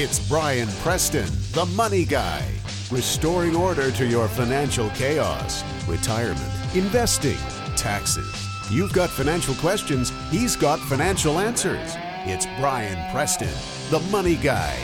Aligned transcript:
It's 0.00 0.20
Brian 0.28 0.68
Preston, 0.80 1.26
the 1.50 1.66
money 1.74 2.04
guy, 2.04 2.48
restoring 2.88 3.56
order 3.56 3.90
to 3.90 4.06
your 4.06 4.28
financial 4.28 4.90
chaos, 4.90 5.64
retirement, 5.88 6.76
investing, 6.76 7.36
taxes. 7.74 8.46
You've 8.70 8.92
got 8.92 9.10
financial 9.10 9.56
questions, 9.56 10.12
he's 10.30 10.54
got 10.54 10.78
financial 10.78 11.40
answers. 11.40 11.94
It's 12.26 12.46
Brian 12.60 13.10
Preston, 13.10 13.50
the 13.90 13.98
money 14.08 14.36
guy. 14.36 14.78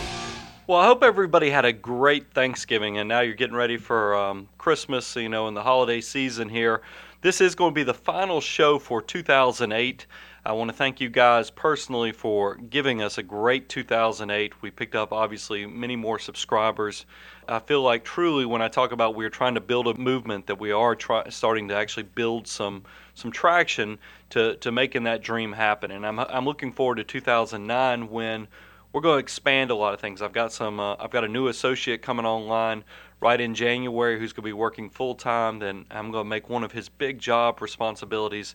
Well, 0.67 0.81
I 0.81 0.87
hope 0.87 1.05
everybody 1.05 1.49
had 1.49 1.65
a 1.65 1.73
great 1.73 2.33
Thanksgiving, 2.33 2.99
and 2.99 3.09
now 3.09 3.21
you're 3.21 3.37
getting 3.37 3.55
ready 3.55 3.77
for 3.77 4.17
um, 4.17 4.49
Christmas, 4.59 5.15
you 5.15 5.29
know, 5.29 5.47
in 5.47 5.55
the 5.55 5.63
holiday 5.63 6.01
season 6.01 6.49
here. 6.49 6.83
This 7.21 7.41
is 7.41 7.55
going 7.55 7.71
to 7.71 7.75
be 7.77 7.85
the 7.85 7.95
final 7.95 8.41
show 8.41 8.81
for 8.81 9.01
2008. 9.01 10.07
I 10.47 10.53
want 10.53 10.69
to 10.71 10.77
thank 10.77 11.01
you 11.01 11.09
guys 11.09 11.49
personally 11.49 12.13
for 12.13 12.57
giving 12.57 13.01
us 13.01 13.17
a 13.17 13.23
great 13.23 13.71
2008. 13.71 14.61
We 14.61 14.71
picked 14.71 14.95
up, 14.95 15.11
obviously, 15.11 15.65
many 15.65 15.97
more 15.97 16.19
subscribers. 16.19 17.07
I 17.49 17.61
feel 17.61 17.81
like 17.81 18.05
truly 18.05 18.45
when 18.45 18.61
I 18.61 18.69
talk 18.69 18.93
about 18.93 19.15
we're 19.15 19.31
trying 19.31 19.55
to 19.55 19.63
build 19.63 19.89
a 19.89 19.95
movement 19.95 20.47
that 20.49 20.61
we 20.61 20.71
are 20.71 20.95
try, 20.95 21.31
starting 21.31 21.69
to 21.69 21.75
actually 21.75 22.03
build 22.03 22.47
some 22.47 22.85
some 23.15 23.33
traction 23.33 23.99
to, 24.31 24.57
to 24.57 24.71
making 24.71 25.05
that 25.05 25.23
dream 25.23 25.53
happen. 25.53 25.91
And 25.91 26.07
I'm, 26.07 26.19
I'm 26.19 26.45
looking 26.45 26.73
forward 26.73 26.97
to 26.97 27.05
2009 27.05 28.11
when 28.11 28.47
we're 28.93 29.01
going 29.01 29.15
to 29.15 29.21
expand 29.21 29.71
a 29.71 29.75
lot 29.75 29.95
of 29.95 30.01
things. 30.01 30.21
I've 30.21 30.33
got 30.33 30.53
some 30.53 30.79
uh, 30.79 30.97
I've 31.01 31.11
got 31.11 31.25
a 31.25 31.29
new 31.29 31.49
associate 31.49 32.03
coming 32.03 32.27
online 32.27 32.85
right 33.19 33.41
in 33.41 33.55
January 33.55 34.19
who's 34.19 34.35
going 34.35 34.43
to 34.43 34.49
be 34.49 34.53
working 34.53 34.91
full 34.91 35.15
time. 35.15 35.61
Then 35.61 35.87
I'm 35.91 36.11
going 36.11 36.25
to 36.25 36.29
make 36.29 36.51
one 36.51 36.65
of 36.65 36.73
his 36.73 36.91
big 36.91 37.19
job 37.19 37.63
responsibilities 37.63 38.55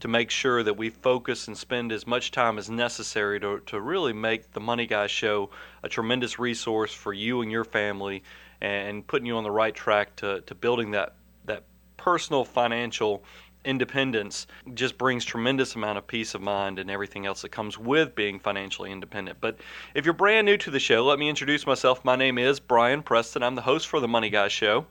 to 0.00 0.08
make 0.08 0.30
sure 0.30 0.62
that 0.62 0.76
we 0.76 0.90
focus 0.90 1.46
and 1.46 1.56
spend 1.56 1.92
as 1.92 2.06
much 2.06 2.30
time 2.30 2.58
as 2.58 2.68
necessary 2.68 3.38
to, 3.40 3.60
to 3.66 3.80
really 3.80 4.12
make 4.12 4.52
the 4.52 4.60
Money 4.60 4.86
Guy 4.86 5.06
Show 5.06 5.50
a 5.82 5.88
tremendous 5.88 6.38
resource 6.38 6.92
for 6.92 7.12
you 7.12 7.42
and 7.42 7.50
your 7.50 7.64
family 7.64 8.22
and 8.60 9.06
putting 9.06 9.26
you 9.26 9.36
on 9.36 9.44
the 9.44 9.50
right 9.50 9.74
track 9.74 10.16
to, 10.16 10.40
to 10.42 10.54
building 10.54 10.90
that, 10.92 11.14
that 11.44 11.64
personal 11.96 12.44
financial 12.44 13.22
independence 13.64 14.46
just 14.72 14.96
brings 14.96 15.24
tremendous 15.24 15.74
amount 15.74 15.98
of 15.98 16.06
peace 16.06 16.34
of 16.34 16.40
mind 16.40 16.78
and 16.78 16.90
everything 16.90 17.26
else 17.26 17.42
that 17.42 17.50
comes 17.50 17.78
with 17.78 18.14
being 18.14 18.38
financially 18.38 18.90
independent. 18.90 19.38
But 19.40 19.58
if 19.94 20.04
you're 20.04 20.14
brand 20.14 20.46
new 20.46 20.56
to 20.58 20.70
the 20.70 20.78
show, 20.78 21.04
let 21.04 21.18
me 21.18 21.28
introduce 21.28 21.66
myself. 21.66 22.04
My 22.04 22.16
name 22.16 22.38
is 22.38 22.58
Brian 22.58 23.02
Preston. 23.02 23.42
I'm 23.42 23.54
the 23.54 23.62
host 23.62 23.86
for 23.86 24.00
the 24.00 24.08
Money 24.08 24.30
Guy 24.30 24.48
Show. 24.48 24.86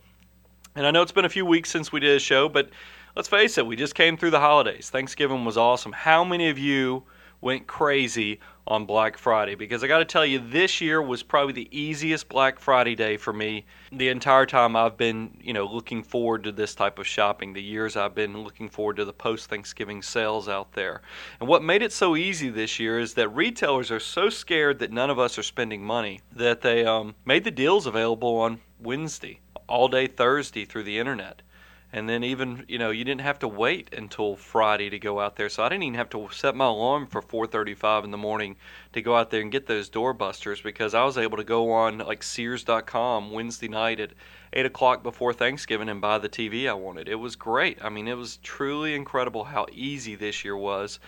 And 0.75 0.85
I 0.85 0.91
know 0.91 1.01
it's 1.01 1.11
been 1.11 1.25
a 1.25 1.29
few 1.29 1.45
weeks 1.45 1.71
since 1.71 1.91
we 1.91 1.99
did 1.99 2.15
a 2.15 2.19
show, 2.19 2.47
but 2.47 2.69
let's 3.15 3.27
face 3.27 3.57
it, 3.57 3.65
we 3.65 3.75
just 3.75 3.95
came 3.95 4.17
through 4.17 4.31
the 4.31 4.39
holidays. 4.39 4.89
Thanksgiving 4.89 5.45
was 5.45 5.57
awesome. 5.57 5.91
How 5.91 6.23
many 6.23 6.49
of 6.49 6.57
you 6.57 7.03
went 7.41 7.67
crazy 7.67 8.39
on 8.67 8.85
Black 8.85 9.17
Friday? 9.17 9.55
Because 9.55 9.83
I 9.83 9.87
got 9.87 9.99
to 9.99 10.05
tell 10.05 10.25
you, 10.25 10.39
this 10.39 10.81
year 10.81 11.01
was 11.01 11.23
probably 11.23 11.53
the 11.53 11.77
easiest 11.77 12.29
Black 12.29 12.59
Friday 12.59 12.95
day 12.95 13.17
for 13.17 13.33
me 13.33 13.65
the 13.91 14.09
entire 14.09 14.45
time 14.45 14.75
I've 14.75 14.97
been, 14.97 15.37
you 15.41 15.53
know, 15.53 15.65
looking 15.65 16.03
forward 16.03 16.43
to 16.43 16.51
this 16.51 16.75
type 16.75 16.99
of 16.99 17.07
shopping. 17.07 17.53
The 17.53 17.63
years 17.63 17.95
I've 17.95 18.15
been 18.15 18.43
looking 18.43 18.69
forward 18.69 18.97
to 18.97 19.05
the 19.05 19.13
post 19.13 19.49
Thanksgiving 19.49 20.01
sales 20.01 20.47
out 20.47 20.73
there. 20.73 21.01
And 21.39 21.49
what 21.49 21.63
made 21.63 21.81
it 21.81 21.93
so 21.93 22.15
easy 22.15 22.49
this 22.49 22.79
year 22.79 22.99
is 22.99 23.13
that 23.15 23.29
retailers 23.29 23.91
are 23.91 23.99
so 23.99 24.29
scared 24.29 24.79
that 24.79 24.91
none 24.91 25.09
of 25.09 25.19
us 25.19 25.37
are 25.37 25.43
spending 25.43 25.83
money 25.83 26.21
that 26.35 26.61
they 26.61 26.85
um, 26.85 27.15
made 27.25 27.43
the 27.43 27.51
deals 27.51 27.85
available 27.85 28.37
on 28.37 28.59
Wednesday, 28.79 29.39
all 29.67 29.87
day 29.87 30.07
Thursday 30.07 30.65
through 30.65 30.83
the 30.83 30.99
internet 30.99 31.41
and 31.91 32.07
then 32.07 32.23
even 32.23 32.65
you 32.67 32.77
know 32.77 32.91
you 32.91 33.03
didn't 33.03 33.21
have 33.21 33.39
to 33.39 33.47
wait 33.47 33.93
until 33.93 34.35
Friday 34.35 34.89
to 34.89 34.99
go 34.99 35.19
out 35.19 35.35
there. 35.35 35.49
So 35.49 35.63
I 35.63 35.69
didn't 35.69 35.83
even 35.83 35.95
have 35.95 36.09
to 36.11 36.29
set 36.31 36.55
my 36.55 36.65
alarm 36.65 37.07
for 37.07 37.21
4:35 37.21 38.03
in 38.03 38.11
the 38.11 38.17
morning 38.17 38.55
to 38.93 39.01
go 39.01 39.15
out 39.15 39.31
there 39.31 39.41
and 39.41 39.51
get 39.51 39.67
those 39.67 39.89
doorbusters 39.89 40.63
because 40.63 40.93
I 40.93 41.03
was 41.03 41.17
able 41.17 41.37
to 41.37 41.43
go 41.43 41.71
on 41.71 41.99
like 41.99 42.23
Sears.com 42.23 43.31
Wednesday 43.31 43.67
night 43.67 43.99
at 43.99 44.11
eight 44.53 44.65
o'clock 44.65 45.03
before 45.03 45.33
Thanksgiving 45.33 45.89
and 45.89 46.01
buy 46.01 46.17
the 46.17 46.29
TV 46.29 46.67
I 46.67 46.73
wanted. 46.73 47.07
It 47.07 47.15
was 47.15 47.35
great. 47.35 47.83
I 47.83 47.89
mean, 47.89 48.07
it 48.07 48.17
was 48.17 48.37
truly 48.37 48.95
incredible 48.95 49.45
how 49.45 49.67
easy 49.71 50.15
this 50.15 50.43
year 50.43 50.57
was 50.57 50.99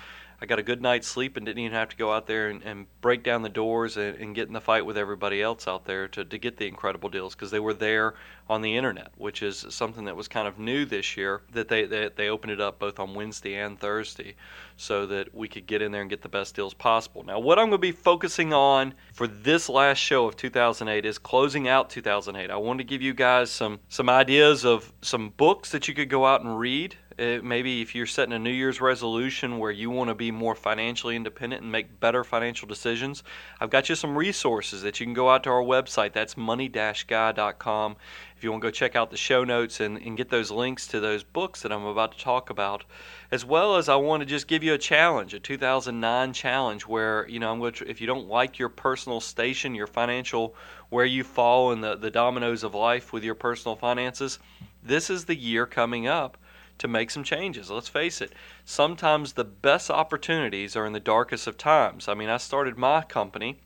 I 0.44 0.48
got 0.48 0.58
a 0.58 0.64
good 0.64 0.82
night's 0.82 1.08
sleep 1.08 1.38
and 1.38 1.46
didn't 1.46 1.60
even 1.60 1.78
have 1.78 1.90
to 1.90 1.96
go 1.96 2.12
out 2.12 2.26
there 2.26 2.50
and, 2.50 2.64
and 2.64 2.88
break 3.00 3.24
down 3.24 3.44
the 3.44 3.50
doors 3.50 3.96
and, 3.96 4.18
and, 4.18 4.34
get 4.34 4.48
in 4.48 4.54
the 4.54 4.62
fight 4.62 4.84
with 4.84 4.98
everybody 4.98 5.40
else 5.40 5.68
out 5.68 5.86
there 5.86 6.08
to, 6.08 6.26
to 6.26 6.38
get 6.40 6.58
the 6.58 6.68
incredible 6.68 7.10
deals 7.10 7.36
because 7.36 7.52
they 7.52 7.60
were 7.60 7.76
there 7.76 8.16
on 8.50 8.64
the 8.64 8.76
internet, 8.76 9.12
which 9.18 9.44
is 9.44 9.64
something 9.70 10.06
that 10.06 10.16
was 10.16 10.28
kind 10.28 10.48
of 10.48 10.58
new 10.58 10.84
this 10.84 11.16
year 11.16 11.44
that 11.52 11.68
they, 11.68 11.86
they, 11.86 12.10
they 12.16 12.30
opened 12.30 12.52
it 12.52 12.60
up 12.60 12.80
both 12.80 13.00
on 13.00 13.14
Wednesday 13.14 13.56
and 13.56 13.80
Thursday 13.80 14.36
so 14.78 15.06
that 15.06 15.34
we 15.36 15.48
could 15.48 15.68
get 15.68 15.80
in 15.80 15.92
there 15.92 16.02
and 16.02 16.10
get 16.10 16.24
the 16.24 16.30
best 16.30 16.56
deals 16.56 16.74
possible. 16.74 17.22
Now, 17.24 17.38
what 17.38 17.60
I'm 17.60 17.66
going 17.70 17.74
to 17.74 17.78
be 17.78 17.92
focusing 17.92 18.52
on 18.52 18.96
for 19.14 19.28
this 19.28 19.70
last 19.70 20.00
show 20.00 20.26
of 20.26 20.36
2008 20.38 21.06
is 21.06 21.20
closing 21.20 21.68
out 21.68 21.92
2008. 21.92 22.50
I 22.50 22.58
want 22.58 22.80
to 22.80 22.84
give 22.84 23.04
you 23.04 23.14
guys 23.14 23.52
some, 23.52 23.80
some 23.90 24.10
ideas 24.10 24.66
of 24.66 24.92
some 25.04 25.30
books 25.38 25.70
that 25.70 25.88
you 25.88 25.94
could 25.94 26.10
go 26.10 26.26
out 26.26 26.42
and 26.42 26.58
read 26.58 26.96
uh, 27.20 27.40
maybe 27.44 27.82
if 27.82 27.96
you're 27.96 28.06
setting 28.06 28.34
a 28.34 28.40
New 28.40 28.52
Year's 28.52 28.82
resolution 28.82 29.60
where 29.60 29.72
you 29.72 29.90
want 29.90 30.10
to 30.10 30.16
be 30.16 30.32
more 30.32 30.56
financially 30.56 31.16
independent 31.16 31.62
and 31.62 31.72
make 31.72 32.00
better 32.00 32.24
financial 32.24 32.68
decisions, 32.68 33.24
I've 33.60 33.70
got 33.70 33.90
you 33.90 33.96
some 33.96 34.18
resources 34.18 34.82
that 34.82 35.00
you 35.00 35.06
can 35.06 35.14
go 35.14 35.30
out 35.30 35.44
to 35.44 35.50
our 35.50 35.62
website. 35.62 36.14
That's 36.14 36.38
money-guy.com. 36.38 37.96
If 38.36 38.44
you 38.44 38.52
want 38.52 38.64
to 38.64 38.68
go 38.68 38.72
check 38.72 38.96
out 38.96 39.12
the 39.12 39.18
show 39.18 39.44
notes 39.44 39.80
and, 39.80 39.98
and 39.98 40.18
get 40.18 40.30
those 40.30 40.50
links 40.50 40.88
to 40.88 41.00
those 41.00 41.24
books 41.24 41.62
that 41.62 41.72
I'm 41.72 41.86
about 41.86 42.14
to 42.14 42.24
talk 42.24 42.50
about, 42.50 42.86
as 43.32 43.46
well 43.46 43.76
as 43.76 43.88
I 43.88 43.96
want 43.96 44.22
to 44.22 44.26
just 44.26 44.48
give 44.48 44.64
you 44.64 44.74
a 44.74 44.80
challenge, 44.80 45.34
a 45.34 45.40
2009 45.40 46.34
challenge 46.34 46.88
where, 46.88 47.28
you 47.30 47.40
know, 47.40 47.52
I'm 47.52 47.60
going 47.60 47.74
to, 47.74 47.90
if 47.90 48.02
you 48.02 48.08
don't 48.08 48.28
like 48.28 48.58
your 48.58 48.70
personal 48.70 49.22
station, 49.22 49.76
your 49.76 49.88
financial, 49.88 50.56
where 50.90 51.06
you 51.06 51.24
fall 51.24 51.72
in 51.72 51.82
the, 51.82 51.96
the 51.96 52.10
dominoes 52.10 52.64
of 52.64 52.74
life 52.74 53.14
with 53.14 53.24
your 53.24 53.36
personal 53.36 53.76
finances, 53.76 54.40
this 54.84 55.10
is 55.10 55.26
the 55.26 55.36
year 55.36 55.66
coming 55.66 56.08
up 56.08 56.38
to 56.78 56.88
make 56.88 57.12
some 57.12 57.24
changes. 57.24 57.70
Let's 57.70 57.88
face 57.88 58.22
it, 58.22 58.34
sometimes 58.66 59.34
the 59.34 59.44
best 59.44 59.90
opportunities 59.90 60.76
are 60.76 60.86
in 60.86 60.94
the 60.94 61.00
darkest 61.00 61.48
of 61.48 61.58
times. 61.58 62.08
I 62.08 62.14
mean, 62.14 62.30
I 62.30 62.38
started 62.38 62.78
my 62.78 63.02
company 63.04 63.60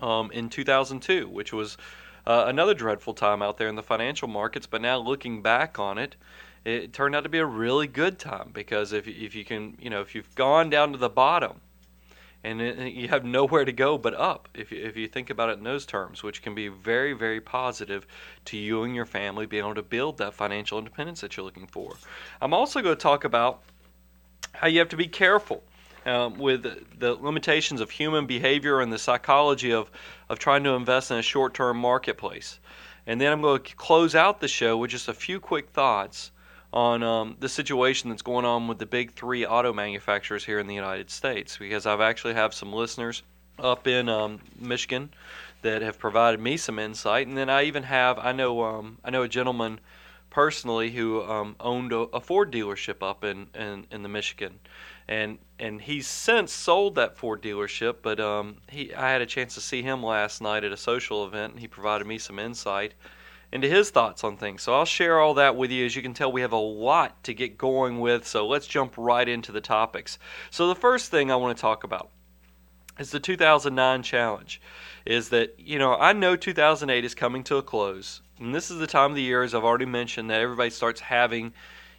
um, 0.00 0.30
in 0.30 0.48
2002, 0.48 1.28
which 1.28 1.52
was 1.52 1.76
uh, 2.26 2.44
another 2.46 2.74
dreadful 2.74 3.14
time 3.14 3.42
out 3.42 3.56
there 3.56 3.68
in 3.68 3.76
the 3.76 3.82
financial 3.82 4.28
markets, 4.28 4.66
but 4.66 4.80
now 4.80 4.98
looking 4.98 5.42
back 5.42 5.78
on 5.78 5.98
it, 5.98 6.16
it 6.64 6.92
turned 6.92 7.14
out 7.14 7.22
to 7.22 7.28
be 7.28 7.38
a 7.38 7.46
really 7.46 7.86
good 7.86 8.18
time 8.18 8.50
because 8.52 8.92
if, 8.92 9.06
if 9.06 9.34
you 9.34 9.44
can, 9.44 9.76
you 9.80 9.88
know, 9.88 10.00
if 10.00 10.14
you've 10.14 10.34
gone 10.34 10.68
down 10.68 10.92
to 10.92 10.98
the 10.98 11.08
bottom 11.08 11.60
and 12.44 12.60
you 12.92 13.08
have 13.08 13.24
nowhere 13.24 13.64
to 13.64 13.72
go 13.72 13.98
but 13.98 14.14
up 14.14 14.48
if 14.54 14.70
you, 14.70 14.84
if 14.84 14.96
you 14.96 15.08
think 15.08 15.30
about 15.30 15.48
it 15.48 15.58
in 15.58 15.64
those 15.64 15.84
terms, 15.84 16.22
which 16.22 16.42
can 16.42 16.54
be 16.54 16.68
very, 16.68 17.12
very 17.12 17.40
positive 17.40 18.06
to 18.44 18.56
you 18.56 18.84
and 18.84 18.94
your 18.94 19.06
family 19.06 19.46
being 19.46 19.64
able 19.64 19.74
to 19.74 19.82
build 19.82 20.18
that 20.18 20.34
financial 20.34 20.78
independence 20.78 21.20
that 21.20 21.36
you're 21.36 21.44
looking 21.44 21.66
for. 21.66 21.94
I'm 22.40 22.54
also 22.54 22.82
going 22.82 22.94
to 22.94 23.00
talk 23.00 23.24
about 23.24 23.62
how 24.52 24.68
you 24.68 24.78
have 24.78 24.88
to 24.90 24.96
be 24.96 25.08
careful 25.08 25.62
um, 26.06 26.38
with 26.38 26.62
the 26.98 27.14
limitations 27.14 27.80
of 27.80 27.90
human 27.90 28.26
behavior 28.26 28.80
and 28.80 28.92
the 28.92 28.98
psychology 28.98 29.72
of, 29.72 29.90
of 30.28 30.38
trying 30.38 30.62
to 30.64 30.70
invest 30.70 31.10
in 31.10 31.18
a 31.18 31.22
short 31.22 31.52
term 31.52 31.78
marketplace. 31.78 32.60
And 33.06 33.20
then 33.20 33.32
I'm 33.32 33.42
going 33.42 33.62
to 33.62 33.76
close 33.76 34.14
out 34.14 34.40
the 34.40 34.48
show 34.48 34.76
with 34.76 34.90
just 34.90 35.08
a 35.08 35.14
few 35.14 35.40
quick 35.40 35.70
thoughts 35.70 36.30
on 36.72 37.02
um, 37.02 37.36
the 37.40 37.48
situation 37.48 38.10
that's 38.10 38.22
going 38.22 38.44
on 38.44 38.68
with 38.68 38.78
the 38.78 38.86
big 38.86 39.12
three 39.12 39.46
auto 39.46 39.72
manufacturers 39.72 40.44
here 40.44 40.58
in 40.58 40.66
the 40.66 40.74
United 40.74 41.10
States 41.10 41.56
because 41.56 41.86
I've 41.86 42.00
actually 42.00 42.34
have 42.34 42.52
some 42.52 42.72
listeners 42.72 43.22
up 43.58 43.86
in 43.86 44.08
um, 44.08 44.40
Michigan 44.58 45.10
that 45.62 45.82
have 45.82 45.98
provided 45.98 46.40
me 46.40 46.56
some 46.56 46.78
insight, 46.78 47.26
and 47.26 47.36
then 47.36 47.48
I 47.48 47.64
even 47.64 47.84
have 47.84 48.18
I 48.18 48.32
know 48.32 48.62
um, 48.62 48.98
I 49.04 49.10
know 49.10 49.22
a 49.22 49.28
gentleman 49.28 49.80
personally 50.30 50.90
who 50.90 51.22
um, 51.22 51.56
owned 51.60 51.92
a, 51.92 52.00
a, 52.12 52.20
Ford 52.20 52.52
dealership 52.52 52.96
up 53.00 53.24
in, 53.24 53.46
in, 53.54 53.86
in 53.90 54.02
the 54.02 54.08
Michigan, 54.08 54.58
and 55.08 55.38
and 55.58 55.80
he's 55.80 56.06
since 56.06 56.52
sold 56.52 56.96
that 56.96 57.16
Ford 57.16 57.42
dealership, 57.42 57.96
but 58.02 58.20
um, 58.20 58.56
he 58.68 58.92
I 58.94 59.10
had 59.10 59.22
a 59.22 59.26
chance 59.26 59.54
to 59.54 59.60
see 59.60 59.82
him 59.82 60.02
last 60.02 60.42
night 60.42 60.62
at 60.62 60.72
a 60.72 60.76
social 60.76 61.26
event, 61.26 61.52
and 61.52 61.60
he 61.60 61.68
provided 61.68 62.06
me 62.06 62.18
some 62.18 62.38
insight 62.38 62.92
into 63.56 63.68
his 63.68 63.90
thoughts 63.90 64.22
on 64.22 64.36
things. 64.36 64.62
So 64.62 64.74
I'll 64.74 64.84
share 64.84 65.18
all 65.18 65.34
that 65.34 65.56
with 65.56 65.72
you. 65.72 65.84
As 65.84 65.96
you 65.96 66.02
can 66.02 66.14
tell, 66.14 66.30
we 66.30 66.42
have 66.42 66.52
a 66.52 66.56
lot 66.56 67.24
to 67.24 67.34
get 67.34 67.58
going 67.58 67.98
with, 67.98 68.26
so 68.26 68.46
let's 68.46 68.66
jump 68.66 68.94
right 68.96 69.28
into 69.28 69.50
the 69.50 69.60
topics. 69.60 70.18
So 70.50 70.68
the 70.68 70.74
first 70.76 71.10
thing 71.10 71.30
I 71.30 71.36
want 71.36 71.56
to 71.56 71.60
talk 71.60 71.82
about 71.82 72.10
is 73.00 73.10
the 73.10 73.18
2009 73.18 74.02
challenge. 74.02 74.60
Is 75.04 75.30
that, 75.30 75.58
you 75.58 75.78
know, 75.78 75.94
I 75.94 76.12
know 76.12 76.36
2008 76.36 77.04
is 77.04 77.14
coming 77.14 77.44
to 77.44 77.56
a 77.56 77.62
close, 77.62 78.20
and 78.38 78.54
this 78.54 78.70
is 78.70 78.78
the 78.78 78.86
time 78.86 79.12
of 79.12 79.16
the 79.16 79.22
year, 79.22 79.42
as 79.42 79.54
I've 79.54 79.64
already 79.64 79.86
mentioned, 79.86 80.30
that 80.30 80.40
everybody 80.40 80.70
starts 80.70 81.00
having, 81.00 81.52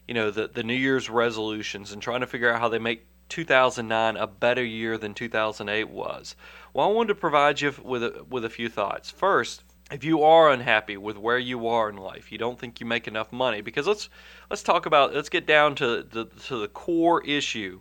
you 0.08 0.14
know, 0.14 0.30
the, 0.30 0.48
the 0.48 0.64
New 0.64 0.74
Year's 0.76 1.10
resolutions 1.10 1.92
and 1.92 2.02
trying 2.02 2.22
to 2.22 2.28
figure 2.28 2.52
out 2.52 2.60
how 2.60 2.70
they 2.70 2.80
make 2.80 3.06
2009 3.30 4.18
a 4.18 4.28
better 4.28 4.64
year 4.64 4.98
than 4.98 5.14
2008 5.14 5.90
was. 5.90 6.36
Well, 6.74 6.88
I 6.88 6.92
wanted 6.92 7.10
to 7.10 7.16
provide 7.16 7.62
you 7.62 7.74
with 7.84 8.04
a, 8.04 8.26
with 8.30 8.46
a 8.46 8.50
few 8.50 8.70
thoughts. 8.70 9.10
First, 9.10 9.64
if 9.92 10.04
you 10.04 10.24
are 10.24 10.52
unhappy 10.52 10.98
with 10.98 11.18
where 11.18 11.40
you 11.40 11.68
are 11.68 11.90
in 11.90 11.98
life, 11.98 12.32
you 12.32 12.38
don't 12.38 12.60
think 12.60 12.80
you 12.80 12.86
make 12.86 13.08
enough 13.08 13.32
money, 13.32 13.62
because 13.62 13.88
let's 13.88 14.10
let's 14.50 14.64
talk 14.64 14.86
about 14.86 15.14
let's 15.14 15.30
get 15.30 15.48
down 15.48 15.76
to 15.76 16.04
the 16.04 16.26
to 16.48 16.58
the 16.58 16.68
core 16.68 17.24
issue. 17.26 17.80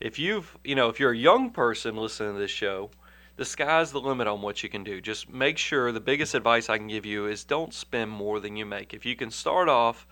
If 0.00 0.18
you've 0.18 0.56
you 0.64 0.74
know 0.74 0.88
if 0.88 1.00
you're 1.00 1.12
a 1.12 1.16
young 1.16 1.50
person 1.50 1.96
listening 1.96 2.34
to 2.34 2.38
this 2.38 2.50
show, 2.50 2.90
the 3.36 3.44
sky's 3.44 3.92
the 3.92 4.00
limit 4.00 4.26
on 4.26 4.42
what 4.42 4.62
you 4.62 4.68
can 4.68 4.84
do. 4.84 5.00
Just 5.00 5.30
make 5.30 5.56
sure 5.56 5.92
the 5.92 6.00
biggest 6.00 6.34
advice 6.34 6.68
I 6.68 6.78
can 6.78 6.88
give 6.88 7.06
you 7.06 7.26
is 7.26 7.44
don't 7.44 7.72
spend 7.72 8.10
more 8.10 8.40
than 8.40 8.56
you 8.56 8.66
make. 8.66 8.92
If 8.92 9.06
you 9.06 9.16
can 9.16 9.30
start 9.30 9.68
off 9.68 10.06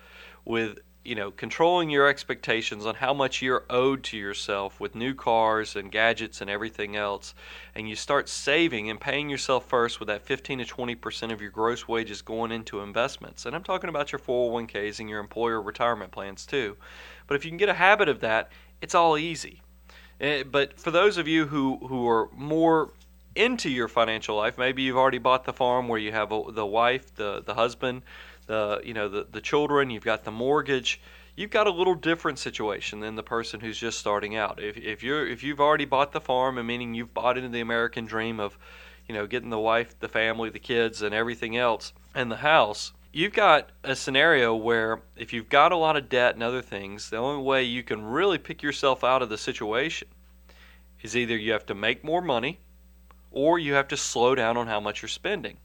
with 0.45 0.79
you 1.05 1.15
know, 1.15 1.31
controlling 1.31 1.91
your 1.91 2.09
expectations 2.09 2.87
on 2.87 2.95
how 2.95 3.13
much 3.13 3.43
you're 3.43 3.65
owed 3.69 4.03
to 4.05 4.17
yourself 4.17 4.81
with 4.81 4.95
new 4.95 5.15
cars 5.15 5.77
and 5.77 5.93
gadgets 5.93 6.41
and 6.41 6.49
everything 6.49 6.97
else, 6.97 7.35
and 7.75 7.89
you 7.89 7.95
start 7.95 8.29
saving 8.29 8.89
and 8.89 9.01
paying 9.01 9.29
yourself 9.29 9.69
first 9.69 10.01
with 10.01 10.09
that 10.09 10.23
15 10.23 10.59
to 10.59 10.65
20 10.65 10.95
percent 10.95 11.31
of 11.31 11.41
your 11.41 11.51
gross 11.51 11.87
wages 11.87 12.23
going 12.23 12.51
into 12.51 12.81
investments. 12.81 13.45
And 13.45 13.55
I'm 13.55 13.63
talking 13.63 13.91
about 13.91 14.13
your 14.13 14.19
401ks 14.19 14.99
and 14.99 15.09
your 15.09 15.21
employer 15.21 15.61
retirement 15.61 16.11
plans 16.11 16.47
too. 16.47 16.77
But 17.27 17.35
if 17.35 17.45
you 17.45 17.51
can 17.51 17.59
get 17.59 17.69
a 17.69 17.75
habit 17.75 18.09
of 18.09 18.21
that, 18.21 18.51
it's 18.81 18.95
all 18.95 19.19
easy. 19.19 19.61
Eh, 20.21 20.43
but 20.43 20.79
for 20.79 20.91
those 20.91 21.19
of 21.19 21.29
you 21.29 21.47
who, 21.47 21.77
who 21.87 22.09
are 22.09 22.29
more 22.35 22.93
into 23.35 23.69
your 23.69 23.89
financial 23.89 24.37
life, 24.37 24.59
maybe 24.59 24.83
you've 24.83 24.97
already 24.97 25.19
bought 25.19 25.45
the 25.45 25.53
farm 25.53 25.89
where 25.89 25.99
you 25.99 26.13
have 26.13 26.31
the 26.31 26.67
wife, 26.67 27.15
the, 27.17 27.43
the 27.45 27.55
husband, 27.55 28.03
the 28.47 28.81
you 28.85 28.95
know 28.95 29.09
the, 29.09 29.27
the 29.31 29.41
children, 29.41 29.91
you've 29.91 30.05
got 30.05 30.25
the 30.25 30.31
mortgage, 30.31 31.01
you've 31.37 31.51
got 31.51 31.67
a 31.67 31.71
little 31.71 31.95
different 31.95 32.39
situation 32.39 33.01
than 33.01 33.17
the 33.17 33.23
person 33.23 33.61
who's 33.61 33.79
just 33.79 33.99
starting 33.99 34.37
out. 34.37 34.63
If 34.63 34.77
if 34.77 35.03
you're 35.03 35.27
if 35.27 35.43
you've 35.43 35.61
already 35.61 35.85
bought 35.85 36.13
the 36.13 36.21
farm, 36.21 36.59
and 36.59 36.67
meaning 36.67 36.95
you've 36.95 37.15
bought 37.15 37.37
into 37.37 37.51
the 37.51 37.61
American 37.61 38.05
dream 38.05 38.41
of, 38.41 38.59
you 39.09 39.15
know, 39.15 39.27
getting 39.27 39.51
the 39.51 39.59
wife, 39.59 39.99
the 39.99 40.09
family, 40.09 40.51
the 40.51 40.59
kids, 40.59 41.03
and 41.03 41.15
everything 41.15 41.57
else, 41.57 41.93
and 42.15 42.31
the 42.31 42.37
house, 42.37 42.93
you've 43.13 43.33
got 43.33 43.71
a 43.83 43.95
scenario 43.95 44.55
where 44.55 45.03
if 45.17 45.33
you've 45.33 45.49
got 45.49 45.73
a 45.73 45.77
lot 45.77 45.97
of 45.97 46.09
debt 46.09 46.35
and 46.35 46.43
other 46.43 46.63
things, 46.63 47.11
the 47.11 47.17
only 47.17 47.43
way 47.43 47.63
you 47.63 47.83
can 47.83 48.05
really 48.05 48.39
pick 48.39 48.63
yourself 48.63 49.05
out 49.05 49.23
of 49.23 49.29
the 49.29 49.39
situation 49.39 50.09
is 51.03 51.17
either 51.17 51.37
you 51.37 51.53
have 51.53 51.67
to 51.67 51.75
make 51.75 52.03
more 52.03 52.23
money 52.23 52.59
or 53.31 53.59
you 53.59 53.75
have 53.75 53.89
to 53.89 53.97
slow 53.97 54.35
down 54.35 54.57
on 54.57 54.67
how 54.67 54.81
much 54.81 55.03
you're 55.03 55.09
spending. 55.09 55.59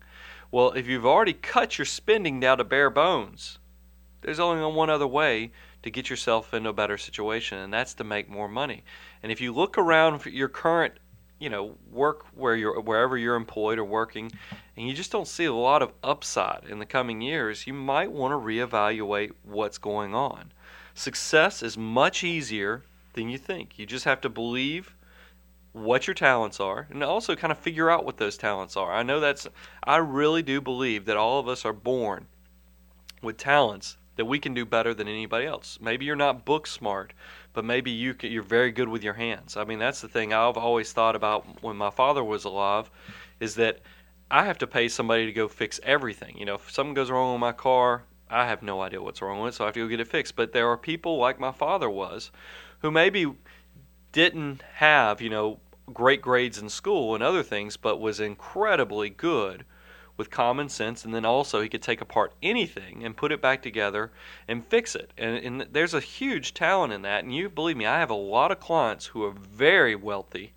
Well, 0.51 0.71
if 0.71 0.87
you've 0.87 1.05
already 1.05 1.33
cut 1.33 1.77
your 1.77 1.85
spending 1.85 2.39
down 2.39 2.57
to 2.57 2.63
bare 2.63 2.89
bones, 2.89 3.59
there's 4.21 4.39
only 4.39 4.65
one 4.73 4.89
other 4.89 5.07
way 5.07 5.51
to 5.83 5.91
get 5.91 6.09
yourself 6.09 6.53
into 6.53 6.69
a 6.69 6.73
better 6.73 6.97
situation, 6.97 7.59
and 7.59 7.71
that's 7.71 7.93
to 7.95 8.03
make 8.03 8.29
more 8.29 8.47
money. 8.47 8.83
And 9.21 9.31
if 9.31 9.39
you 9.39 9.53
look 9.53 9.77
around 9.77 10.25
your 10.25 10.49
current, 10.49 10.95
you 11.39 11.49
know, 11.49 11.77
work 11.91 12.25
where 12.33 12.55
you're 12.55 12.81
wherever 12.81 13.15
you're 13.17 13.35
employed 13.35 13.77
or 13.77 13.85
working, 13.85 14.31
and 14.75 14.87
you 14.87 14.93
just 14.93 15.11
don't 15.11 15.27
see 15.27 15.45
a 15.45 15.53
lot 15.53 15.83
of 15.83 15.93
upside 16.03 16.65
in 16.67 16.79
the 16.79 16.85
coming 16.85 17.21
years, 17.21 17.67
you 17.67 17.73
might 17.73 18.11
want 18.11 18.31
to 18.31 18.45
reevaluate 18.45 19.31
what's 19.43 19.77
going 19.77 20.15
on. 20.15 20.51
Success 20.95 21.61
is 21.61 21.77
much 21.77 22.23
easier 22.23 22.83
than 23.13 23.29
you 23.29 23.37
think. 23.37 23.77
You 23.77 23.85
just 23.85 24.05
have 24.05 24.19
to 24.21 24.29
believe 24.29 24.95
what 25.71 26.07
your 26.07 26.13
talents 26.13 26.59
are 26.59 26.87
and 26.89 27.03
also 27.03 27.35
kind 27.35 27.51
of 27.51 27.57
figure 27.57 27.89
out 27.89 28.05
what 28.05 28.17
those 28.17 28.37
talents 28.37 28.75
are. 28.75 28.91
I 28.91 29.03
know 29.03 29.19
that's 29.19 29.47
I 29.83 29.97
really 29.97 30.41
do 30.41 30.61
believe 30.61 31.05
that 31.05 31.17
all 31.17 31.39
of 31.39 31.47
us 31.47 31.65
are 31.65 31.73
born 31.73 32.27
with 33.21 33.37
talents 33.37 33.97
that 34.15 34.25
we 34.25 34.39
can 34.39 34.53
do 34.53 34.65
better 34.65 34.93
than 34.93 35.07
anybody 35.07 35.45
else. 35.45 35.77
Maybe 35.81 36.05
you're 36.05 36.15
not 36.15 36.43
book 36.43 36.67
smart, 36.67 37.13
but 37.53 37.63
maybe 37.63 37.91
you 37.91 38.13
can, 38.13 38.31
you're 38.31 38.43
very 38.43 38.71
good 38.71 38.89
with 38.89 39.03
your 39.03 39.13
hands. 39.13 39.55
I 39.55 39.63
mean, 39.63 39.79
that's 39.79 40.01
the 40.01 40.09
thing 40.09 40.33
I've 40.33 40.57
always 40.57 40.91
thought 40.91 41.15
about 41.15 41.63
when 41.63 41.77
my 41.77 41.89
father 41.89 42.23
was 42.23 42.43
alive 42.43 42.91
is 43.39 43.55
that 43.55 43.79
I 44.29 44.43
have 44.43 44.57
to 44.57 44.67
pay 44.67 44.89
somebody 44.89 45.25
to 45.25 45.31
go 45.31 45.47
fix 45.47 45.79
everything. 45.83 46.37
You 46.37 46.45
know, 46.45 46.55
if 46.55 46.69
something 46.69 46.93
goes 46.93 47.09
wrong 47.09 47.33
with 47.33 47.39
my 47.39 47.53
car, 47.53 48.03
I 48.29 48.45
have 48.45 48.61
no 48.61 48.81
idea 48.81 49.01
what's 49.01 49.21
wrong 49.21 49.39
with 49.39 49.53
it, 49.53 49.57
so 49.57 49.63
I 49.63 49.67
have 49.67 49.73
to 49.75 49.79
go 49.79 49.87
get 49.87 50.01
it 50.01 50.07
fixed. 50.07 50.35
But 50.35 50.51
there 50.51 50.67
are 50.67 50.77
people 50.77 51.17
like 51.17 51.39
my 51.39 51.51
father 51.51 51.89
was 51.89 52.29
who 52.79 52.91
maybe 52.91 53.25
didn't 54.11 54.61
have, 54.75 55.21
you 55.21 55.29
know, 55.29 55.59
great 55.93 56.21
grades 56.21 56.57
in 56.57 56.69
school 56.69 57.15
and 57.15 57.23
other 57.23 57.43
things, 57.43 57.77
but 57.77 57.99
was 57.99 58.19
incredibly 58.19 59.09
good 59.09 59.65
with 60.17 60.29
common 60.29 60.69
sense. 60.69 61.05
And 61.05 61.13
then 61.13 61.25
also, 61.25 61.61
he 61.61 61.69
could 61.69 61.81
take 61.81 62.01
apart 62.01 62.33
anything 62.43 63.03
and 63.03 63.15
put 63.15 63.31
it 63.31 63.41
back 63.41 63.61
together 63.61 64.11
and 64.47 64.65
fix 64.65 64.95
it. 64.95 65.11
And, 65.17 65.37
and 65.37 65.67
there's 65.71 65.93
a 65.93 65.99
huge 65.99 66.53
talent 66.53 66.93
in 66.93 67.01
that. 67.03 67.23
And 67.23 67.33
you 67.33 67.49
believe 67.49 67.77
me, 67.77 67.85
I 67.85 67.99
have 67.99 68.09
a 68.09 68.15
lot 68.15 68.51
of 68.51 68.59
clients 68.59 69.07
who 69.07 69.23
are 69.23 69.31
very 69.31 69.95
wealthy 69.95 70.53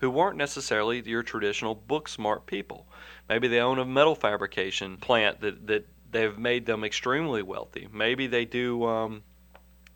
who 0.00 0.10
weren't 0.10 0.36
necessarily 0.36 1.02
your 1.02 1.22
traditional 1.22 1.74
book 1.74 2.08
smart 2.08 2.46
people. 2.46 2.86
Maybe 3.28 3.48
they 3.48 3.60
own 3.60 3.78
a 3.78 3.84
metal 3.84 4.14
fabrication 4.14 4.96
plant 4.96 5.40
that, 5.42 5.66
that 5.66 5.86
they've 6.10 6.36
made 6.36 6.64
them 6.64 6.84
extremely 6.84 7.42
wealthy. 7.42 7.86
Maybe 7.92 8.26
they 8.26 8.46
do, 8.46 8.84
um, 8.84 9.22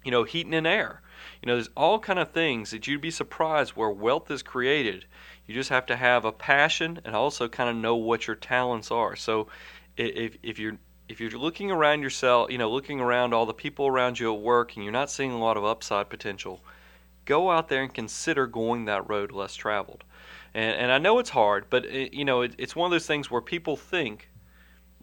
you 0.05 0.11
know, 0.11 0.25
heating 0.25 0.55
and 0.55 0.67
air 0.67 1.01
you 1.43 1.47
know, 1.47 1.55
there's 1.55 1.71
all 1.77 1.99
kind 1.99 2.19
of 2.19 2.31
things 2.31 2.71
that 2.71 2.87
you'd 2.87 3.01
be 3.01 3.11
surprised 3.11 3.73
where 3.73 3.91
wealth 3.91 4.31
is 4.31 4.43
created. 4.43 5.05
You 5.47 5.55
just 5.55 5.71
have 5.71 5.87
to 5.87 5.97
have 5.97 6.25
a 6.25 6.33
passion 6.33 7.01
and 7.05 7.15
also 7.15 7.49
kind 7.49 7.69
of 7.69 7.77
know 7.77 7.97
what 7.97 8.27
your 8.27 8.37
talents 8.37 8.91
are. 8.91 9.17
So 9.17 9.49
if 9.97 10.37
if 10.43 10.59
you're 10.59 10.79
if 11.09 11.21
you're 11.21 11.31
looking 11.31 11.71
around 11.71 12.03
yourself, 12.03 12.51
you 12.51 12.59
know, 12.59 12.71
looking 12.71 13.01
around 13.01 13.35
all 13.35 13.47
the 13.47 13.55
people 13.55 13.87
around 13.87 14.19
you 14.19 14.33
at 14.35 14.41
work 14.41 14.75
and 14.75 14.85
you're 14.85 14.93
not 14.93 15.11
seeing 15.11 15.33
a 15.33 15.39
lot 15.39 15.57
of 15.57 15.65
upside 15.65 16.09
potential, 16.09 16.61
go 17.25 17.51
out 17.51 17.69
there 17.69 17.83
and 17.83 17.93
consider 17.93 18.47
going 18.47 18.87
that 18.87 19.09
road 19.09 19.33
less 19.33 19.55
traveled. 19.55 20.05
And, 20.55 20.77
and 20.77 20.93
I 20.93 20.99
know 20.99 21.19
it's 21.19 21.31
hard, 21.31 21.67
but 21.69 21.85
it, 21.85 22.15
you 22.15 22.25
know, 22.25 22.43
it, 22.43 22.55
it's 22.59 22.75
one 22.75 22.87
of 22.87 22.93
those 22.93 23.07
things 23.07 23.31
where 23.31 23.43
people 23.43 23.77
think 23.77 24.31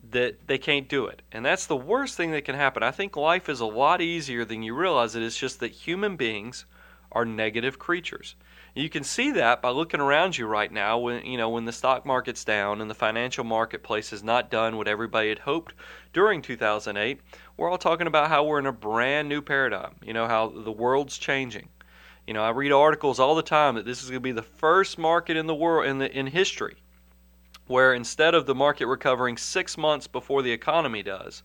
that 0.10 0.48
they 0.48 0.58
can't 0.58 0.90
do 0.90 1.06
it. 1.06 1.22
And 1.32 1.46
that's 1.46 1.68
the 1.68 1.76
worst 1.76 2.18
thing 2.18 2.32
that 2.32 2.46
can 2.46 2.56
happen. 2.56 2.84
I 2.84 2.92
think 2.92 3.16
life 3.16 3.50
is 3.50 3.60
a 3.60 3.66
lot 3.66 4.02
easier 4.02 4.44
than 4.44 4.64
you 4.64 4.74
realize 4.76 5.16
it. 5.16 5.24
It's 5.24 5.38
just 5.38 5.60
that 5.60 5.72
human 5.72 6.16
beings 6.16 6.66
are 7.12 7.26
negative 7.26 7.78
creatures. 7.78 8.36
You 8.74 8.90
can 8.90 9.04
see 9.04 9.32
that 9.32 9.62
by 9.62 9.70
looking 9.70 10.00
around 10.00 10.38
you 10.38 10.48
right 10.48 10.72
now 10.72 10.98
when 10.98 11.26
you 11.26 11.38
know 11.38 11.50
when 11.50 11.66
the 11.66 11.74
stock 11.74 12.06
market's 12.06 12.46
down 12.46 12.80
and 12.80 12.90
the 12.90 12.96
financial 12.96 13.44
marketplace 13.44 14.12
has 14.12 14.24
not 14.24 14.50
done 14.50 14.78
what 14.78 14.88
everybody 14.88 15.28
had 15.28 15.40
hoped 15.40 15.74
during 16.14 16.42
2008. 16.42 17.20
We're 17.58 17.70
all 17.70 17.78
talking 17.78 18.08
about 18.08 18.30
how 18.30 18.46
we're 18.46 18.60
in 18.60 18.66
a 18.66 18.72
brand 18.72 19.28
new 19.28 19.42
paradigm. 19.42 19.96
You 20.02 20.14
know 20.14 20.26
how 20.26 20.48
the 20.48 20.72
world's 20.72 21.18
changing. 21.18 21.68
You 22.26 22.34
know, 22.34 22.44
I 22.44 22.52
read 22.52 22.72
articles 22.72 23.20
all 23.20 23.36
the 23.36 23.42
time 23.42 23.76
that 23.76 23.86
this 23.86 24.04
is 24.04 24.10
going 24.10 24.22
to 24.22 24.24
be 24.24 24.32
the 24.32 24.42
first 24.42 24.98
market 24.98 25.36
in 25.36 25.48
the 25.48 25.56
world 25.56 25.88
in 25.88 25.98
the 25.98 26.10
in 26.18 26.28
history 26.28 26.78
where 27.72 27.94
instead 27.94 28.36
of 28.36 28.46
the 28.46 28.54
market 28.54 28.86
recovering 28.86 29.38
six 29.38 29.78
months 29.78 30.06
before 30.06 30.42
the 30.42 30.52
economy 30.52 31.02
does, 31.02 31.42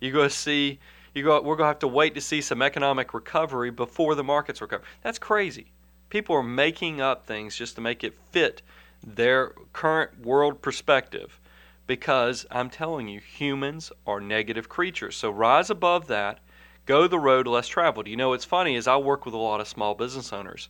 you 0.00 0.12
go 0.12 0.28
see 0.28 0.78
you 1.14 1.22
go 1.22 1.40
we're 1.40 1.56
going 1.56 1.64
to 1.64 1.68
have 1.68 1.78
to 1.78 1.88
wait 1.88 2.14
to 2.14 2.20
see 2.20 2.40
some 2.40 2.60
economic 2.60 3.14
recovery 3.14 3.70
before 3.70 4.14
the 4.14 4.24
markets 4.24 4.60
recover. 4.60 4.82
That's 5.02 5.18
crazy. 5.18 5.72
People 6.10 6.34
are 6.36 6.42
making 6.42 7.00
up 7.00 7.24
things 7.24 7.56
just 7.56 7.76
to 7.76 7.80
make 7.80 8.02
it 8.02 8.18
fit 8.30 8.62
their 9.06 9.54
current 9.72 10.20
world 10.20 10.60
perspective 10.60 11.40
because 11.86 12.46
I'm 12.50 12.70
telling 12.70 13.08
you, 13.08 13.20
humans 13.20 13.90
are 14.06 14.20
negative 14.20 14.68
creatures. 14.68 15.16
So 15.16 15.30
rise 15.30 15.70
above 15.70 16.06
that, 16.08 16.40
go 16.86 17.06
the 17.06 17.18
road 17.18 17.46
less 17.46 17.68
traveled. 17.68 18.06
You 18.06 18.16
know, 18.16 18.32
it's 18.32 18.44
funny 18.44 18.76
is 18.76 18.86
I 18.86 18.96
work 18.96 19.24
with 19.24 19.34
a 19.34 19.38
lot 19.38 19.60
of 19.60 19.68
small 19.68 19.94
business 19.94 20.32
owners 20.32 20.68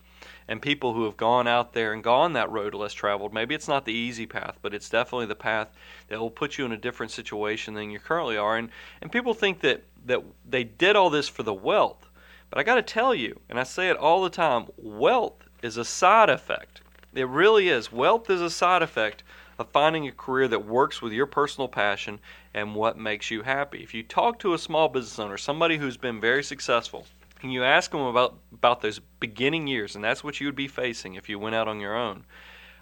and 0.49 0.61
people 0.61 0.95
who 0.95 1.05
have 1.05 1.17
gone 1.17 1.47
out 1.47 1.73
there 1.73 1.93
and 1.93 2.03
gone 2.03 2.33
that 2.33 2.51
road 2.51 2.75
less 2.75 2.93
traveled. 2.93 3.33
Maybe 3.33 3.55
it's 3.55 3.69
not 3.69 3.85
the 3.85 3.93
easy 3.93 4.27
path, 4.27 4.59
but 4.63 4.75
it's 4.75 4.89
definitely 4.89 5.27
the 5.27 5.35
path 5.35 5.69
that 6.09 6.19
will 6.19 6.31
put 6.31 6.59
you 6.59 6.65
in 6.65 6.73
a 6.73 6.77
different 6.77 7.13
situation 7.13 7.75
than 7.75 7.91
you 7.91 7.99
currently 7.99 8.37
are. 8.37 8.57
And 8.57 8.71
and 9.01 9.13
people 9.13 9.35
think 9.35 9.61
that 9.61 9.83
that 10.07 10.23
they 10.49 10.65
did 10.65 10.97
all 10.97 11.11
this 11.11 11.29
for 11.29 11.43
the 11.43 11.55
wealth. 11.55 12.09
But 12.51 12.59
I 12.59 12.65
got 12.65 12.75
to 12.77 12.83
tell 12.83 13.15
you, 13.15 13.41
and 13.49 13.61
I 13.61 13.63
say 13.63 13.91
it 13.91 13.97
all 13.97 14.25
the 14.25 14.31
time, 14.31 14.67
wealth 14.77 15.45
is 15.63 15.77
a 15.77 15.85
side 15.85 16.29
effect. 16.29 16.81
It 17.15 17.29
really 17.29 17.69
is. 17.69 17.93
Wealth 17.93 18.29
is 18.29 18.41
a 18.41 18.51
side 18.51 18.83
effect 18.83 19.23
of 19.61 19.69
finding 19.69 20.09
a 20.09 20.13
career 20.13 20.49
that 20.49 20.67
works 20.67 21.03
with 21.03 21.13
your 21.13 21.27
personal 21.27 21.69
passion 21.69 22.19
and 22.55 22.75
what 22.75 22.99
makes 22.99 23.31
you 23.31 23.43
happy. 23.43 23.83
If 23.83 23.93
you 23.93 24.03
talk 24.03 24.39
to 24.41 24.55
a 24.55 24.59
small 24.59 24.89
business 24.89 25.19
owner, 25.19 25.37
somebody 25.37 25.77
who's 25.77 25.99
been 25.99 26.21
very 26.21 26.43
successful, 26.43 27.07
and 27.43 27.53
you 27.53 27.63
ask 27.63 27.91
them 27.91 28.01
about 28.01 28.39
about 28.53 28.81
those 28.81 29.01
beginning 29.21 29.67
years, 29.67 29.95
and 29.95 30.03
that's 30.03 30.25
what 30.25 30.41
you 30.41 30.47
would 30.47 30.57
be 30.57 30.69
facing 30.69 31.15
if 31.15 31.29
you 31.29 31.39
went 31.39 31.55
out 31.55 31.69
on 31.69 31.79
your 31.79 31.97
own. 31.97 32.25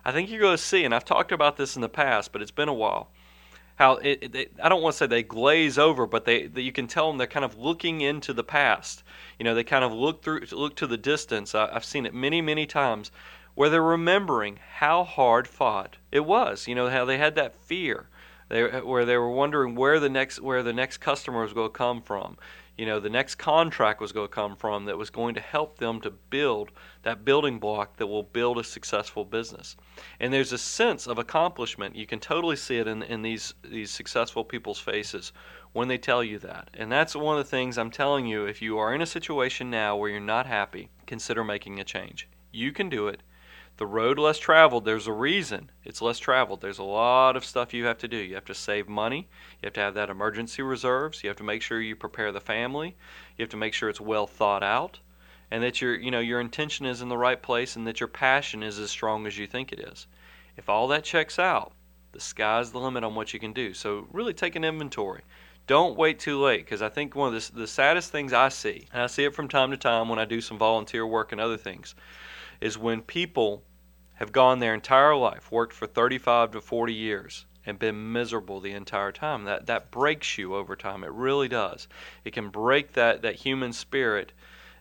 I 0.05 0.13
think 0.13 0.31
you're 0.31 0.41
going 0.41 0.57
to 0.57 0.63
see, 0.63 0.85
and 0.85 0.95
I've 0.95 1.05
talked 1.05 1.33
about 1.33 1.57
this 1.57 1.75
in 1.75 1.83
the 1.83 1.89
past, 1.89 2.33
but 2.33 2.43
it's 2.43 2.51
been 2.53 2.69
a 2.69 2.75
while. 2.75 3.09
How 3.75 3.97
it, 3.97 4.35
it 4.35 4.53
I 4.63 4.69
don't 4.69 4.83
want 4.83 4.95
to 4.95 4.99
say 4.99 5.07
they 5.07 5.23
glaze 5.23 5.79
over, 5.79 6.07
but 6.07 6.25
they, 6.25 6.47
they 6.47 6.63
you 6.63 6.73
can 6.73 6.87
tell 6.87 7.09
them 7.09 7.19
they're 7.19 7.27
kind 7.27 7.45
of 7.45 7.59
looking 7.59 8.01
into 8.01 8.33
the 8.33 8.45
past. 8.45 9.03
You 9.39 9.45
know, 9.45 9.55
they 9.55 9.65
kind 9.65 9.85
of 9.85 9.93
look 9.93 10.23
through, 10.23 10.43
look 10.53 10.77
to 10.77 10.87
the 10.87 10.97
distance. 10.97 11.55
I, 11.55 11.69
I've 11.73 11.85
seen 11.85 12.07
it 12.07 12.15
many, 12.15 12.41
many 12.41 12.67
times 12.67 13.11
where 13.59 13.71
they're 13.71 13.83
remembering 13.83 14.57
how 14.77 15.03
hard 15.03 15.49
fought 15.49 15.97
it 16.13 16.25
was. 16.25 16.69
You 16.69 16.77
know, 16.77 16.89
how 16.89 17.05
they 17.05 17.19
had 17.19 17.35
that 17.35 17.57
fear. 17.57 18.09
They, 18.49 18.63
where 18.63 19.05
they 19.05 19.17
were 19.17 19.33
wondering 19.33 19.75
where 19.75 19.99
the 19.99 20.09
next 20.09 20.41
where 20.41 20.63
the 20.63 20.73
next 20.73 20.99
customer 20.99 21.43
was 21.43 21.53
going 21.53 21.67
to 21.67 21.77
come 21.77 22.01
from 22.01 22.37
you 22.79 22.87
know 22.87 23.01
the 23.01 23.11
next 23.11 23.35
contract 23.35 24.01
was 24.01 24.13
going 24.13 24.29
to 24.29 24.33
come 24.33 24.55
from 24.55 24.85
that 24.85 24.97
was 24.97 25.11
going 25.11 25.35
to 25.35 25.41
help 25.41 25.77
them 25.79 26.01
to 26.03 26.11
build 26.11 26.71
that 27.03 27.25
building 27.25 27.59
block 27.59 27.97
that 27.97 28.07
will 28.07 28.23
build 28.23 28.59
a 28.59 28.65
successful 28.65 29.25
business 29.25 29.77
and 30.21 30.33
there's 30.33 30.53
a 30.53 30.57
sense 30.57 31.07
of 31.07 31.19
accomplishment 31.19 31.97
you 31.97 32.07
can 32.07 32.21
totally 32.21 32.57
see 32.57 32.79
it 32.79 32.87
in, 32.87 33.03
in 33.03 33.21
these 33.21 33.53
these 33.69 33.91
successful 33.91 34.45
people's 34.45 34.79
faces 34.79 35.33
when 35.73 35.89
they 35.89 35.99
tell 35.99 36.23
you 36.23 36.39
that 36.39 36.71
and 36.73 36.91
that's 36.91 37.17
one 37.17 37.37
of 37.37 37.45
the 37.45 37.51
things 37.51 37.77
i'm 37.77 37.91
telling 37.91 38.25
you 38.25 38.47
if 38.47 38.63
you 38.63 38.79
are 38.79 38.95
in 38.95 39.03
a 39.03 39.07
situation 39.07 39.69
now 39.69 39.97
where 39.97 40.09
you're 40.09 40.21
not 40.21 40.47
happy 40.47 40.89
consider 41.07 41.43
making 41.43 41.81
a 41.81 41.85
change 41.85 42.29
you 42.53 42.73
can 42.73 42.89
do 42.89 43.09
it 43.09 43.21
the 43.79 43.87
road 43.87 44.19
less 44.19 44.39
traveled, 44.39 44.85
there's 44.85 45.07
a 45.07 45.13
reason 45.13 45.71
it's 45.85 46.03
less 46.03 46.19
traveled. 46.19 46.61
There's 46.61 46.79
a 46.79 46.85
lot 46.85 47.37
of 47.37 47.45
stuff 47.45 47.73
you 47.73 47.87
have 47.87 47.99
to 47.99 48.09
do. 48.09 48.17
You 48.17 48.35
have 48.35 48.45
to 48.47 48.55
save 48.55 48.89
money. 48.89 49.29
You 49.63 49.67
have 49.67 49.73
to 49.75 49.81
have 49.81 49.95
that 49.95 50.11
emergency 50.11 50.63
reserves. 50.63 51.23
You 51.23 51.29
have 51.29 51.37
to 51.39 51.45
make 51.45 51.63
sure 51.63 51.81
you 51.81 51.97
prepare 51.97 52.33
the 52.33 52.41
family. 52.41 52.97
You 53.37 53.43
have 53.45 53.51
to 53.51 53.57
make 53.57 53.73
sure 53.73 53.89
it's 53.89 54.01
well 54.01 54.27
thought 54.27 54.63
out 54.63 54.99
and 55.51 55.63
that 55.63 55.81
your 55.81 55.95
you 55.95 56.11
know 56.11 56.21
your 56.21 56.41
intention 56.41 56.87
is 56.87 57.01
in 57.01 57.09
the 57.09 57.17
right 57.17 57.41
place 57.41 57.77
and 57.77 57.87
that 57.87 58.01
your 58.01 58.09
passion 58.09 58.63
is 58.63 58.79
as 58.79 58.91
strong 58.91 59.27
as 59.27 59.39
you 59.39 59.47
think 59.47 59.73
it 59.73 59.81
is. 59.81 60.07
If 60.57 60.69
all 60.69 60.89
that 60.89 61.05
checks 61.05 61.39
out, 61.39 61.73
the 62.13 62.21
sky's 62.21 62.73
the 62.73 62.81
limit 62.81 63.05
on 63.05 63.15
what 63.15 63.33
you 63.33 63.41
can 63.41 63.53
do. 63.53 63.73
So 63.75 64.07
really 64.13 64.35
take 64.35 64.57
an 64.57 64.65
inventory. 64.65 65.23
Don't 65.67 65.97
wait 65.97 66.19
too 66.19 66.41
late 66.41 66.65
because 66.65 66.83
I 66.83 66.89
think 66.89 67.15
one 67.15 67.35
of 67.35 67.53
the, 67.53 67.61
the 67.61 67.67
saddest 67.67 68.11
things 68.11 68.33
I 68.33 68.49
see, 68.49 68.89
and 68.93 69.03
I 69.03 69.07
see 69.07 69.25
it 69.25 69.35
from 69.35 69.49
time 69.49 69.71
to 69.71 69.77
time 69.77 70.09
when 70.09 70.19
I 70.19 70.25
do 70.25 70.41
some 70.41 70.59
volunteer 70.59 71.07
work 71.07 71.31
and 71.31 71.41
other 71.41 71.59
things, 71.59 71.95
is 72.61 72.79
when 72.79 73.03
people 73.03 73.63
have 74.19 74.33
gone 74.33 74.59
their 74.59 74.75
entire 74.75 75.17
life, 75.17 75.51
worked 75.51 75.73
for 75.73 75.87
35 75.87 76.53
to 76.53 76.61
40 76.61 76.93
years, 76.93 77.47
and 77.65 77.79
been 77.79 78.13
miserable 78.13 78.61
the 78.61 78.73
entire 78.73 79.13
time. 79.13 79.45
That 79.45 79.67
that 79.67 79.91
breaks 79.91 80.39
you 80.39 80.55
over 80.55 80.77
time. 80.77 81.05
It 81.05 81.13
really 81.13 81.49
does. 81.49 81.89
It 82.25 82.33
can 82.33 82.49
break 82.51 82.93
that 82.93 83.23
that 83.23 83.37
human 83.37 83.73
spirit, 83.73 84.33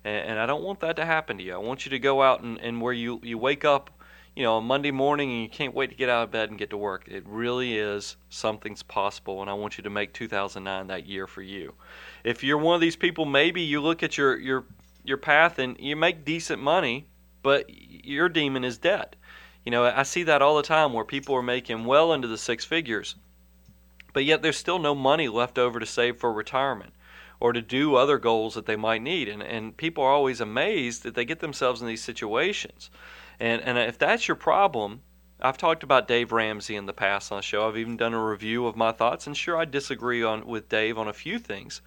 and, 0.04 0.32
and 0.32 0.40
I 0.40 0.46
don't 0.46 0.64
want 0.64 0.80
that 0.82 0.96
to 0.98 1.06
happen 1.06 1.38
to 1.38 1.44
you. 1.44 1.54
I 1.54 1.58
want 1.58 1.86
you 1.86 1.90
to 1.92 2.00
go 2.00 2.22
out 2.22 2.42
and, 2.42 2.60
and 2.60 2.82
where 2.82 2.94
you 2.94 3.20
you 3.24 3.38
wake 3.38 3.66
up 3.66 3.92
you 4.38 4.44
know, 4.44 4.62
Monday 4.62 4.92
morning 4.92 5.32
and 5.32 5.42
you 5.42 5.50
can't 5.50 5.74
wait 5.74 5.90
to 5.90 5.96
get 5.96 6.10
out 6.10 6.26
of 6.26 6.30
bed 6.30 6.52
and 6.52 6.60
get 6.60 6.70
to 6.70 6.78
work. 6.78 7.08
It 7.08 7.24
really 7.26 7.76
is 7.76 8.18
something's 8.30 8.84
possible, 8.84 9.42
and 9.42 9.50
I 9.50 9.56
want 9.56 9.80
you 9.80 9.84
to 9.84 9.90
make 9.90 10.14
2009 10.14 10.86
that 10.86 11.08
year 11.08 11.26
for 11.26 11.42
you. 11.42 11.74
If 12.24 12.44
you're 12.44 12.60
one 12.60 12.76
of 12.76 12.82
these 12.82 12.96
people, 12.96 13.26
maybe 13.26 13.62
you 13.62 13.82
look 13.82 14.04
at 14.04 14.16
your 14.16 14.38
your 14.38 14.66
your 15.04 15.18
path 15.18 15.58
and 15.58 15.76
you 15.80 15.96
make 15.96 16.24
decent 16.24 16.62
money, 16.62 17.08
but 17.48 17.70
your 17.70 18.28
demon 18.28 18.66
is 18.66 18.78
debt. 18.78 19.16
You 19.64 19.72
know, 19.72 19.86
I 19.86 20.04
see 20.04 20.24
that 20.24 20.42
all 20.42 20.58
the 20.58 20.64
time 20.64 20.92
where 20.92 21.06
people 21.06 21.34
are 21.34 21.42
making 21.42 21.86
well 21.86 22.12
into 22.12 22.28
the 22.28 22.38
six 22.38 22.66
figures, 22.66 23.16
but 24.12 24.26
yet 24.26 24.42
there's 24.42 24.58
still 24.58 24.80
no 24.80 24.94
money 24.94 25.30
left 25.30 25.58
over 25.58 25.80
to 25.80 25.86
save 25.86 26.18
for 26.18 26.34
retirement 26.34 26.92
or 27.40 27.54
to 27.54 27.62
do 27.62 27.96
other 27.96 28.18
goals 28.18 28.56
that 28.56 28.66
they 28.66 28.76
might 28.76 29.02
need. 29.02 29.30
And, 29.30 29.42
and 29.42 29.78
people 29.78 30.04
are 30.04 30.12
always 30.12 30.42
amazed 30.42 31.04
that 31.04 31.16
they 31.16 31.24
get 31.24 31.40
themselves 31.40 31.82
in 31.82 31.88
these 31.88 32.04
situations. 32.04 32.90
And 33.40 33.62
and 33.62 33.78
if 33.78 33.98
that's 33.98 34.28
your 34.28 34.36
problem, 34.36 35.04
I've 35.40 35.58
talked 35.58 35.84
about 35.84 36.06
Dave 36.06 36.34
Ramsey 36.34 36.76
in 36.76 36.86
the 36.86 36.92
past 36.92 37.32
on 37.32 37.38
the 37.38 37.44
show. 37.44 37.66
I've 37.66 37.78
even 37.78 37.96
done 37.96 38.14
a 38.14 38.22
review 38.22 38.68
of 38.68 38.76
my 38.76 38.92
thoughts, 38.92 39.26
and 39.26 39.38
sure, 39.38 39.56
I 39.56 39.64
disagree 39.64 40.22
on 40.22 40.46
with 40.46 40.68
Dave 40.68 40.98
on 40.98 41.08
a 41.08 41.14
few 41.14 41.40
things, 41.40 41.80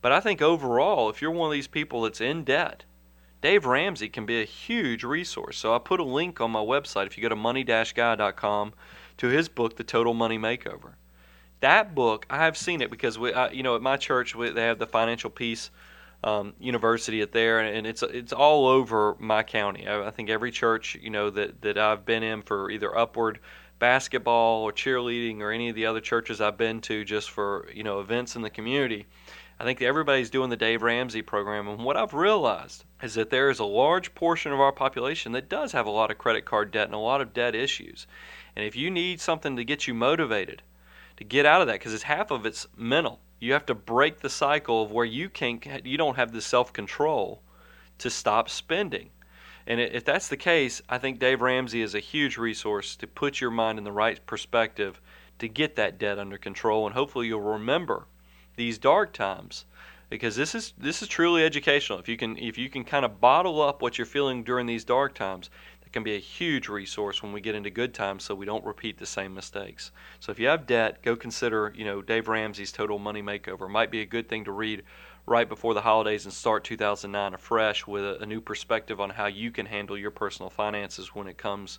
but 0.00 0.12
I 0.12 0.20
think 0.20 0.40
overall, 0.40 1.10
if 1.10 1.20
you're 1.20 1.32
one 1.32 1.50
of 1.50 1.54
these 1.54 1.66
people 1.66 2.02
that's 2.02 2.20
in 2.20 2.44
debt, 2.44 2.84
Dave 3.40 3.66
Ramsey 3.66 4.08
can 4.08 4.26
be 4.26 4.40
a 4.40 4.44
huge 4.44 5.04
resource. 5.04 5.58
So 5.58 5.74
I 5.74 5.78
put 5.78 6.00
a 6.00 6.04
link 6.04 6.40
on 6.40 6.50
my 6.50 6.60
website 6.60 7.06
if 7.06 7.16
you 7.16 7.22
go 7.22 7.28
to 7.28 7.36
money-guy.com 7.36 8.72
to 9.18 9.26
his 9.28 9.48
book, 9.48 9.76
The 9.76 9.84
Total 9.84 10.14
Money 10.14 10.38
Makeover. 10.38 10.94
That 11.60 11.94
book, 11.94 12.26
I 12.30 12.38
have 12.38 12.56
seen 12.56 12.80
it 12.80 12.90
because 12.90 13.18
we, 13.18 13.32
I, 13.32 13.50
you 13.50 13.62
know, 13.62 13.76
at 13.76 13.82
my 13.82 13.96
church 13.96 14.34
we, 14.34 14.50
they 14.50 14.62
have 14.62 14.78
the 14.78 14.86
Financial 14.86 15.30
Peace 15.30 15.70
um, 16.24 16.54
university 16.58 17.20
at 17.20 17.32
there, 17.32 17.60
and 17.60 17.86
it's 17.86 18.02
it's 18.02 18.32
all 18.32 18.66
over 18.66 19.16
my 19.18 19.42
county. 19.42 19.86
I, 19.86 20.08
I, 20.08 20.10
think 20.10 20.30
every 20.30 20.50
church 20.50 20.96
you 21.00 21.10
know 21.10 21.30
that 21.30 21.62
that 21.62 21.78
I've 21.78 22.04
been 22.04 22.22
in 22.22 22.42
for 22.42 22.70
either 22.70 22.96
upward 22.96 23.38
basketball 23.78 24.62
or 24.62 24.72
cheerleading 24.72 25.40
or 25.40 25.52
any 25.52 25.68
of 25.68 25.76
the 25.76 25.86
other 25.86 26.00
churches 26.00 26.40
I've 26.40 26.56
been 26.56 26.80
to 26.82 27.04
just 27.04 27.30
for 27.30 27.68
you 27.72 27.84
know 27.84 28.00
events 28.00 28.34
in 28.34 28.42
the 28.42 28.50
community. 28.50 29.06
I 29.60 29.64
think 29.64 29.82
everybody's 29.82 30.30
doing 30.30 30.50
the 30.50 30.56
Dave 30.56 30.82
Ramsey 30.82 31.22
program, 31.22 31.66
and 31.66 31.84
what 31.84 31.96
I've 31.96 32.14
realized 32.14 32.84
is 33.02 33.14
that 33.14 33.30
there 33.30 33.50
is 33.50 33.58
a 33.58 33.64
large 33.64 34.14
portion 34.14 34.52
of 34.52 34.60
our 34.60 34.72
population 34.72 35.32
that 35.32 35.48
does 35.48 35.72
have 35.72 35.86
a 35.86 35.90
lot 35.90 36.10
of 36.10 36.18
credit 36.18 36.44
card 36.44 36.70
debt 36.70 36.86
and 36.86 36.94
a 36.94 36.98
lot 36.98 37.20
of 37.20 37.34
debt 37.34 37.54
issues. 37.54 38.06
And 38.54 38.64
if 38.64 38.76
you 38.76 38.90
need 38.90 39.20
something 39.20 39.56
to 39.56 39.64
get 39.64 39.86
you 39.86 39.94
motivated 39.94 40.62
to 41.16 41.24
get 41.24 41.46
out 41.46 41.60
of 41.60 41.66
that, 41.66 41.74
because 41.74 41.92
it's 41.92 42.04
half 42.04 42.30
of 42.30 42.46
it's 42.46 42.66
mental 42.76 43.20
you 43.40 43.52
have 43.52 43.66
to 43.66 43.74
break 43.74 44.20
the 44.20 44.28
cycle 44.28 44.82
of 44.82 44.92
where 44.92 45.04
you 45.04 45.28
can't, 45.28 45.64
you 45.84 45.96
don't 45.96 46.16
have 46.16 46.32
the 46.32 46.40
self 46.40 46.72
control 46.72 47.42
to 47.98 48.10
stop 48.10 48.48
spending. 48.48 49.10
And 49.66 49.80
if 49.80 50.04
that's 50.04 50.28
the 50.28 50.36
case, 50.36 50.80
I 50.88 50.98
think 50.98 51.18
Dave 51.18 51.42
Ramsey 51.42 51.82
is 51.82 51.94
a 51.94 52.00
huge 52.00 52.38
resource 52.38 52.96
to 52.96 53.06
put 53.06 53.40
your 53.40 53.50
mind 53.50 53.78
in 53.78 53.84
the 53.84 53.92
right 53.92 54.24
perspective 54.24 55.00
to 55.38 55.46
get 55.46 55.76
that 55.76 55.98
debt 55.98 56.18
under 56.18 56.38
control. 56.38 56.86
And 56.86 56.94
hopefully, 56.94 57.26
you'll 57.26 57.40
remember 57.40 58.06
these 58.58 58.76
dark 58.76 59.14
times 59.14 59.64
because 60.10 60.36
this 60.36 60.54
is 60.54 60.74
this 60.76 61.00
is 61.00 61.08
truly 61.08 61.44
educational. 61.44 61.98
If 61.98 62.08
you 62.08 62.16
can 62.18 62.36
if 62.36 62.58
you 62.58 62.68
can 62.68 62.84
kind 62.84 63.04
of 63.04 63.20
bottle 63.20 63.62
up 63.62 63.80
what 63.80 63.96
you're 63.96 64.06
feeling 64.06 64.42
during 64.42 64.66
these 64.66 64.84
dark 64.84 65.14
times, 65.14 65.48
it 65.84 65.92
can 65.92 66.02
be 66.02 66.16
a 66.16 66.20
huge 66.20 66.68
resource 66.68 67.22
when 67.22 67.32
we 67.32 67.40
get 67.40 67.54
into 67.54 67.70
good 67.70 67.94
times 67.94 68.24
so 68.24 68.34
we 68.34 68.44
don't 68.44 68.64
repeat 68.64 68.98
the 68.98 69.06
same 69.06 69.34
mistakes. 69.34 69.90
So 70.20 70.30
if 70.32 70.38
you 70.38 70.48
have 70.48 70.66
debt, 70.66 71.02
go 71.02 71.16
consider, 71.16 71.72
you 71.74 71.84
know, 71.84 72.02
Dave 72.02 72.28
Ramsey's 72.28 72.72
Total 72.72 72.98
Money 72.98 73.22
Makeover. 73.22 73.70
Might 73.70 73.90
be 73.90 74.02
a 74.02 74.06
good 74.06 74.28
thing 74.28 74.44
to 74.44 74.52
read 74.52 74.82
right 75.24 75.48
before 75.48 75.74
the 75.74 75.80
holidays 75.82 76.24
and 76.24 76.32
start 76.32 76.64
2009 76.64 77.34
afresh 77.34 77.86
with 77.86 78.04
a, 78.04 78.18
a 78.20 78.26
new 78.26 78.40
perspective 78.40 79.00
on 79.00 79.10
how 79.10 79.26
you 79.26 79.50
can 79.50 79.66
handle 79.66 79.96
your 79.96 80.10
personal 80.10 80.50
finances 80.50 81.14
when 81.14 81.28
it 81.28 81.38
comes 81.38 81.78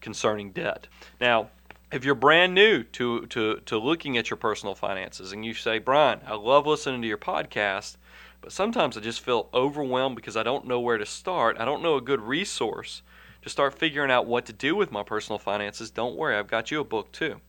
concerning 0.00 0.52
debt. 0.52 0.86
Now, 1.20 1.48
if 1.90 2.04
you're 2.04 2.14
brand 2.14 2.54
new 2.54 2.82
to, 2.82 3.26
to, 3.26 3.60
to 3.64 3.78
looking 3.78 4.18
at 4.18 4.28
your 4.28 4.36
personal 4.36 4.74
finances 4.74 5.32
and 5.32 5.44
you 5.44 5.54
say, 5.54 5.78
Brian, 5.78 6.20
I 6.26 6.34
love 6.34 6.66
listening 6.66 7.00
to 7.02 7.08
your 7.08 7.18
podcast, 7.18 7.96
but 8.40 8.52
sometimes 8.52 8.96
I 8.96 9.00
just 9.00 9.20
feel 9.20 9.48
overwhelmed 9.54 10.16
because 10.16 10.36
I 10.36 10.42
don't 10.42 10.66
know 10.66 10.80
where 10.80 10.98
to 10.98 11.06
start. 11.06 11.58
I 11.58 11.64
don't 11.64 11.82
know 11.82 11.96
a 11.96 12.02
good 12.02 12.20
resource 12.20 13.02
to 13.42 13.48
start 13.48 13.78
figuring 13.78 14.10
out 14.10 14.26
what 14.26 14.44
to 14.46 14.52
do 14.52 14.76
with 14.76 14.92
my 14.92 15.02
personal 15.02 15.38
finances, 15.38 15.90
don't 15.90 16.16
worry, 16.16 16.36
I've 16.36 16.48
got 16.48 16.70
you 16.70 16.80
a 16.80 16.84
book 16.84 17.12
too. 17.12 17.40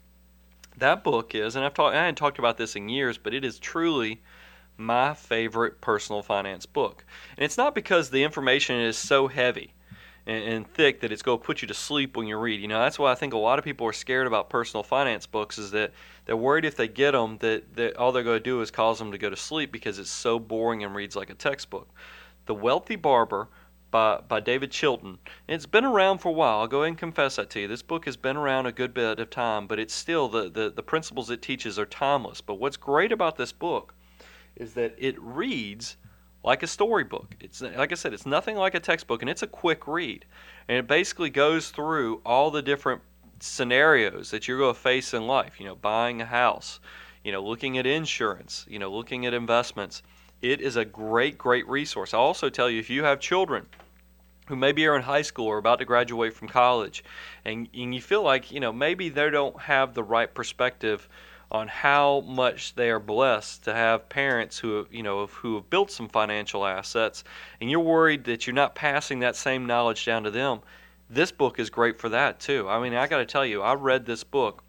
That 0.77 1.03
book 1.03 1.35
is, 1.35 1.55
and 1.55 1.65
I've 1.65 1.73
talked, 1.73 1.95
I 1.95 2.01
hadn't 2.01 2.15
talked 2.15 2.39
about 2.39 2.57
this 2.57 2.75
in 2.75 2.87
years, 2.87 3.17
but 3.17 3.33
it 3.33 3.43
is 3.43 3.59
truly 3.59 4.21
my 4.77 5.13
favorite 5.13 5.81
personal 5.81 6.21
finance 6.21 6.65
book. 6.65 7.03
And 7.35 7.43
it's 7.43 7.57
not 7.57 7.75
because 7.75 8.09
the 8.09 8.23
information 8.23 8.79
is 8.79 8.97
so 8.97 9.27
heavy 9.27 9.73
and, 10.29 10.43
and, 10.43 10.73
thick 10.73 10.99
that 11.01 11.11
it's 11.11 11.23
going 11.23 11.39
to 11.39 11.43
put 11.43 11.63
you 11.63 11.67
to 11.67 11.73
sleep 11.73 12.15
when 12.15 12.27
you 12.27 12.37
read. 12.37 12.61
You 12.61 12.67
know, 12.67 12.79
that's 12.79 12.99
why 12.99 13.11
I 13.11 13.15
think 13.15 13.33
a 13.33 13.37
lot 13.37 13.57
of 13.57 13.65
people 13.65 13.87
are 13.87 13.93
scared 13.93 14.27
about 14.27 14.47
personal 14.47 14.83
finance 14.83 15.25
books 15.25 15.57
is 15.57 15.71
that 15.71 15.91
they're 16.25 16.37
worried 16.37 16.65
if 16.65 16.75
they 16.75 16.87
get 16.87 17.11
them 17.11 17.39
that, 17.39 17.75
that 17.75 17.97
all 17.97 18.11
they're 18.11 18.23
going 18.23 18.37
to 18.37 18.43
do 18.43 18.61
is 18.61 18.69
cause 18.69 18.99
them 18.99 19.11
to 19.11 19.17
go 19.17 19.31
to 19.31 19.35
sleep 19.35 19.71
because 19.71 19.97
it's 19.97 20.11
so 20.11 20.37
boring 20.37 20.83
and 20.83 20.93
reads 20.93 21.15
like 21.15 21.31
a 21.31 21.33
textbook. 21.33 21.89
The 22.45 22.53
Wealthy 22.53 22.95
Barber 22.95 23.47
by, 23.89 24.21
by 24.27 24.39
David 24.39 24.69
Chilton. 24.69 25.17
It's 25.47 25.65
been 25.65 25.85
around 25.85 26.19
for 26.19 26.29
a 26.29 26.33
while. 26.33 26.59
I'll 26.59 26.67
go 26.67 26.83
ahead 26.83 26.89
and 26.89 26.97
confess 26.99 27.37
that 27.37 27.49
to 27.51 27.61
you. 27.61 27.67
This 27.67 27.81
book 27.81 28.05
has 28.05 28.15
been 28.15 28.37
around 28.37 28.67
a 28.67 28.71
good 28.71 28.93
bit 28.93 29.19
of 29.19 29.31
time, 29.31 29.65
but 29.65 29.79
it's 29.79 29.95
still 29.95 30.29
the, 30.29 30.47
the, 30.47 30.69
the 30.69 30.83
principles 30.83 31.31
it 31.31 31.41
teaches 31.41 31.79
are 31.79 31.87
timeless. 31.87 32.39
But 32.39 32.55
what's 32.55 32.77
great 32.77 33.11
about 33.11 33.37
this 33.37 33.51
book 33.51 33.95
is 34.55 34.75
that 34.75 34.93
it 34.99 35.19
reads 35.19 35.97
like 36.43 36.63
a 36.63 36.67
storybook. 36.67 37.35
It's 37.39 37.61
like 37.61 37.91
I 37.91 37.95
said, 37.95 38.13
it's 38.13 38.25
nothing 38.25 38.55
like 38.55 38.75
a 38.75 38.79
textbook, 38.79 39.21
and 39.21 39.29
it's 39.29 39.43
a 39.43 39.47
quick 39.47 39.87
read. 39.87 40.25
And 40.67 40.77
it 40.77 40.87
basically 40.87 41.29
goes 41.29 41.69
through 41.69 42.21
all 42.25 42.51
the 42.51 42.61
different 42.61 43.01
scenarios 43.39 44.31
that 44.31 44.47
you're 44.47 44.59
going 44.59 44.73
to 44.73 44.79
face 44.79 45.13
in 45.13 45.27
life. 45.27 45.59
You 45.59 45.65
know, 45.65 45.75
buying 45.75 46.21
a 46.21 46.25
house, 46.25 46.79
you 47.23 47.31
know, 47.31 47.43
looking 47.43 47.77
at 47.77 47.85
insurance, 47.85 48.65
you 48.69 48.79
know, 48.79 48.91
looking 48.91 49.25
at 49.25 49.33
investments 49.33 50.03
it 50.41 50.61
is 50.61 50.75
a 50.75 50.85
great, 50.85 51.37
great 51.37 51.67
resource. 51.67 52.13
I'll 52.13 52.21
also 52.21 52.49
tell 52.49 52.69
you 52.69 52.79
if 52.79 52.89
you 52.89 53.03
have 53.03 53.19
children 53.19 53.65
who 54.47 54.55
maybe 54.55 54.85
are 54.87 54.95
in 54.95 55.03
high 55.03 55.21
school 55.21 55.47
or 55.47 55.57
about 55.57 55.79
to 55.79 55.85
graduate 55.85 56.33
from 56.33 56.47
college, 56.47 57.03
and, 57.45 57.67
and 57.73 57.93
you 57.93 58.01
feel 58.01 58.23
like, 58.23 58.51
you 58.51 58.59
know, 58.59 58.71
maybe 58.71 59.09
they 59.09 59.29
don't 59.29 59.59
have 59.59 59.93
the 59.93 60.03
right 60.03 60.33
perspective 60.33 61.07
on 61.51 61.67
how 61.67 62.21
much 62.21 62.75
they 62.75 62.89
are 62.89 62.99
blessed 62.99 63.63
to 63.63 63.73
have 63.73 64.07
parents 64.09 64.59
who 64.59 64.77
have, 64.77 64.93
you 64.93 65.03
know 65.03 65.25
who 65.27 65.55
have 65.55 65.69
built 65.69 65.91
some 65.91 66.07
financial 66.07 66.65
assets 66.65 67.23
and 67.59 67.71
you're 67.71 67.79
worried 67.79 68.23
that 68.23 68.45
you're 68.45 68.53
not 68.53 68.75
passing 68.75 69.19
that 69.19 69.35
same 69.35 69.65
knowledge 69.65 70.05
down 70.05 70.23
to 70.23 70.31
them 70.31 70.59
this 71.09 71.31
book 71.31 71.59
is 71.59 71.69
great 71.69 71.99
for 71.99 72.09
that 72.09 72.39
too 72.39 72.67
i 72.69 72.79
mean 72.79 72.93
i 72.93 73.07
got 73.07 73.17
to 73.17 73.25
tell 73.25 73.45
you 73.45 73.61
i 73.61 73.73
read 73.73 74.05
this 74.05 74.23
book 74.23 74.63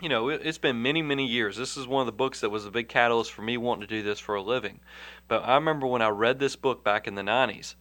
you 0.00 0.08
know, 0.08 0.28
it, 0.28 0.44
has 0.44 0.58
been 0.58 0.82
many, 0.82 1.00
many 1.00 1.26
years. 1.26 1.56
This 1.56 1.78
is 1.78 1.86
one 1.86 2.00
of 2.00 2.06
the 2.06 2.12
books 2.12 2.40
that 2.40 2.50
was 2.50 2.66
a 2.66 2.70
big 2.70 2.88
catalyst 2.88 3.32
for 3.32 3.40
me 3.40 3.56
wanting 3.56 3.86
to 3.86 3.86
do 3.86 4.02
this 4.02 4.18
for 4.18 4.34
a 4.34 4.42
living. 4.42 4.80
But 5.28 5.44
I 5.44 5.54
remember 5.54 5.86
when 5.86 6.02
I 6.02 6.08
read 6.08 6.38
this 6.38 6.56
book 6.56 6.84
back 6.84 7.06
in 7.06 7.14
the 7.14 7.22
90s, 7.22 7.74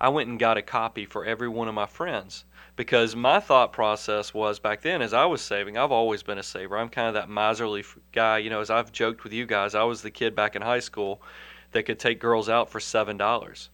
I 0.00 0.08
went 0.08 0.28
and 0.30 0.38
got 0.38 0.56
a 0.56 0.62
copy 0.62 1.04
for 1.04 1.24
every 1.24 1.48
one 1.48 1.68
of 1.68 1.74
my 1.74 1.86
friends 1.86 2.44
because 2.74 3.14
my 3.14 3.38
thought 3.38 3.72
process 3.72 4.32
was 4.32 4.58
back 4.58 4.80
then 4.80 5.02
as 5.02 5.12
I 5.12 5.26
was 5.26 5.42
saving, 5.42 5.76
I've 5.76 5.92
always 5.92 6.22
been 6.22 6.38
a 6.38 6.42
saver. 6.42 6.78
I'm 6.78 6.88
kind 6.88 7.08
of 7.08 7.14
that 7.14 7.28
miserly 7.28 7.84
guy. 8.12 8.38
You 8.38 8.48
know, 8.48 8.60
as 8.60 8.70
I've 8.70 8.92
joked 8.92 9.24
with 9.24 9.34
you 9.34 9.44
guys, 9.44 9.74
I 9.74 9.82
was 9.82 10.00
the 10.00 10.10
kid 10.10 10.34
back 10.34 10.56
in 10.56 10.62
high 10.62 10.80
school 10.80 11.20
that 11.72 11.82
could 11.82 11.98
take 11.98 12.18
girls 12.18 12.48
out 12.48 12.70
for 12.70 12.78
$7 12.78 13.68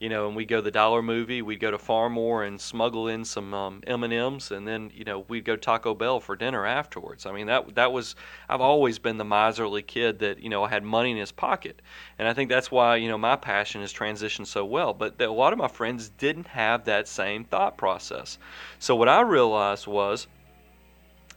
you 0.00 0.08
know, 0.08 0.28
and 0.28 0.36
we 0.36 0.44
go 0.44 0.56
to 0.56 0.62
the 0.62 0.70
dollar 0.70 1.02
movie, 1.02 1.42
we'd 1.42 1.58
go 1.58 1.70
to 1.70 1.78
Phar-Mor 1.78 2.44
and 2.44 2.60
smuggle 2.60 3.08
in 3.08 3.24
some 3.24 3.52
um, 3.52 3.82
M&Ms, 3.86 4.52
and 4.52 4.66
then 4.66 4.92
you 4.94 5.04
know 5.04 5.24
we'd 5.28 5.44
go 5.44 5.56
Taco 5.56 5.94
Bell 5.94 6.20
for 6.20 6.36
dinner 6.36 6.64
afterwards. 6.64 7.26
I 7.26 7.32
mean 7.32 7.48
that 7.48 7.74
that 7.74 7.92
was 7.92 8.14
I've 8.48 8.60
always 8.60 8.98
been 8.98 9.16
the 9.16 9.24
miserly 9.24 9.82
kid 9.82 10.20
that 10.20 10.40
you 10.40 10.50
know 10.50 10.64
had 10.66 10.84
money 10.84 11.10
in 11.10 11.16
his 11.16 11.32
pocket, 11.32 11.82
and 12.18 12.28
I 12.28 12.32
think 12.32 12.48
that's 12.48 12.70
why 12.70 12.96
you 12.96 13.08
know 13.08 13.18
my 13.18 13.36
passion 13.36 13.80
has 13.80 13.92
transitioned 13.92 14.46
so 14.46 14.64
well. 14.64 14.94
But 14.94 15.20
a 15.20 15.32
lot 15.32 15.52
of 15.52 15.58
my 15.58 15.68
friends 15.68 16.10
didn't 16.10 16.46
have 16.46 16.84
that 16.84 17.08
same 17.08 17.44
thought 17.44 17.76
process. 17.76 18.38
So 18.78 18.94
what 18.94 19.08
I 19.08 19.22
realized 19.22 19.86
was 19.86 20.28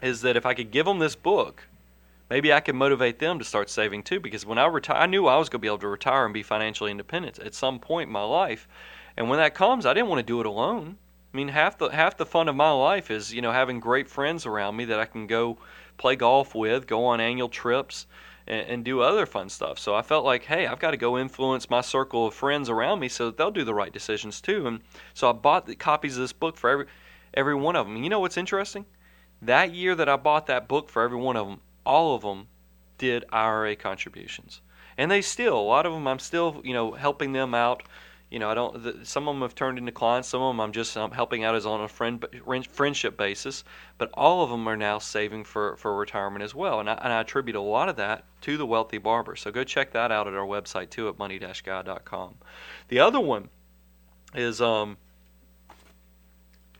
is 0.03 0.22
that 0.22 0.36
if 0.36 0.46
I 0.46 0.53
could 0.53 0.72
give 0.72 0.86
them 0.86 1.00
this 1.00 1.15
book 1.15 1.68
maybe 2.32 2.54
I 2.54 2.62
could 2.62 2.76
motivate 2.76 3.20
them 3.20 3.40
to 3.40 3.46
start 3.46 3.70
saving 3.70 4.04
too. 4.04 4.22
Because 4.22 4.46
when 4.46 4.58
I 4.58 4.66
retire, 4.66 4.96
I 4.96 5.06
knew 5.06 5.28
I 5.28 5.38
was 5.38 5.50
going 5.50 5.60
to 5.60 5.62
be 5.62 5.68
able 5.68 5.80
to 5.80 5.90
retire 5.90 6.24
and 6.24 6.34
be 6.34 6.44
financially 6.44 6.90
independent 6.90 7.40
at 7.40 7.54
some 7.54 7.78
point 7.78 8.08
in 8.08 8.14
my 8.14 8.24
life. 8.24 8.70
And 9.18 9.30
when 9.30 9.38
that 9.40 9.54
comes, 9.54 9.86
I 9.86 9.94
didn't 9.94 10.08
want 10.08 10.20
to 10.20 10.34
do 10.34 10.40
it 10.40 10.46
alone. 10.46 10.98
I 11.34 11.38
mean, 11.38 11.50
half 11.50 11.78
the 11.78 11.90
half 11.90 12.16
the 12.16 12.26
fun 12.26 12.48
of 12.48 12.56
my 12.56 12.72
life 12.72 13.12
is 13.12 13.34
you 13.34 13.42
know 13.42 13.52
having 13.52 13.82
great 13.82 14.10
friends 14.10 14.46
around 14.46 14.78
me 14.78 14.86
that 14.86 15.00
I 15.00 15.06
can 15.06 15.28
go 15.28 15.58
play 15.98 16.16
golf 16.16 16.56
with, 16.56 16.88
go 16.88 17.06
on 17.06 17.20
annual 17.20 17.50
trips, 17.50 18.08
and, 18.48 18.66
and 18.68 18.86
do 18.86 19.02
other 19.02 19.26
fun 19.26 19.50
stuff. 19.50 19.78
So 19.78 19.94
I 19.94 20.02
felt 20.02 20.24
like, 20.24 20.44
hey, 20.44 20.68
I've 20.68 20.80
got 20.80 20.92
to 20.92 20.98
go 20.98 21.18
influence 21.18 21.70
my 21.70 21.82
circle 21.82 22.28
of 22.28 22.34
friends 22.34 22.70
around 22.70 23.02
me 23.02 23.10
so 23.10 23.26
that 23.26 23.38
they'll 23.38 23.52
do 23.52 23.66
the 23.66 23.74
right 23.74 23.92
decisions 23.92 24.40
too. 24.40 24.68
And 24.68 24.80
so 25.14 25.30
I 25.30 25.34
bought 25.34 25.66
the 25.66 25.76
copies 25.76 26.16
of 26.16 26.22
this 26.22 26.34
book 26.34 26.56
for 26.56 26.70
every 26.70 26.86
every 27.34 27.56
one 27.56 27.76
of 27.76 27.88
them. 27.88 27.96
And 27.98 28.06
you 28.06 28.10
know 28.10 28.22
what's 28.22 28.38
interesting? 28.38 28.86
That 29.42 29.74
year 29.74 29.96
that 29.96 30.08
I 30.08 30.16
bought 30.16 30.48
that 30.48 30.70
book 30.70 30.90
for 30.90 31.02
every 31.02 31.18
one 31.18 31.36
of 31.36 31.48
them, 31.48 31.60
all 31.86 32.16
of 32.16 32.22
them 32.22 32.48
did 32.98 33.26
IRA 33.32 33.76
contributions, 33.76 34.62
and 34.98 35.10
they 35.10 35.22
still 35.22 35.58
a 35.58 35.62
lot 35.62 35.86
of 35.86 35.94
them 35.94 36.08
I'm 36.08 36.20
still 36.20 36.62
you 36.64 36.74
know 36.74 36.92
helping 36.92 37.34
them 37.34 37.54
out. 37.54 37.84
You 38.30 38.40
know, 38.40 38.50
I 38.50 38.54
don't. 38.54 38.82
The, 38.82 39.06
some 39.06 39.28
of 39.28 39.36
them 39.36 39.42
have 39.42 39.56
turned 39.56 39.78
into 39.78 39.92
clients. 39.92 40.30
Some 40.30 40.42
of 40.42 40.54
them 40.54 40.62
I'm 40.62 40.72
just 40.72 40.96
um, 40.96 41.12
helping 41.12 41.44
out 41.44 41.54
as 41.54 41.66
on 41.66 41.82
a 41.82 41.88
friend 41.90 42.26
friendship 42.72 43.18
basis. 43.18 43.66
But 43.98 44.10
all 44.14 44.42
of 44.42 44.50
them 44.50 44.68
are 44.70 44.78
now 44.78 45.00
saving 45.00 45.44
for, 45.44 45.76
for 45.76 45.98
retirement 45.98 46.42
as 46.42 46.56
well, 46.56 46.80
and 46.80 46.90
I, 46.90 46.94
and 46.94 47.12
I 47.12 47.20
attribute 47.20 47.58
a 47.58 47.62
lot 47.62 47.90
of 47.90 47.98
that 47.98 48.24
to 48.42 48.56
the 48.56 48.66
Wealthy 48.66 49.00
Barber. 49.00 49.36
So 49.36 49.52
go 49.52 49.66
check 49.66 49.92
that 49.92 50.14
out 50.14 50.30
at 50.30 50.34
our 50.34 50.46
website 50.46 50.92
too 50.92 51.10
at 51.10 51.20
money-guy.com. 51.20 52.36
The 52.88 53.00
other 53.00 53.20
one 53.20 53.50
is 54.34 54.62
um, 54.62 54.96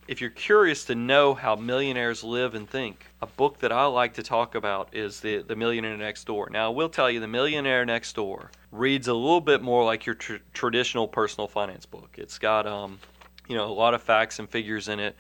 if 0.08 0.20
you're 0.20 0.30
curious 0.30 0.84
to 0.86 0.96
know 0.96 1.34
how 1.34 1.56
millionaires 1.56 2.24
live 2.24 2.56
and 2.56 2.70
think, 2.70 3.06
a 3.22 3.28
book 3.28 3.60
that 3.60 3.72
I 3.72 3.86
like 3.86 4.16
to 4.16 4.24
talk 4.24 4.56
about 4.56 4.90
is 4.94 5.20
the 5.20 5.44
the 5.44 5.56
Millionaire 5.56 5.96
Next 5.96 6.26
Door. 6.26 6.50
Now, 6.52 6.68
I 6.68 6.74
will 6.74 6.90
tell 6.90 7.10
you, 7.10 7.20
the 7.20 7.28
Millionaire 7.28 7.86
Next 7.86 8.14
Door 8.16 8.52
reads 8.72 9.08
a 9.08 9.14
little 9.14 9.42
bit 9.42 9.62
more 9.62 9.86
like 9.86 10.06
your 10.06 10.16
tr- 10.16 10.38
traditional 10.54 11.08
personal 11.08 11.48
finance 11.48 11.86
book. 11.86 12.16
It's 12.18 12.40
got 12.40 12.66
um, 12.66 13.00
you 13.48 13.56
know, 13.56 13.66
a 13.66 13.74
lot 13.74 13.94
of 13.94 14.02
facts 14.02 14.40
and 14.40 14.50
figures 14.50 14.88
in 14.88 15.00
it, 15.00 15.16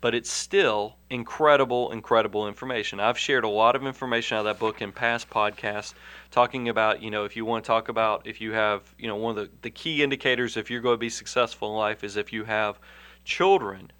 but 0.00 0.14
it's 0.14 0.30
still 0.30 0.96
incredible, 1.10 1.92
incredible 1.92 2.48
information. 2.48 3.00
I've 3.00 3.18
shared 3.18 3.44
a 3.44 3.48
lot 3.48 3.76
of 3.76 3.86
information 3.86 4.36
out 4.36 4.40
of 4.40 4.44
that 4.46 4.58
book 4.58 4.80
in 4.80 4.92
past 4.92 5.28
podcasts, 5.28 5.94
talking 6.30 6.70
about 6.70 7.02
you 7.02 7.10
know 7.10 7.24
if 7.24 7.36
you 7.36 7.44
want 7.44 7.64
to 7.64 7.68
talk 7.68 7.90
about 7.90 8.26
if 8.26 8.40
you 8.40 8.52
have 8.52 8.94
you 8.98 9.08
know 9.08 9.16
one 9.16 9.36
of 9.36 9.44
the 9.44 9.50
the 9.60 9.70
key 9.70 10.02
indicators 10.02 10.56
if 10.56 10.70
you're 10.70 10.80
going 10.80 10.94
to 10.94 10.98
be 10.98 11.10
successful 11.10 11.68
in 11.68 11.76
life 11.76 12.02
is 12.02 12.16
if 12.16 12.32
you 12.32 12.44
have 12.44 12.78
children 13.24 13.92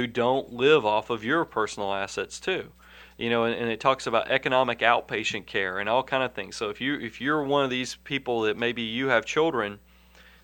who 0.00 0.06
don't 0.06 0.54
live 0.54 0.86
off 0.86 1.10
of 1.10 1.22
your 1.22 1.44
personal 1.44 1.92
assets 1.92 2.40
too. 2.40 2.72
You 3.18 3.28
know 3.28 3.44
and, 3.44 3.54
and, 3.54 3.70
it 3.70 3.80
talks 3.80 4.06
about 4.06 4.30
economic 4.30 4.78
outpatient 4.78 5.44
care 5.44 5.78
and 5.78 5.90
all 5.90 6.02
kind 6.02 6.22
of 6.22 6.32
things. 6.32 6.56
So 6.56 6.70
if 6.70 6.80
you 6.80 6.98
if 6.98 7.20
you're 7.20 7.42
one 7.42 7.64
of 7.64 7.70
these 7.70 7.96
people 7.96 8.42
that 8.42 8.56
maybe 8.56 8.80
you 8.80 9.08
have 9.08 9.26
children 9.26 9.78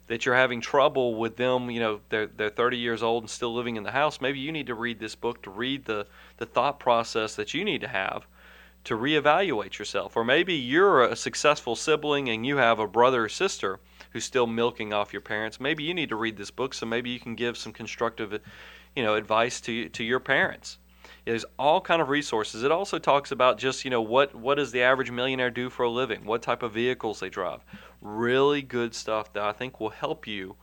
that 0.08 0.26
you're 0.26 0.34
having 0.34 0.60
trouble 0.60 1.14
with 1.14 1.36
them 1.36 1.70
you 1.70 1.80
know 1.80 2.00
they're 2.10 2.26
they're 2.26 2.50
30 2.50 2.76
years 2.76 3.02
old 3.02 3.22
and 3.22 3.30
still 3.30 3.54
living 3.54 3.76
in 3.76 3.82
the 3.82 3.90
house 3.90 4.20
maybe 4.20 4.38
you 4.38 4.52
need 4.52 4.66
to 4.66 4.74
read 4.74 5.00
this 5.00 5.16
book 5.16 5.42
to 5.42 5.50
read 5.50 5.84
the 5.86 6.06
the 6.36 6.46
thought 6.46 6.78
process 6.78 7.34
that 7.34 7.54
you 7.54 7.64
need 7.64 7.80
to 7.80 7.88
have 7.88 8.26
to 8.86 8.96
reevaluate 8.96 9.78
yourself. 9.78 10.16
Or 10.16 10.24
maybe 10.24 10.54
you're 10.54 11.02
a 11.02 11.16
successful 11.16 11.74
sibling 11.74 12.28
and 12.28 12.46
you 12.46 12.56
have 12.58 12.78
a 12.78 12.86
brother 12.86 13.24
or 13.24 13.28
sister 13.28 13.80
who's 14.10 14.24
still 14.24 14.46
milking 14.46 14.92
off 14.92 15.12
your 15.12 15.22
parents. 15.22 15.58
Maybe 15.58 15.82
you 15.82 15.92
need 15.92 16.08
to 16.10 16.16
read 16.16 16.36
this 16.36 16.52
book 16.52 16.72
so 16.72 16.86
maybe 16.86 17.10
you 17.10 17.18
can 17.18 17.34
give 17.34 17.58
some 17.58 17.72
constructive 17.72 18.40
you 18.96 19.04
know 19.04 19.14
advice 19.14 19.60
to 19.62 19.88
to 19.90 20.02
your 20.02 20.18
parents. 20.18 20.78
There's 21.24 21.44
all 21.58 21.80
kind 21.80 22.00
of 22.00 22.08
resources. 22.08 22.62
It 22.62 22.70
also 22.70 22.98
talks 22.98 23.30
about 23.30 23.58
just 23.58 23.84
you 23.84 23.90
know 23.90 24.02
what 24.02 24.34
what 24.34 24.56
does 24.56 24.72
the 24.72 24.82
average 24.82 25.10
millionaire 25.10 25.50
do 25.50 25.70
for 25.70 25.84
a 25.84 25.90
living, 25.90 26.24
what 26.24 26.42
type 26.42 26.62
of 26.62 26.72
vehicles 26.72 27.20
they 27.20 27.28
drive. 27.28 27.60
Really 28.00 28.62
good 28.62 28.94
stuff 28.94 29.32
that 29.34 29.42
I 29.42 29.52
think 29.52 29.78
will 29.78 29.90
help 29.90 30.26
you 30.26 30.56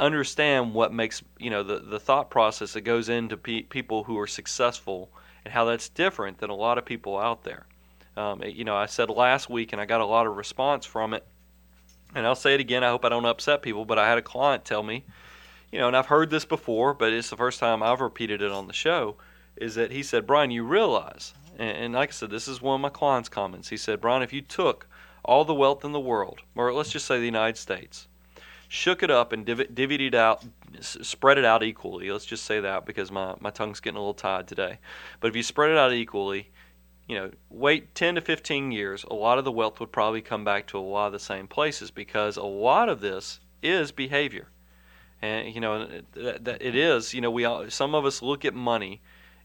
understand 0.00 0.74
what 0.74 0.92
makes 0.92 1.22
you 1.38 1.50
know 1.50 1.62
the 1.62 1.78
the 1.78 1.98
thought 1.98 2.30
process 2.30 2.74
that 2.74 2.82
goes 2.82 3.08
into 3.08 3.36
pe- 3.36 3.62
people 3.62 4.04
who 4.04 4.18
are 4.18 4.26
successful 4.26 5.10
and 5.44 5.52
how 5.52 5.64
that's 5.64 5.88
different 5.88 6.38
than 6.38 6.50
a 6.50 6.54
lot 6.54 6.78
of 6.78 6.84
people 6.84 7.18
out 7.18 7.44
there. 7.44 7.66
Um, 8.16 8.42
you 8.42 8.64
know, 8.64 8.76
I 8.76 8.86
said 8.86 9.10
last 9.10 9.48
week, 9.48 9.72
and 9.72 9.80
I 9.80 9.86
got 9.86 10.00
a 10.00 10.06
lot 10.06 10.26
of 10.26 10.36
response 10.36 10.84
from 10.84 11.14
it. 11.14 11.24
And 12.14 12.26
I'll 12.26 12.34
say 12.34 12.54
it 12.54 12.60
again. 12.60 12.82
I 12.82 12.88
hope 12.88 13.04
I 13.04 13.10
don't 13.10 13.24
upset 13.24 13.62
people, 13.62 13.84
but 13.84 13.98
I 13.98 14.08
had 14.08 14.18
a 14.18 14.22
client 14.22 14.64
tell 14.64 14.82
me 14.82 15.04
you 15.70 15.78
know, 15.78 15.88
and 15.88 15.96
I've 15.96 16.06
heard 16.06 16.30
this 16.30 16.44
before, 16.44 16.94
but 16.94 17.12
it's 17.12 17.30
the 17.30 17.36
first 17.36 17.60
time 17.60 17.82
I've 17.82 18.00
repeated 18.00 18.40
it 18.40 18.50
on 18.50 18.66
the 18.66 18.72
show, 18.72 19.16
is 19.56 19.74
that 19.74 19.90
he 19.90 20.02
said, 20.02 20.26
Brian, 20.26 20.50
you 20.50 20.64
realize, 20.64 21.34
and, 21.58 21.76
and 21.76 21.94
like 21.94 22.10
I 22.10 22.12
said, 22.12 22.30
this 22.30 22.48
is 22.48 22.62
one 22.62 22.76
of 22.76 22.80
my 22.80 22.88
clients' 22.88 23.28
comments. 23.28 23.68
He 23.68 23.76
said, 23.76 24.00
Brian, 24.00 24.22
if 24.22 24.32
you 24.32 24.40
took 24.40 24.86
all 25.24 25.44
the 25.44 25.54
wealth 25.54 25.84
in 25.84 25.92
the 25.92 26.00
world, 26.00 26.40
or 26.54 26.72
let's 26.72 26.90
just 26.90 27.06
say 27.06 27.18
the 27.18 27.24
United 27.24 27.58
States, 27.58 28.08
shook 28.68 29.02
it 29.02 29.10
up 29.10 29.32
and 29.32 29.44
div- 29.44 29.74
divvied 29.74 30.00
it 30.00 30.14
out, 30.14 30.42
spread 30.80 31.36
it 31.38 31.44
out 31.44 31.62
equally. 31.62 32.10
Let's 32.10 32.26
just 32.26 32.44
say 32.44 32.60
that 32.60 32.86
because 32.86 33.10
my, 33.10 33.34
my 33.40 33.50
tongue's 33.50 33.80
getting 33.80 33.96
a 33.96 34.00
little 34.00 34.14
tied 34.14 34.48
today. 34.48 34.78
But 35.20 35.28
if 35.28 35.36
you 35.36 35.42
spread 35.42 35.70
it 35.70 35.76
out 35.76 35.92
equally, 35.92 36.50
you 37.06 37.16
know, 37.16 37.30
wait 37.50 37.94
10 37.94 38.14
to 38.14 38.20
15 38.20 38.70
years, 38.70 39.04
a 39.04 39.14
lot 39.14 39.38
of 39.38 39.44
the 39.44 39.52
wealth 39.52 39.80
would 39.80 39.92
probably 39.92 40.22
come 40.22 40.44
back 40.44 40.66
to 40.68 40.78
a 40.78 40.80
lot 40.80 41.06
of 41.06 41.12
the 41.12 41.18
same 41.18 41.46
places 41.46 41.90
because 41.90 42.36
a 42.36 42.42
lot 42.42 42.88
of 42.88 43.00
this 43.00 43.40
is 43.62 43.92
behavior 43.92 44.48
and 45.20 45.54
you 45.54 45.60
know 45.60 45.86
that, 46.12 46.44
that 46.44 46.62
it 46.62 46.74
is 46.74 47.14
you 47.14 47.20
know 47.20 47.30
we 47.30 47.44
all, 47.44 47.68
some 47.70 47.94
of 47.94 48.04
us 48.04 48.22
look 48.22 48.44
at 48.44 48.54
money 48.54 49.00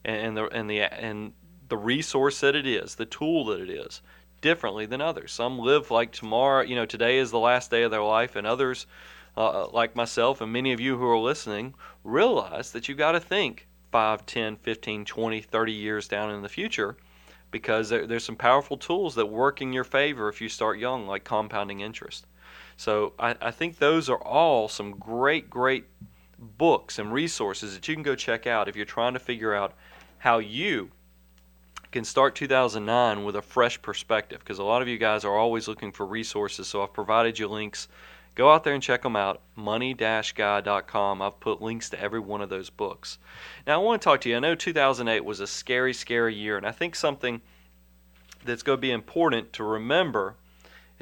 and 0.06 0.38
the 0.38 0.46
and 0.48 0.70
the 0.70 0.82
and 0.82 1.34
the 1.70 1.78
resource 1.78 2.42
that 2.42 2.56
it 2.56 2.68
is 2.68 2.96
the 2.96 3.06
tool 3.06 3.46
that 3.46 3.60
it 3.60 3.70
is 3.70 4.02
differently 4.42 4.86
than 4.86 5.00
others. 5.00 5.32
Some 5.32 5.58
live 5.58 5.90
like 5.90 6.12
tomorrow 6.12 6.62
you 6.62 6.76
know 6.76 6.86
today 6.86 7.18
is 7.18 7.32
the 7.32 7.40
last 7.40 7.72
day 7.72 7.84
of 7.84 7.92
their 7.92 8.04
life 8.04 8.36
and 8.36 8.46
others 8.46 8.86
uh, 9.36 9.68
like 9.70 9.96
myself 9.96 10.42
and 10.42 10.52
many 10.52 10.74
of 10.74 10.80
you 10.80 10.98
who 10.98 11.06
are 11.06 11.18
listening 11.18 11.74
realize 12.04 12.72
that 12.72 12.88
you 12.88 12.96
got 12.96 13.14
to 13.14 13.20
think 13.20 13.68
5 13.92 14.26
10 14.26 14.58
15 14.58 15.06
20 15.06 15.42
30 15.42 15.72
years 15.72 16.08
down 16.08 16.32
in 16.32 16.42
the 16.42 16.50
future 16.50 16.98
because 17.50 17.90
there, 17.90 18.06
there's 18.06 18.24
some 18.24 18.36
powerful 18.36 18.78
tools 18.78 19.16
that 19.16 19.26
work 19.26 19.62
in 19.62 19.74
your 19.74 19.84
favor 19.84 20.30
if 20.30 20.42
you 20.42 20.50
start 20.50 20.78
young 20.78 21.08
like 21.08 21.24
compounding 21.24 21.80
interest 21.80 22.28
so 22.78 23.14
I, 23.20 23.36
I 23.42 23.52
think 23.52 23.78
those 23.78 24.10
are 24.10 24.22
all 24.22 24.68
some 24.68 24.92
great, 24.98 25.50
great 25.50 25.86
books 26.38 27.00
and 27.00 27.14
resources 27.14 27.76
that 27.76 27.88
you 27.88 27.94
can 27.94 28.04
go 28.04 28.16
check 28.16 28.48
out 28.48 28.68
if 28.68 28.76
you're 28.76 28.86
trying 28.86 29.14
to 29.14 29.20
figure 29.20 29.54
out 29.54 29.74
how 30.20 30.40
you 30.40 30.92
can 31.92 32.04
start 32.04 32.36
2009 32.36 33.24
with 33.24 33.36
a 33.36 33.42
fresh 33.42 33.82
perspective 33.82 34.40
because 34.40 34.58
a 34.58 34.64
lot 34.64 34.82
of 34.82 34.88
you 34.88 34.98
guys 34.98 35.24
are 35.24 35.38
always 35.38 35.68
looking 35.68 35.92
for 35.92 36.06
resources 36.06 36.68
so 36.68 36.82
i've 36.82 36.94
provided 36.94 37.38
you 37.38 37.48
links. 37.48 37.88
Go 38.36 38.52
out 38.52 38.64
there 38.64 38.74
and 38.74 38.82
check 38.82 39.04
them 39.04 39.16
out 39.16 39.42
money-guy.com 39.56 41.22
i've 41.22 41.40
put 41.40 41.62
links 41.62 41.90
to 41.92 42.02
every 42.02 42.20
one 42.20 42.42
of 42.42 42.50
those 42.50 42.72
books. 42.72 43.20
Now 43.68 43.76
i 43.80 43.84
want 43.84 44.02
to 44.02 44.04
talk 44.04 44.22
to 44.22 44.30
you. 44.30 44.38
I 44.38 44.40
know 44.40 44.56
2008 44.56 45.24
was 45.24 45.40
a 45.40 45.48
scary 45.48 45.94
scary 45.94 46.34
year 46.34 46.58
and 46.58 46.66
i 46.66 46.72
think 46.72 46.96
something 46.96 47.42
that's 48.44 48.64
going 48.64 48.78
to 48.78 48.82
be 48.82 48.92
important 48.92 49.54
to 49.54 49.64
remember 49.64 50.36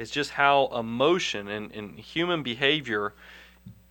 is 0.02 0.10
just 0.10 0.32
how 0.32 0.66
emotion 0.76 1.46
and, 1.46 1.70
and 1.70 1.96
human 1.96 2.42
behavior 2.42 3.14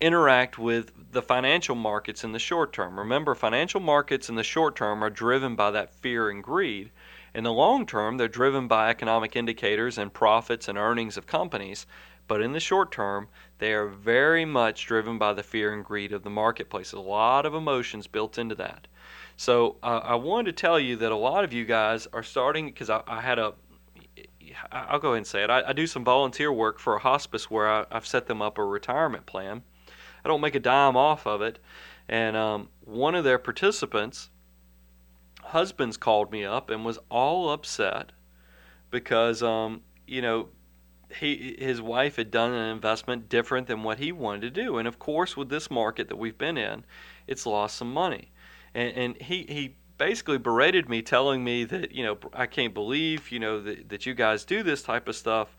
interact 0.01 0.59
with 0.59 0.91
the 1.13 1.21
financial 1.21 1.73
markets 1.75 2.25
in 2.25 2.33
the 2.33 2.39
short 2.39 2.73
term. 2.73 2.99
Remember, 2.99 3.33
financial 3.33 3.79
markets 3.79 4.27
in 4.27 4.35
the 4.35 4.43
short 4.43 4.75
term 4.75 5.01
are 5.03 5.09
driven 5.09 5.55
by 5.55 5.71
that 5.71 5.93
fear 5.93 6.29
and 6.29 6.43
greed. 6.43 6.91
In 7.33 7.45
the 7.45 7.53
long 7.53 7.85
term, 7.85 8.17
they're 8.17 8.27
driven 8.27 8.67
by 8.67 8.89
economic 8.89 9.37
indicators 9.37 9.97
and 9.97 10.13
profits 10.13 10.67
and 10.67 10.77
earnings 10.77 11.15
of 11.15 11.27
companies. 11.27 11.85
But 12.27 12.41
in 12.41 12.51
the 12.51 12.59
short 12.59 12.91
term, 12.91 13.29
they 13.59 13.71
are 13.73 13.87
very 13.87 14.43
much 14.43 14.85
driven 14.85 15.17
by 15.17 15.31
the 15.31 15.43
fear 15.43 15.73
and 15.73 15.83
greed 15.85 16.11
of 16.11 16.23
the 16.23 16.29
marketplace. 16.29 16.91
A 16.91 16.99
lot 16.99 17.45
of 17.45 17.53
emotions 17.53 18.07
built 18.07 18.37
into 18.37 18.55
that. 18.55 18.87
So 19.37 19.77
uh, 19.81 20.01
I 20.03 20.15
wanted 20.15 20.57
to 20.57 20.61
tell 20.61 20.79
you 20.79 20.97
that 20.97 21.11
a 21.13 21.15
lot 21.15 21.45
of 21.45 21.53
you 21.53 21.63
guys 21.63 22.05
are 22.11 22.23
starting 22.23 22.65
because 22.65 22.89
I, 22.89 23.01
I, 23.07 23.21
had 23.21 23.39
a 23.39 23.53
I'll 24.71 24.99
go 24.99 25.09
ahead 25.09 25.17
and 25.17 25.27
say 25.27 25.43
it. 25.43 25.49
I, 25.49 25.63
I 25.69 25.73
do 25.73 25.87
some 25.87 26.03
volunteer 26.03 26.51
work 26.51 26.79
for 26.79 26.95
a 26.95 26.99
hospice 26.99 27.49
where 27.49 27.69
I, 27.69 27.85
have 27.91 28.05
set 28.05 28.27
them 28.27 28.41
up 28.41 28.57
a 28.57 28.63
retirement 28.63 29.25
plan. 29.25 29.63
I 30.23 30.27
don't 30.27 30.41
make 30.41 30.55
a 30.55 30.59
dime 30.59 30.95
off 30.95 31.25
of 31.25 31.41
it. 31.41 31.59
And 32.07 32.35
um, 32.35 32.69
one 32.83 33.15
of 33.15 33.23
their 33.23 33.39
participants' 33.39 34.29
husbands 35.41 35.97
called 35.97 36.31
me 36.31 36.43
up 36.43 36.69
and 36.69 36.85
was 36.85 36.99
all 37.09 37.51
upset 37.51 38.11
because, 38.89 39.41
um, 39.41 39.81
you 40.05 40.21
know, 40.21 40.49
he 41.19 41.55
his 41.59 41.81
wife 41.81 42.15
had 42.15 42.31
done 42.31 42.53
an 42.53 42.69
investment 42.69 43.29
different 43.29 43.67
than 43.67 43.83
what 43.83 43.99
he 43.99 44.11
wanted 44.11 44.41
to 44.41 44.49
do, 44.49 44.77
and 44.77 44.87
of 44.87 44.99
course, 44.99 45.35
with 45.35 45.49
this 45.49 45.69
market 45.69 46.07
that 46.07 46.15
we've 46.15 46.37
been 46.37 46.57
in, 46.57 46.85
it's 47.27 47.45
lost 47.45 47.75
some 47.75 47.91
money, 47.93 48.31
and 48.73 48.93
and 48.95 49.21
he 49.21 49.45
he 49.49 49.75
basically 50.01 50.39
berated 50.39 50.89
me, 50.89 50.99
telling 51.03 51.43
me 51.43 51.63
that 51.63 51.91
you 51.91 52.03
know 52.03 52.17
I 52.33 52.47
can't 52.47 52.73
believe 52.73 53.31
you 53.31 53.37
know 53.37 53.61
that, 53.61 53.89
that 53.89 54.07
you 54.07 54.15
guys 54.15 54.43
do 54.43 54.63
this 54.63 54.81
type 54.81 55.07
of 55.07 55.15
stuff. 55.15 55.55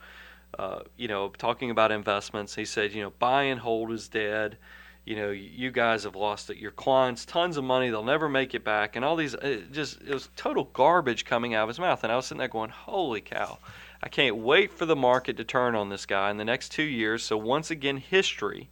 Uh, 0.59 0.81
you 0.97 1.07
know, 1.07 1.29
talking 1.29 1.71
about 1.71 1.93
investments, 1.93 2.57
he 2.57 2.65
said, 2.65 2.93
you 2.93 3.03
know, 3.03 3.13
buy 3.21 3.45
and 3.45 3.61
hold 3.61 3.93
is 3.93 4.09
dead. 4.09 4.59
You 5.07 5.17
know, 5.17 5.31
you 5.31 5.71
guys 5.71 6.03
have 6.03 6.17
lost. 6.17 6.51
Your 6.51 6.73
clients 6.73 7.25
tons 7.25 7.57
of 7.57 7.63
money; 7.63 7.89
they'll 7.89 8.03
never 8.03 8.29
make 8.29 8.53
it 8.53 8.65
back, 8.65 8.97
and 8.97 9.05
all 9.05 9.15
these. 9.15 9.35
It 9.35 9.71
just 9.71 10.03
it 10.03 10.13
was 10.13 10.29
total 10.35 10.65
garbage 10.73 11.25
coming 11.25 11.55
out 11.55 11.63
of 11.63 11.69
his 11.69 11.79
mouth, 11.79 12.03
and 12.03 12.13
I 12.13 12.17
was 12.17 12.27
sitting 12.27 12.41
there 12.41 12.49
going, 12.49 12.71
"Holy 12.71 13.21
cow!" 13.21 13.59
I 14.03 14.09
can't 14.09 14.39
wait 14.39 14.73
for 14.73 14.87
the 14.87 14.97
market 14.97 15.37
to 15.37 15.45
turn 15.45 15.77
on 15.77 15.89
this 15.89 16.05
guy 16.05 16.33
in 16.33 16.37
the 16.37 16.45
next 16.45 16.71
two 16.71 16.83
years. 16.83 17.23
So 17.23 17.37
once 17.37 17.71
again, 17.71 17.99
history 17.99 18.71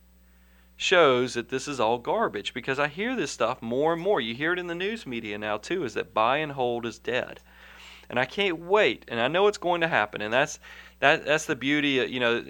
shows 0.80 1.34
that 1.34 1.50
this 1.50 1.68
is 1.68 1.78
all 1.78 1.98
garbage 1.98 2.54
because 2.54 2.78
I 2.78 2.88
hear 2.88 3.14
this 3.14 3.30
stuff 3.30 3.60
more 3.60 3.92
and 3.92 4.00
more. 4.00 4.18
You 4.18 4.34
hear 4.34 4.54
it 4.54 4.58
in 4.58 4.66
the 4.66 4.74
news 4.74 5.06
media 5.06 5.36
now 5.36 5.58
too 5.58 5.84
is 5.84 5.92
that 5.92 6.14
buy 6.14 6.38
and 6.38 6.52
hold 6.52 6.86
is 6.86 6.98
dead. 6.98 7.40
And 8.08 8.18
I 8.18 8.24
can't 8.24 8.58
wait 8.58 9.04
and 9.08 9.20
I 9.20 9.28
know 9.28 9.46
it's 9.46 9.58
going 9.58 9.82
to 9.82 9.88
happen 9.88 10.22
and 10.22 10.32
that's 10.32 10.58
that 11.00 11.26
that's 11.26 11.44
the 11.44 11.54
beauty 11.54 11.98
of, 11.98 12.08
you 12.08 12.18
know 12.18 12.42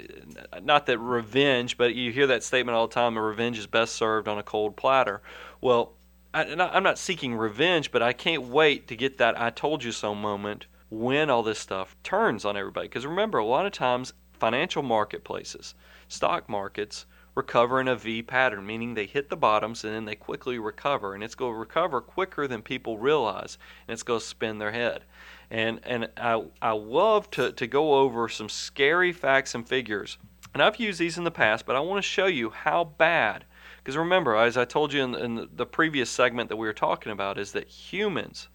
not 0.63 0.87
that 0.87 0.99
revenge 0.99 1.77
but 1.77 1.97
you 1.97 2.13
hear 2.13 2.29
that 2.29 2.45
statement 2.45 2.77
all 2.77 2.87
the 2.87 2.95
time 2.95 3.19
revenge 3.19 3.59
is 3.59 3.67
best 3.67 3.97
served 3.97 4.29
on 4.29 4.39
a 4.39 4.45
cold 4.45 4.77
platter. 4.77 5.23
Well, 5.61 5.95
I, 6.33 6.45
I'm 6.45 6.85
not 6.85 6.99
seeking 6.99 7.35
revenge, 7.35 7.91
but 7.91 8.01
I 8.01 8.13
can't 8.13 8.45
wait 8.45 8.87
to 8.89 8.97
get 8.97 9.19
that 9.19 9.41
I 9.41 9.51
told 9.51 9.83
you 9.83 9.91
so 9.91 10.15
moment 10.15 10.67
when 10.89 11.31
all 11.31 11.43
this 11.43 11.59
stuff 11.59 11.97
turns 12.05 12.45
on 12.45 12.57
everybody. 12.57 12.87
Because 12.87 13.05
remember, 13.05 13.39
a 13.39 13.45
lot 13.45 13.67
of 13.67 13.73
times 13.73 14.13
financial 14.33 14.85
marketplaces, 14.85 15.75
stock 16.07 16.49
markets, 16.49 17.07
recover 17.41 17.81
in 17.81 17.89
a 17.89 17.97
V 17.97 18.23
pattern, 18.23 18.67
meaning 18.67 18.93
they 18.93 19.07
hit 19.07 19.31
the 19.31 19.37
bottoms 19.37 19.83
and 19.83 19.95
then 19.95 20.05
they 20.05 20.15
quickly 20.15 20.59
recover. 20.59 21.15
And 21.15 21.25
it's 21.25 21.35
going 21.35 21.55
to 21.55 21.59
recover 21.59 22.03
quicker 22.03 22.47
than 22.47 22.61
people 22.61 22.99
realize, 22.99 23.57
and 23.89 23.95
it's 23.95 24.03
going 24.03 24.21
to 24.21 24.27
spin 24.27 24.59
their 24.59 24.73
head. 24.73 25.05
And, 25.51 25.81
and 25.85 26.11
I, 26.19 26.45
I 26.61 26.73
love 26.73 27.31
to, 27.33 27.53
to 27.53 27.67
go 27.67 27.95
over 27.95 28.29
some 28.29 28.51
scary 28.51 29.13
facts 29.13 29.55
and 29.55 29.67
figures. 29.67 30.19
And 30.53 30.63
I've 30.63 30.79
used 30.79 31.01
these 31.01 31.17
in 31.17 31.25
the 31.25 31.31
past, 31.31 31.65
but 31.65 31.77
I 31.77 31.81
want 31.81 31.99
to 31.99 32.09
show 32.09 32.27
you 32.27 32.51
how 32.51 32.85
bad. 32.85 33.47
Because 33.79 33.97
remember, 33.97 34.37
as 34.37 34.59
I 34.59 34.67
told 34.67 34.93
you 34.93 35.03
in, 35.03 35.15
in 35.15 35.49
the 35.57 35.67
previous 35.67 36.11
segment 36.11 36.51
that 36.51 36.57
we 36.57 36.67
were 36.67 36.75
talking 36.75 37.11
about, 37.11 37.39
is 37.39 37.53
that 37.53 37.69
humans 37.69 38.49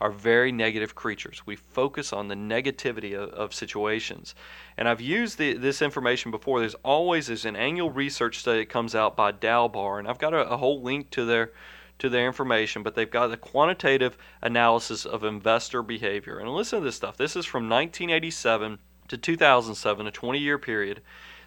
are 0.00 0.10
very 0.10 0.52
negative 0.52 0.94
creatures. 0.94 1.42
We 1.46 1.56
focus 1.56 2.12
on 2.12 2.28
the 2.28 2.34
negativity 2.34 3.14
of, 3.14 3.30
of 3.30 3.54
situations. 3.54 4.34
And 4.76 4.88
I've 4.88 5.00
used 5.00 5.38
the, 5.38 5.54
this 5.54 5.80
information 5.80 6.30
before. 6.30 6.60
There's 6.60 6.74
always 6.76 7.28
there's 7.28 7.44
an 7.44 7.56
annual 7.56 7.90
research 7.90 8.38
study 8.38 8.60
that 8.60 8.68
comes 8.68 8.94
out 8.94 9.16
by 9.16 9.32
Dalbar, 9.32 9.98
and 9.98 10.06
I've 10.06 10.18
got 10.18 10.34
a, 10.34 10.48
a 10.50 10.56
whole 10.56 10.82
link 10.82 11.10
to 11.10 11.24
their 11.24 11.52
to 11.98 12.10
their 12.10 12.26
information, 12.26 12.82
but 12.82 12.94
they've 12.94 13.10
got 13.10 13.28
the 13.28 13.38
quantitative 13.38 14.18
analysis 14.42 15.06
of 15.06 15.24
investor 15.24 15.82
behavior. 15.82 16.38
And 16.38 16.48
listen 16.50 16.80
to 16.80 16.84
this 16.84 16.96
stuff. 16.96 17.16
This 17.16 17.36
is 17.36 17.46
from 17.46 17.70
1987 17.70 18.78
to 19.08 19.16
2007, 19.16 20.06
a 20.06 20.12
20-year 20.12 20.58
period. 20.58 21.00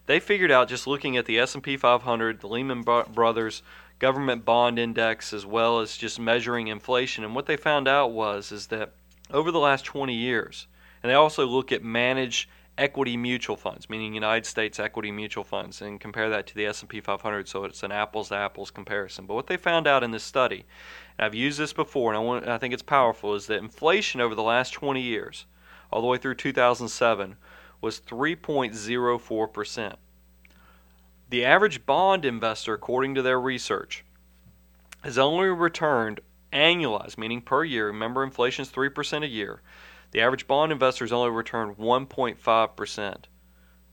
They 0.07 0.19
figured 0.19 0.49
out 0.49 0.67
just 0.67 0.87
looking 0.87 1.17
at 1.17 1.27
the 1.27 1.37
S&P 1.37 1.77
500, 1.77 2.39
the 2.39 2.47
Lehman 2.47 2.81
Brothers 2.81 3.61
government 3.99 4.45
bond 4.45 4.79
index 4.79 5.33
as 5.33 5.45
well 5.45 5.79
as 5.79 5.97
just 5.97 6.19
measuring 6.19 6.67
inflation. 6.67 7.23
And 7.23 7.35
what 7.35 7.45
they 7.45 7.57
found 7.57 7.87
out 7.87 8.11
was 8.11 8.51
is 8.51 8.67
that 8.67 8.93
over 9.31 9.51
the 9.51 9.59
last 9.59 9.85
20 9.85 10.13
years, 10.13 10.67
and 11.03 11.09
they 11.09 11.15
also 11.15 11.45
look 11.45 11.71
at 11.71 11.83
managed 11.83 12.49
equity 12.77 13.17
mutual 13.17 13.57
funds, 13.57 13.89
meaning 13.89 14.13
United 14.13 14.45
States 14.45 14.79
equity 14.79 15.11
mutual 15.11 15.43
funds, 15.43 15.81
and 15.81 15.99
compare 15.99 16.29
that 16.29 16.47
to 16.47 16.55
the 16.55 16.65
S&P 16.65 17.01
500. 17.01 17.47
So 17.47 17.65
it's 17.65 17.83
an 17.83 17.91
apples 17.91 18.29
to 18.29 18.35
apples 18.35 18.71
comparison. 18.71 19.25
But 19.25 19.35
what 19.35 19.47
they 19.47 19.57
found 19.57 19.85
out 19.85 20.03
in 20.03 20.11
this 20.11 20.23
study, 20.23 20.65
and 21.17 21.25
I've 21.25 21.35
used 21.35 21.59
this 21.59 21.73
before, 21.73 22.11
and 22.11 22.17
I, 22.17 22.21
want, 22.21 22.47
I 22.47 22.57
think 22.57 22.73
it's 22.73 22.81
powerful, 22.81 23.35
is 23.35 23.47
that 23.47 23.59
inflation 23.59 24.21
over 24.21 24.33
the 24.33 24.43
last 24.43 24.71
20 24.71 25.01
years, 25.01 25.45
all 25.91 26.01
the 26.01 26.07
way 26.07 26.17
through 26.17 26.35
2007, 26.35 27.35
was 27.81 27.99
3.04 27.99 29.53
percent. 29.53 29.99
The 31.29 31.45
average 31.45 31.85
bond 31.85 32.25
investor, 32.25 32.73
according 32.73 33.13
to 33.13 33.21
their 33.21 33.39
research, 33.39 34.03
has 35.03 35.19
only 35.19 35.47
returned 35.49 36.21
annualized, 36.51 37.19
meaning 37.19 37.41
per 37.41 37.63
year. 37.63 37.85
Remember, 37.87 38.23
inflation 38.23 38.63
is 38.63 38.71
3% 38.71 39.23
a 39.23 39.27
year. 39.27 39.61
The 40.09 40.21
average 40.21 40.47
bond 40.47 40.71
investor 40.71 41.05
has 41.05 41.13
only 41.13 41.29
returned 41.29 41.77
1.5% 41.77 43.15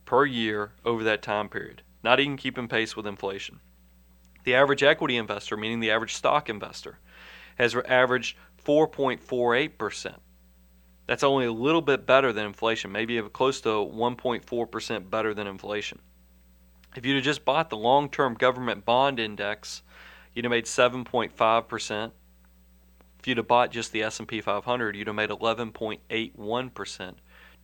per 0.07 0.25
year 0.25 0.72
over 0.83 1.05
that 1.05 1.20
time 1.20 1.51
period, 1.51 1.83
not 2.03 2.20
even 2.20 2.38
keeping 2.38 2.68
pace 2.68 2.96
with 2.96 3.07
inflation. 3.07 3.61
The 4.44 4.55
average 4.55 4.83
equity 4.83 5.18
investor, 5.18 5.59
meaning 5.59 5.81
the 5.81 5.90
average 5.90 6.14
stock 6.14 6.49
investor, 6.49 7.01
has 7.59 7.77
averaged 7.87 8.38
4.48%. 8.64 10.16
That's 11.07 11.22
only 11.22 11.44
a 11.44 11.53
little 11.53 11.83
bit 11.83 12.07
better 12.07 12.33
than 12.33 12.46
inflation, 12.46 12.90
maybe 12.90 13.20
close 13.20 13.61
to 13.61 13.68
1.4% 13.68 15.11
better 15.11 15.35
than 15.35 15.46
inflation. 15.46 16.01
If 16.97 17.05
you'd 17.05 17.17
have 17.17 17.25
just 17.25 17.45
bought 17.45 17.69
the 17.71 17.77
long 17.77 18.09
term 18.09 18.35
government 18.35 18.85
bond 18.85 19.21
index, 19.21 19.83
you'd 20.33 20.45
have 20.45 20.51
made 20.51 20.65
7.5%. 20.65 22.11
If 23.19 23.27
you'd 23.27 23.37
have 23.37 23.49
bought 23.49 23.71
just 23.71 23.93
the 23.93 24.03
S&P 24.03 24.41
500, 24.41 24.97
you'd 24.97 25.07
have 25.07 25.17
made 25.17 25.31
11.81% 25.31 27.15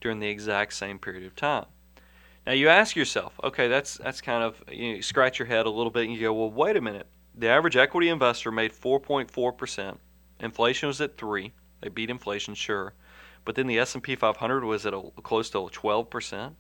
during 0.01 0.19
the 0.19 0.29
exact 0.29 0.75
same 0.75 0.99
period 0.99 1.25
of 1.25 1.37
time. 1.37 1.67
Now 2.47 2.53
you 2.53 2.69
ask 2.69 2.97
yourself, 2.97 3.39
okay, 3.45 3.69
that's 3.69 3.95
that's 3.99 4.21
kind 4.21 4.43
of 4.43 4.63
you, 4.69 4.91
know, 4.91 4.97
you 4.97 5.03
scratch 5.03 5.39
your 5.39 5.47
head 5.47 5.65
a 5.65 5.71
little 5.71 5.93
bit 5.93 6.05
and 6.05 6.13
you 6.13 6.21
go, 6.21 6.33
well, 6.33 6.51
wait 6.51 6.77
a 6.77 6.81
minute. 6.81 7.07
The 7.37 7.49
average 7.49 7.77
equity 7.77 8.09
investor 8.09 8.51
made 8.51 8.73
4.4%. 8.73 9.97
Inflation 10.41 10.89
was 10.89 11.01
at 11.01 11.17
3. 11.17 11.53
They 11.81 11.89
beat 11.89 12.11
inflation, 12.11 12.55
sure. 12.55 12.95
But 13.45 13.55
then 13.55 13.69
the 13.69 13.79
S&P 13.79 14.17
500 14.17 14.65
was 14.65 14.85
at 14.85 14.93
a, 14.93 15.03
close 15.23 15.51
to 15.51 15.59
12%. 15.59 16.55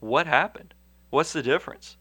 What 0.00 0.26
happened? 0.26 0.74
What's 1.16 1.32
the 1.32 1.42
difference? 1.42 1.96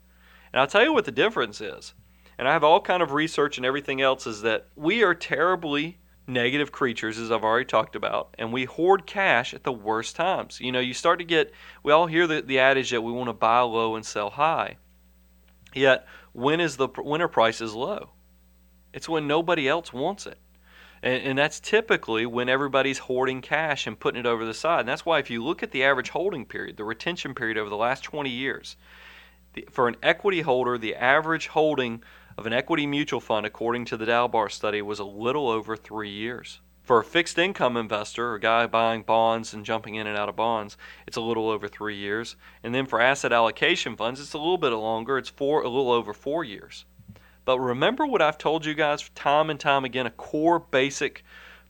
And 0.51 0.59
I'll 0.59 0.67
tell 0.67 0.83
you 0.83 0.91
what 0.91 1.05
the 1.05 1.11
difference 1.11 1.61
is. 1.61 1.93
And 2.37 2.49
I 2.49 2.51
have 2.51 2.65
all 2.65 2.81
kind 2.81 3.01
of 3.01 3.13
research 3.13 3.55
and 3.55 3.65
everything 3.65 4.01
else 4.01 4.27
is 4.27 4.41
that 4.41 4.67
we 4.75 5.03
are 5.03 5.15
terribly 5.15 5.99
negative 6.27 6.73
creatures 6.73 7.17
as 7.17 7.31
I've 7.31 7.45
already 7.45 7.63
talked 7.63 7.95
about 7.95 8.35
and 8.37 8.51
we 8.51 8.65
hoard 8.65 9.05
cash 9.05 9.53
at 9.53 9.63
the 9.63 9.71
worst 9.71 10.17
times. 10.17 10.59
You 10.59 10.73
know, 10.73 10.81
you 10.81 10.93
start 10.93 11.19
to 11.19 11.25
get 11.25 11.53
we 11.81 11.93
all 11.93 12.07
hear 12.07 12.27
the, 12.27 12.41
the 12.41 12.59
adage 12.59 12.89
that 12.89 13.03
we 13.03 13.13
want 13.13 13.29
to 13.29 13.33
buy 13.33 13.61
low 13.61 13.95
and 13.95 14.05
sell 14.05 14.31
high. 14.31 14.75
Yet 15.73 16.05
when 16.33 16.59
is 16.59 16.75
the 16.75 16.89
winter 16.97 17.29
price 17.29 17.61
is 17.61 17.73
low? 17.73 18.09
It's 18.91 19.07
when 19.07 19.27
nobody 19.27 19.69
else 19.69 19.93
wants 19.93 20.25
it. 20.25 20.39
And, 21.05 21.21
and, 21.23 21.37
that's 21.37 21.59
typically 21.59 22.25
when 22.25 22.49
everybody's 22.49 22.97
hoarding 22.97 23.39
cash 23.39 23.85
and 23.85 23.99
putting 23.99 24.19
it 24.19 24.25
over 24.25 24.43
the 24.43 24.55
side. 24.55 24.79
And 24.79 24.89
that's 24.89 25.05
why, 25.05 25.19
if 25.19 25.29
you 25.29 25.43
look 25.43 25.61
at 25.61 25.69
the 25.69 25.83
average 25.83 26.09
holding 26.09 26.45
period, 26.45 26.77
the 26.77 26.83
retention 26.83 27.35
period 27.35 27.59
over 27.59 27.69
the 27.69 27.77
last 27.77 28.03
20 28.03 28.31
years, 28.31 28.75
the, 29.53 29.67
for 29.71 29.87
an 29.87 29.97
equity 30.01 30.41
holder, 30.41 30.79
the 30.79 30.95
average 30.95 31.47
holding 31.47 32.03
of 32.39 32.47
an 32.47 32.53
equity 32.53 32.87
mutual 32.87 33.19
fund, 33.19 33.45
according 33.45 33.85
to 33.85 33.97
the 33.97 34.05
Dalbar 34.05 34.51
study, 34.51 34.81
was 34.81 34.97
a 34.97 35.05
little 35.05 35.47
over 35.47 35.77
three 35.77 36.09
years. 36.09 36.59
For 36.81 36.99
a 36.99 37.03
fixed 37.03 37.37
income 37.37 37.77
investor, 37.77 38.33
a 38.33 38.39
guy 38.39 38.65
buying 38.65 39.03
bonds 39.03 39.53
and 39.53 39.63
jumping 39.63 39.95
in 39.95 40.07
and 40.07 40.17
out 40.17 40.29
of 40.29 40.35
bonds, 40.35 40.75
it's 41.05 41.17
a 41.17 41.21
little 41.21 41.49
over 41.49 41.67
three 41.67 41.97
years. 41.97 42.35
And 42.63 42.73
then 42.73 42.87
for 42.87 42.99
asset 42.99 43.31
allocation 43.31 43.95
funds, 43.95 44.19
it's 44.19 44.33
a 44.33 44.39
little 44.39 44.57
bit 44.57 44.69
longer. 44.69 45.19
It's 45.19 45.29
four, 45.29 45.61
a 45.61 45.69
little 45.69 45.91
over 45.91 46.13
four 46.13 46.43
years. 46.43 46.85
But 47.45 47.59
remember 47.59 48.07
what 48.07 48.21
I've 48.21 48.39
told 48.39 48.65
you 48.65 48.73
guys 48.73 49.07
time 49.13 49.49
and 49.49 49.59
time 49.59 49.85
again 49.85 50.07
a 50.07 50.11
core 50.11 50.59
basic 50.59 51.23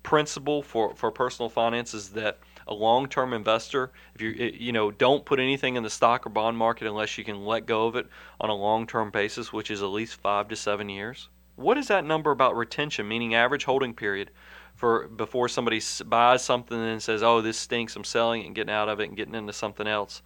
principle 0.03 0.61
for, 0.61 0.95
for 0.95 1.11
personal 1.11 1.49
finance 1.49 1.93
is 1.93 2.09
that 2.11 2.39
a 2.67 2.73
long-term 2.73 3.33
investor, 3.33 3.91
if 4.15 4.21
you 4.21 4.29
you 4.29 4.71
know 4.71 4.89
don't 4.89 5.25
put 5.25 5.39
anything 5.39 5.75
in 5.75 5.83
the 5.83 5.89
stock 5.89 6.25
or 6.25 6.29
bond 6.29 6.57
market 6.57 6.87
unless 6.87 7.17
you 7.17 7.23
can 7.23 7.45
let 7.45 7.65
go 7.65 7.87
of 7.87 7.95
it 7.95 8.07
on 8.39 8.49
a 8.49 8.55
long-term 8.55 9.11
basis, 9.11 9.53
which 9.53 9.69
is 9.69 9.83
at 9.83 9.89
least 9.89 10.15
five 10.15 10.47
to 10.47 10.55
seven 10.55 10.89
years. 10.89 11.29
What 11.57 11.77
is 11.77 11.87
that 11.89 12.05
number 12.05 12.31
about 12.31 12.55
retention, 12.55 13.07
meaning 13.07 13.35
average 13.35 13.65
holding 13.65 13.93
period, 13.93 14.31
for 14.75 15.07
before 15.07 15.47
somebody 15.47 15.81
buys 16.05 16.43
something 16.43 16.77
and 16.77 17.01
says, 17.03 17.21
"Oh, 17.21 17.41
this 17.41 17.57
stinks, 17.57 17.95
I'm 17.95 18.03
selling 18.03 18.41
it 18.41 18.47
and 18.47 18.55
getting 18.55 18.73
out 18.73 18.89
of 18.89 18.99
it 18.99 19.09
and 19.09 19.17
getting 19.17 19.35
into 19.35 19.53
something 19.53 19.87
else," 19.87 20.21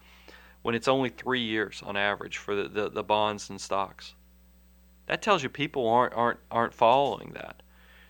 when 0.62 0.74
it's 0.74 0.88
only 0.88 1.10
three 1.10 1.42
years 1.42 1.82
on 1.84 1.96
average 1.96 2.38
for 2.38 2.54
the, 2.54 2.68
the, 2.68 2.88
the 2.88 3.02
bonds 3.02 3.50
and 3.50 3.60
stocks. 3.60 4.14
That 5.10 5.22
tells 5.22 5.42
you 5.42 5.48
people 5.48 5.88
aren't 5.88 6.14
aren't 6.14 6.38
aren't 6.52 6.72
following 6.72 7.32
that. 7.34 7.64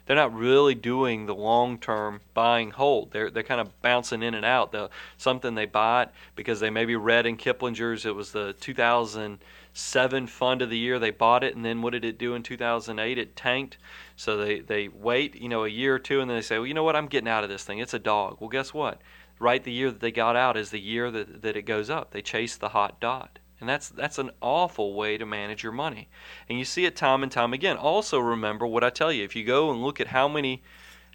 They're 0.05 0.17
not 0.17 0.35
really 0.35 0.75
doing 0.75 1.25
the 1.25 1.35
long 1.35 1.79
term 1.79 2.21
buying 2.35 2.73
hold. 2.73 3.13
They're 3.13 3.31
they're 3.31 3.43
kind 3.43 3.59
of 3.59 3.81
bouncing 3.81 4.23
in 4.23 4.35
and 4.35 4.45
out. 4.45 4.71
The 4.71 4.91
something 5.17 5.55
they 5.55 5.65
bought 5.65 6.13
because 6.37 6.61
they 6.61 6.69
maybe 6.69 6.97
read 6.97 7.25
in 7.25 7.39
Kiplinger's 7.39 8.05
it 8.05 8.15
was 8.15 8.33
the 8.33 8.53
2007 8.61 10.27
fund 10.27 10.61
of 10.61 10.69
the 10.69 10.77
year 10.77 10.99
they 10.99 11.11
bought 11.11 11.43
it 11.43 11.57
and 11.57 11.65
then 11.65 11.81
what 11.81 11.95
did 11.95 12.05
it 12.05 12.19
do 12.19 12.35
in 12.35 12.43
2008? 12.43 13.17
It 13.17 13.35
tanked. 13.35 13.79
So 14.15 14.37
they 14.37 14.61
they 14.61 14.89
wait, 14.89 15.37
you 15.37 15.49
know, 15.49 15.65
a 15.65 15.69
year 15.69 15.95
or 15.95 15.99
two 15.99 16.21
and 16.21 16.29
then 16.29 16.37
they 16.37 16.43
say, 16.43 16.59
"Well, 16.59 16.67
you 16.67 16.75
know 16.75 16.85
what? 16.85 16.97
I'm 16.97 17.07
getting 17.07 17.31
out 17.31 17.45
of 17.45 17.49
this 17.49 17.65
thing. 17.65 17.79
It's 17.79 17.95
a 17.95 17.99
dog." 17.99 18.37
Well, 18.41 18.51
guess 18.51 18.75
what? 18.75 19.01
right 19.39 19.65
the 19.65 19.73
year 19.73 19.91
that 19.91 20.01
they 20.01 20.13
got 20.13 20.37
out 20.37 20.55
is 20.59 20.69
the 20.69 20.79
year 20.79 21.11
that, 21.11 21.41
that 21.41 21.57
it 21.57 21.63
goes 21.63 21.89
up. 21.89 22.11
They 22.11 22.21
chase 22.21 22.57
the 22.57 22.69
hot 22.69 23.01
dot. 23.01 23.39
And 23.61 23.68
that's 23.68 23.90
that's 23.90 24.18
an 24.18 24.31
awful 24.40 24.94
way 24.94 25.18
to 25.18 25.27
manage 25.27 25.62
your 25.62 25.73
money. 25.73 26.09
And 26.49 26.59
you 26.59 26.64
see 26.64 26.87
it 26.87 26.96
time 26.96 27.23
and 27.23 27.31
time 27.31 27.53
again. 27.53 27.77
Also 27.77 28.18
remember 28.18 28.66
what 28.66 28.83
I 28.83 28.90
tell 28.90 29.12
you. 29.12 29.25
If 29.25 29.37
you 29.37 29.44
go 29.44 29.70
and 29.70 29.83
look 29.83 30.01
at 30.01 30.09
how 30.09 30.29
many 30.29 30.62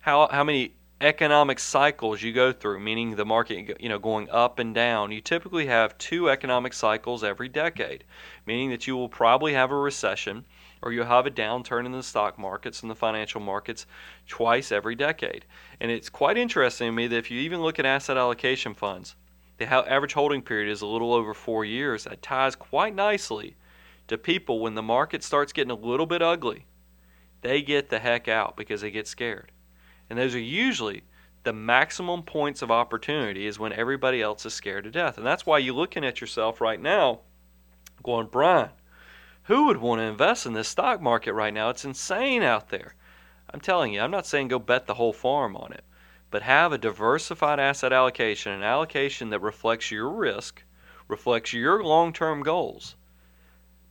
how 0.02 0.28
how 0.32 0.44
many 0.44 0.74
economic 1.02 1.60
cycles 1.60 2.22
you 2.22 2.32
go 2.32 2.54
through, 2.54 2.80
meaning 2.80 3.16
the 3.16 3.26
market 3.26 3.82
you 3.82 3.90
know 3.90 4.00
going 4.00 4.30
up 4.30 4.60
and 4.60 4.74
down, 4.76 5.12
you 5.12 5.22
typically 5.22 5.66
have 5.66 5.98
two 5.98 6.30
economic 6.30 6.74
cycles 6.74 7.24
every 7.24 7.50
decade, 7.50 8.04
meaning 8.46 8.70
that 8.70 8.88
you 8.88 8.96
will 8.96 9.10
probably 9.10 9.54
have 9.54 9.72
a 9.72 9.76
recession 9.76 10.46
or 10.82 10.94
you'll 10.94 11.06
have 11.06 11.26
a 11.26 11.32
downturn 11.32 11.86
in 11.86 11.92
the 11.92 12.04
stock 12.04 12.38
markets 12.38 12.82
and 12.82 12.92
the 12.92 12.96
financial 12.96 13.42
markets 13.42 13.88
twice 14.28 14.72
every 14.72 14.94
decade. 14.94 15.46
And 15.80 15.90
it's 15.90 16.10
quite 16.10 16.38
interesting 16.38 16.90
to 16.90 16.92
me 16.92 17.08
that 17.08 17.18
if 17.18 17.32
you 17.32 17.40
even 17.40 17.62
look 17.62 17.80
at 17.80 17.86
asset 17.86 18.18
allocation 18.18 18.76
funds, 18.76 19.16
the 19.58 19.66
average 19.66 20.14
holding 20.14 20.42
period 20.42 20.72
is 20.72 20.82
a 20.82 20.88
little 20.88 21.14
over 21.14 21.34
four 21.34 21.64
years. 21.64 22.04
That 22.04 22.22
ties 22.22 22.56
quite 22.56 22.94
nicely 22.94 23.56
to 24.08 24.18
people 24.18 24.60
when 24.60 24.76
the 24.76 24.84
market 24.84 25.24
starts 25.24 25.54
getting 25.54 25.72
a 25.72 25.76
little 25.76 26.06
bit 26.06 26.22
ugly. 26.22 26.66
They 27.42 27.62
get 27.62 27.90
the 27.90 28.00
heck 28.00 28.28
out 28.28 28.58
because 28.58 28.82
they 28.82 28.92
get 28.92 29.08
scared. 29.08 29.52
And 30.10 30.20
those 30.20 30.36
are 30.36 30.40
usually 30.40 31.04
the 31.44 31.54
maximum 31.54 32.24
points 32.24 32.62
of 32.62 32.72
opportunity 32.72 33.46
is 33.46 33.60
when 33.60 33.74
everybody 33.74 34.22
else 34.22 34.46
is 34.46 34.54
scared 34.54 34.84
to 34.84 34.92
death. 34.92 35.18
And 35.18 35.26
that's 35.26 35.46
why 35.46 35.60
you're 35.60 35.76
looking 35.76 36.04
at 36.04 36.20
yourself 36.22 36.60
right 36.60 36.82
now 36.82 37.22
going, 38.04 38.28
Brian, 38.28 38.70
who 39.44 39.68
would 39.68 39.78
want 39.78 40.00
to 40.00 40.06
invest 40.06 40.46
in 40.46 40.54
this 40.54 40.68
stock 40.68 41.02
market 41.02 41.34
right 41.34 41.54
now? 41.54 41.70
It's 41.70 41.86
insane 41.86 42.44
out 42.44 42.70
there. 42.70 42.96
I'm 43.52 43.62
telling 43.62 43.94
you, 43.94 44.02
I'm 44.02 44.12
not 44.12 44.26
saying 44.26 44.48
go 44.50 44.60
bet 44.60 44.88
the 44.88 44.96
whole 44.96 45.14
farm 45.14 45.56
on 45.56 45.72
it 45.72 45.84
but 46.36 46.42
have 46.44 46.74
a 46.74 46.78
diversified 46.78 47.62
asset 47.62 47.94
allocation, 47.94 48.52
an 48.52 48.62
allocation 48.62 49.30
that 49.30 49.40
reflects 49.40 49.90
your 49.90 50.10
risk, 50.10 50.62
reflects 51.08 51.54
your 51.54 51.82
long 51.82 52.12
term 52.12 52.44
goals. 52.44 52.98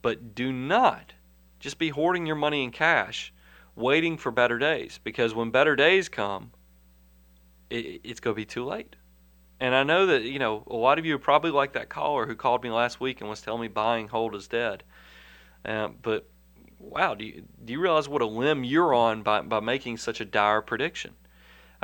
But 0.03 0.35
do 0.35 0.53
not 0.53 1.15
just 1.59 1.79
be 1.79 1.89
hoarding 1.89 2.27
your 2.27 2.37
money 2.37 2.63
in 2.63 2.71
cash, 2.71 3.33
waiting 3.77 4.19
for 4.19 4.31
better 4.31 4.59
days, 4.59 5.01
because 5.03 5.35
when 5.35 5.53
better 5.53 5.75
days 5.75 6.11
come, 6.11 6.51
it, 7.71 8.03
it's 8.05 8.21
going 8.21 8.35
to 8.35 8.37
be 8.37 8.45
too 8.45 8.67
late. 8.67 8.95
And 9.59 9.75
I 9.75 9.83
know 9.83 10.05
that, 10.05 10.25
you 10.25 10.39
know, 10.39 10.65
a 10.67 10.77
lot 10.77 10.99
of 10.99 11.07
you 11.07 11.15
are 11.15 11.19
probably 11.19 11.51
like 11.51 11.73
that 11.73 11.89
caller 11.89 12.27
who 12.27 12.37
called 12.37 12.63
me 12.63 12.71
last 12.71 13.01
week 13.01 13.23
and 13.23 13.31
was 13.31 13.41
telling 13.41 13.63
me 13.63 13.69
buying 13.69 14.09
hold 14.09 14.35
is 14.35 14.49
dead. 14.49 14.85
Uh, 15.65 15.89
but 16.03 16.29
wow, 16.79 17.15
do 17.15 17.25
you, 17.25 17.45
do 17.65 17.73
you 17.73 17.81
realize 17.81 18.07
what 18.07 18.21
a 18.21 18.27
limb 18.27 18.65
you're 18.65 18.93
on 18.93 19.23
by, 19.23 19.41
by 19.41 19.61
making 19.61 19.97
such 19.97 20.21
a 20.21 20.27
dire 20.27 20.61
prediction? 20.61 21.15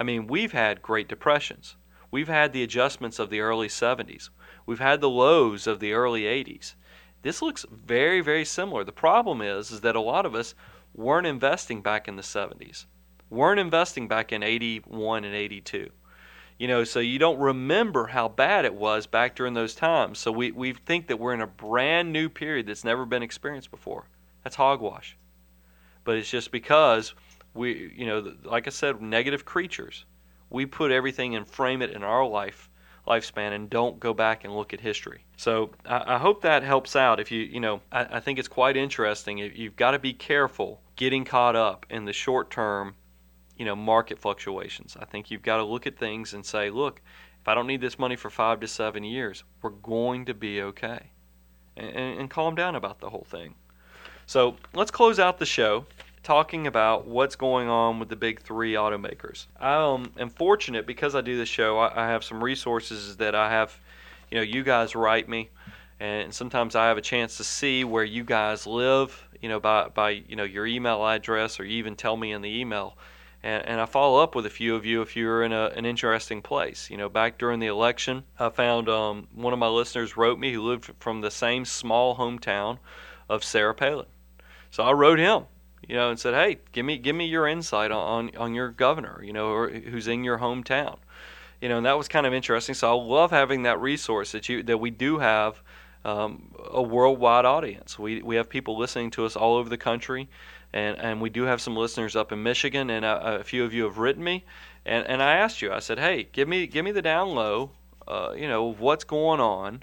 I 0.01 0.03
mean, 0.03 0.27
we've 0.27 0.53
had 0.53 0.81
Great 0.81 1.09
Depressions. 1.09 1.77
We've 2.11 2.27
had 2.27 2.55
the 2.55 2.63
adjustments 2.63 3.19
of 3.19 3.29
the 3.29 3.41
early 3.41 3.69
70s. 3.69 4.31
We've 4.65 4.81
had 4.81 5.03
the 5.03 5.11
lows 5.11 5.67
of 5.67 5.79
the 5.79 5.93
early 5.93 6.23
80s. 6.23 6.75
This 7.21 7.43
looks 7.43 7.67
very, 7.71 8.23
very 8.23 8.47
similar. 8.47 8.83
The 8.83 8.93
problem 8.93 9.43
is, 9.43 9.71
is 9.71 9.83
that 9.83 9.95
a 9.95 10.01
lot 10.01 10.25
of 10.25 10.35
us 10.35 10.55
weren't 10.95 11.27
investing 11.27 11.83
back 11.83 12.09
in 12.09 12.17
the 12.17 12.23
70s, 12.23 12.87
weren't 13.29 13.61
investing 13.61 14.09
back 14.09 14.33
in 14.33 14.43
81 14.43 15.25
and 15.25 15.35
82. 15.35 15.91
You 16.59 16.69
know, 16.69 16.83
so 16.85 17.01
you 17.01 17.19
don't 17.19 17.39
remember 17.39 18.07
how 18.07 18.29
bad 18.29 18.65
it 18.65 18.75
was 18.75 19.07
back 19.07 19.35
during 19.35 19.55
those 19.55 19.75
times. 19.75 20.19
So 20.19 20.33
we, 20.33 20.51
we 20.51 20.73
think 20.73 21.09
that 21.09 21.19
we're 21.19 21.35
in 21.35 21.41
a 21.43 21.47
brand 21.47 22.13
new 22.13 22.29
period 22.31 22.67
that's 22.67 22.85
never 22.85 23.05
been 23.05 23.23
experienced 23.23 23.71
before. 23.71 24.07
That's 24.45 24.57
hogwash. 24.57 25.17
But 26.05 26.17
it's 26.17 26.31
just 26.31 26.51
because 26.51 27.15
we 27.55 27.93
you 27.97 28.07
know 28.07 28.35
like 28.45 28.67
i 28.67 28.71
said 28.71 29.01
negative 29.01 29.45
creatures. 29.45 30.05
We 30.51 30.67
put 30.67 30.91
everything 30.91 31.37
and 31.37 31.47
frame 31.47 31.81
it 31.81 31.91
in 31.91 32.03
our 32.03 32.27
life 32.27 32.69
lifespan 33.07 33.53
and 33.53 33.71
don't 33.71 33.99
go 33.99 34.13
back 34.13 34.45
and 34.45 34.55
look 34.55 34.75
at 34.75 34.81
history. 34.81 35.25
So 35.37 35.71
i, 35.87 36.15
I 36.15 36.19
hope 36.19 36.43
that 36.43 36.63
helps 36.63 36.97
out 36.97 37.21
if 37.21 37.31
you 37.31 37.41
you 37.41 37.61
know 37.61 37.81
i, 37.93 38.17
I 38.17 38.21
think 38.21 38.39
it's 38.39 38.49
quite 38.49 38.77
interesting. 38.77 39.39
You've 39.39 39.77
got 39.77 39.93
to 39.93 39.99
be 39.99 40.13
careful 40.13 40.81
getting 40.97 41.25
caught 41.25 41.57
up 41.57 41.87
in 41.91 42.05
the 42.05 42.13
short 42.13 42.51
term 42.51 42.95
you 43.57 43.65
know 43.65 43.77
market 43.77 44.19
fluctuations. 44.19 44.97
I 44.99 45.05
think 45.05 45.31
you've 45.31 45.43
got 45.43 45.59
to 45.59 45.65
look 45.65 45.87
at 45.87 45.99
things 45.99 46.35
and 46.35 46.45
say 46.45 46.71
look 46.71 47.01
if 47.41 47.49
i 47.49 47.55
don't 47.55 47.67
need 47.67 47.81
this 47.81 47.99
money 47.99 48.17
for 48.17 48.29
five 48.29 48.61
to 48.61 48.69
seven 48.69 49.03
years 49.03 49.45
we're 49.63 49.71
going 49.71 50.27
to 50.27 50.35
be 50.35 50.63
okay. 50.63 51.11
And, 51.77 51.89
and, 51.89 52.21
and 52.21 52.31
calm 52.31 52.55
down 52.55 52.75
about 52.75 53.01
the 53.01 53.09
whole 53.09 53.27
thing. 53.31 53.55
So 54.27 54.57
let's 54.75 54.91
close 54.91 55.19
out 55.19 55.39
the 55.39 55.47
show 55.47 55.87
talking 56.23 56.67
about 56.67 57.07
what's 57.07 57.37
going 57.37 57.69
on 57.69 57.99
with 57.99 58.09
the 58.09 58.17
big 58.17 58.41
three 58.41 58.75
automakers. 58.75 59.47
I 59.59 59.75
um, 59.75 60.13
am 60.19 60.29
fortunate 60.29 60.87
because 60.87 61.15
I 61.15 61.21
do 61.21 61.37
this 61.37 61.49
show. 61.49 61.79
I, 61.79 62.05
I 62.05 62.09
have 62.09 62.25
some 62.25 62.43
resources 62.43 63.17
that 63.17 63.35
I 63.35 63.51
have. 63.51 63.79
You 64.31 64.39
know, 64.39 64.43
you 64.43 64.63
guys 64.63 64.95
write 64.95 65.29
me, 65.29 65.51
and 65.99 66.33
sometimes 66.33 66.77
I 66.77 66.89
have 66.89 66.99
a 66.99 67.03
chance 67.03 67.37
to 67.39 67.45
see 67.45 67.85
where 67.85 68.05
you 68.05 68.25
guys 68.25 68.67
live. 68.67 69.29
You 69.41 69.49
know, 69.49 69.61
by 69.61 69.89
by 69.89 70.11
you 70.11 70.37
know 70.37 70.45
your 70.45 70.67
email 70.67 71.07
address, 71.07 71.59
or 71.59 71.65
you 71.65 71.79
even 71.79 71.97
tell 71.97 72.17
me 72.17 72.33
in 72.33 72.43
the 72.43 72.61
email. 72.61 72.97
And, 73.43 73.65
and 73.65 73.81
I 73.81 73.87
follow 73.87 74.23
up 74.23 74.35
with 74.35 74.45
a 74.45 74.51
few 74.51 74.75
of 74.75 74.85
you 74.85 75.01
if 75.01 75.17
you're 75.17 75.43
in 75.43 75.53
a, 75.53 75.69
an 75.75 75.87
interesting 75.87 76.43
place. 76.43 76.91
You 76.91 76.99
know, 76.99 77.09
back 77.09 77.39
during 77.39 77.59
the 77.59 77.69
election, 77.69 78.25
I 78.39 78.51
found 78.51 78.91
um, 78.91 79.29
one 79.35 79.55
of 79.55 79.59
my 79.59 79.69
listeners 79.69 80.15
wrote 80.15 80.39
me 80.39 80.53
who 80.53 80.61
lived 80.61 80.93
from 81.01 81.23
the 81.23 81.31
same 81.31 81.65
small 81.65 82.17
hometown 82.17 82.79
of 83.31 83.43
Sarah 83.43 83.75
Palin. 83.75 84.07
So 84.71 84.83
I 84.83 84.93
wrote 84.93 85.19
him 85.19 85.47
you 85.91 85.97
know, 85.97 86.09
and 86.09 86.21
said, 86.21 86.35
"Hey, 86.35 86.59
give 86.71 86.87
me 86.87 86.99
give 86.99 87.17
me 87.17 87.27
your 87.27 87.49
insight 87.49 87.91
on 87.91 88.31
on 88.37 88.55
your 88.55 88.69
governor, 88.69 89.21
you 89.25 89.33
know, 89.33 89.49
or 89.49 89.69
who's 89.69 90.07
in 90.07 90.23
your 90.23 90.39
hometown." 90.39 90.99
You 91.61 91.69
know, 91.69 91.79
and 91.79 91.87
that 91.87 91.99
was 91.99 92.07
kind 92.07 92.27
of 92.27 92.33
interesting. 92.33 92.77
So 92.77 92.89
I 92.89 93.03
love 93.03 93.33
having 93.33 93.65
that 93.65 93.81
resource 93.81 94.31
that 94.31 94.49
you 94.49 94.63
that 94.63 94.79
we 94.79 94.91
do 94.91 95.19
have 95.19 95.61
um, 96.05 96.55
a 96.73 96.81
worldwide 96.81 97.45
audience. 97.45 97.99
We 97.99 98.23
we 98.23 98.37
have 98.37 98.49
people 98.49 98.79
listening 98.79 99.11
to 99.13 99.25
us 99.27 99.35
all 99.35 99.57
over 99.57 99.69
the 99.69 99.77
country, 99.77 100.29
and 100.73 100.97
and 100.97 101.21
we 101.21 101.29
do 101.29 101.43
have 101.43 101.61
some 101.61 101.75
listeners 101.75 102.15
up 102.15 102.31
in 102.31 102.41
Michigan, 102.41 102.89
and 102.89 103.05
a, 103.05 103.41
a 103.41 103.45
few 103.45 103.65
of 103.65 103.75
you 103.75 103.83
have 103.83 103.99
written 103.99 104.23
me, 104.23 104.45
and 104.87 105.05
and 105.09 105.21
I 105.21 105.39
asked 105.39 105.61
you, 105.61 105.73
I 105.73 105.81
said, 105.81 105.99
"Hey, 105.99 106.29
give 106.31 106.47
me 106.47 106.69
give 106.69 106.85
me 106.85 106.93
the 106.93 107.03
down 107.03 107.35
low, 107.35 107.73
uh, 108.07 108.33
you 108.37 108.47
know, 108.47 108.71
of 108.71 108.79
what's 108.81 109.05
going 109.05 109.41
on." 109.41 109.83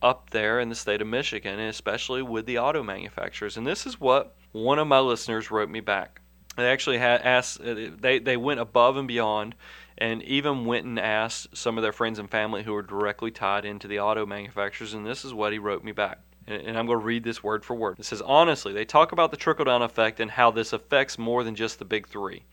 up 0.00 0.30
there 0.30 0.60
in 0.60 0.68
the 0.68 0.76
state 0.76 1.02
of 1.02 1.08
Michigan, 1.08 1.58
and 1.58 1.68
especially 1.68 2.22
with 2.22 2.46
the 2.46 2.56
auto 2.56 2.84
manufacturers. 2.84 3.56
And 3.56 3.66
this 3.66 3.84
is 3.84 4.00
what 4.00 4.37
one 4.52 4.78
of 4.78 4.86
my 4.86 5.00
listeners 5.00 5.50
wrote 5.50 5.68
me 5.68 5.80
back. 5.80 6.20
They 6.56 6.70
actually 6.70 6.98
had 6.98 7.22
asked, 7.22 7.60
uh, 7.60 7.74
they, 7.98 8.18
they 8.18 8.36
went 8.36 8.60
above 8.60 8.96
and 8.96 9.06
beyond 9.06 9.54
and 9.96 10.22
even 10.22 10.64
went 10.64 10.86
and 10.86 10.98
asked 10.98 11.56
some 11.56 11.76
of 11.76 11.82
their 11.82 11.92
friends 11.92 12.18
and 12.18 12.30
family 12.30 12.62
who 12.62 12.72
were 12.72 12.82
directly 12.82 13.30
tied 13.30 13.64
into 13.64 13.88
the 13.88 14.00
auto 14.00 14.24
manufacturers, 14.24 14.94
and 14.94 15.06
this 15.06 15.24
is 15.24 15.34
what 15.34 15.52
he 15.52 15.58
wrote 15.58 15.82
me 15.84 15.92
back. 15.92 16.20
And 16.46 16.78
I'm 16.78 16.86
going 16.86 16.98
to 16.98 17.04
read 17.04 17.24
this 17.24 17.42
word 17.42 17.62
for 17.62 17.74
word. 17.74 17.98
It 17.98 18.06
says, 18.06 18.22
Honestly, 18.22 18.72
they 18.72 18.86
talk 18.86 19.12
about 19.12 19.30
the 19.30 19.36
trickle 19.36 19.66
down 19.66 19.82
effect 19.82 20.18
and 20.18 20.30
how 20.30 20.50
this 20.50 20.72
affects 20.72 21.18
more 21.18 21.44
than 21.44 21.54
just 21.54 21.78
the 21.78 21.84
big 21.84 22.08
three. 22.08 22.44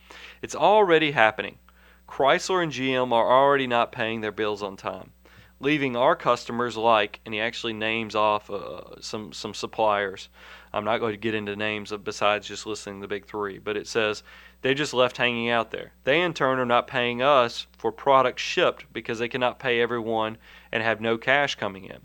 It's 0.42 0.56
already 0.56 1.12
happening. 1.12 1.60
Chrysler 2.08 2.62
and 2.62 2.74
GM 2.74 3.14
are 3.14 3.32
already 3.32 3.68
not 3.68 3.94
paying 3.94 4.20
their 4.20 4.34
bills 4.34 4.62
on 4.62 4.76
time 4.76 5.12
leaving 5.60 5.96
our 5.96 6.16
customers 6.16 6.76
like, 6.76 7.20
and 7.26 7.34
he 7.34 7.40
actually 7.40 7.74
names 7.74 8.16
off 8.16 8.50
uh, 8.50 9.00
some 9.02 9.34
some 9.34 9.54
suppliers. 9.54 10.30
I'm 10.74 10.84
not 10.84 11.00
going 11.00 11.14
to 11.14 11.18
get 11.18 11.34
into 11.34 11.56
names 11.56 11.94
besides 12.04 12.48
just 12.48 12.66
listing 12.66 13.00
the 13.00 13.08
big 13.08 13.26
three, 13.26 13.60
but 13.60 13.78
it 13.78 13.88
says 13.88 14.24
they 14.62 14.74
just 14.74 14.94
left 14.94 15.18
hanging 15.18 15.50
out 15.50 15.72
there. 15.72 15.94
They 16.04 16.22
in 16.22 16.34
turn 16.34 16.60
are 16.60 16.66
not 16.66 16.88
paying 16.88 17.22
us 17.22 17.68
for 17.78 17.92
products 17.92 18.42
shipped 18.42 18.92
because 18.92 19.20
they 19.20 19.30
cannot 19.30 19.60
pay 19.60 19.80
everyone 19.80 20.38
and 20.72 20.84
have 20.84 21.00
no 21.00 21.18
cash 21.18 21.56
coming 21.56 21.86
in. 21.86 22.00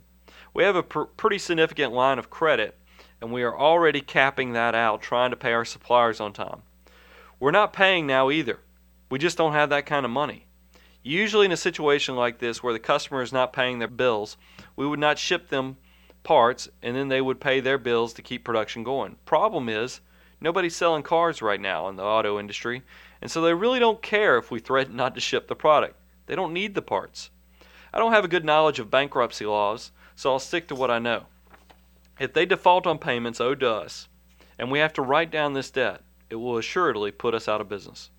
We 0.54 0.64
have 0.64 0.76
a 0.76 0.82
pr- 0.82 1.02
pretty 1.02 1.38
significant 1.38 1.92
line 1.92 2.18
of 2.18 2.30
credit, 2.30 2.76
and 3.20 3.32
we 3.32 3.42
are 3.42 3.58
already 3.58 4.00
capping 4.00 4.52
that 4.52 4.74
out, 4.74 5.02
trying 5.02 5.30
to 5.30 5.36
pay 5.36 5.52
our 5.52 5.64
suppliers 5.64 6.20
on 6.20 6.32
time. 6.32 6.62
We're 7.40 7.50
not 7.50 7.72
paying 7.72 8.06
now 8.06 8.30
either. 8.30 8.60
We 9.10 9.18
just 9.18 9.38
don't 9.38 9.54
have 9.54 9.70
that 9.70 9.86
kind 9.86 10.04
of 10.04 10.10
money. 10.12 10.46
Usually, 11.10 11.46
in 11.46 11.50
a 11.50 11.56
situation 11.56 12.14
like 12.14 12.38
this 12.38 12.62
where 12.62 12.72
the 12.72 12.78
customer 12.78 13.20
is 13.20 13.32
not 13.32 13.52
paying 13.52 13.80
their 13.80 13.88
bills, 13.88 14.36
we 14.76 14.86
would 14.86 15.00
not 15.00 15.18
ship 15.18 15.48
them 15.48 15.76
parts 16.22 16.68
and 16.84 16.94
then 16.94 17.08
they 17.08 17.20
would 17.20 17.40
pay 17.40 17.58
their 17.58 17.78
bills 17.78 18.12
to 18.12 18.22
keep 18.22 18.44
production 18.44 18.84
going. 18.84 19.16
Problem 19.24 19.68
is, 19.68 20.02
nobody's 20.40 20.76
selling 20.76 21.02
cars 21.02 21.42
right 21.42 21.60
now 21.60 21.88
in 21.88 21.96
the 21.96 22.04
auto 22.04 22.38
industry, 22.38 22.82
and 23.20 23.28
so 23.28 23.40
they 23.40 23.52
really 23.52 23.80
don't 23.80 24.00
care 24.00 24.38
if 24.38 24.52
we 24.52 24.60
threaten 24.60 24.94
not 24.94 25.16
to 25.16 25.20
ship 25.20 25.48
the 25.48 25.56
product. 25.56 25.96
They 26.26 26.36
don't 26.36 26.52
need 26.52 26.76
the 26.76 26.80
parts. 26.80 27.30
I 27.92 27.98
don't 27.98 28.12
have 28.12 28.24
a 28.24 28.28
good 28.28 28.44
knowledge 28.44 28.78
of 28.78 28.88
bankruptcy 28.88 29.46
laws, 29.46 29.90
so 30.14 30.30
I'll 30.30 30.38
stick 30.38 30.68
to 30.68 30.76
what 30.76 30.92
I 30.92 31.00
know. 31.00 31.26
If 32.20 32.34
they 32.34 32.46
default 32.46 32.86
on 32.86 32.98
payments 32.98 33.40
owed 33.40 33.58
to 33.58 33.68
us, 33.68 34.06
and 34.60 34.70
we 34.70 34.78
have 34.78 34.92
to 34.92 35.02
write 35.02 35.32
down 35.32 35.54
this 35.54 35.72
debt, 35.72 36.02
it 36.30 36.36
will 36.36 36.56
assuredly 36.56 37.10
put 37.10 37.34
us 37.34 37.48
out 37.48 37.60
of 37.60 37.68
business. 37.68 38.10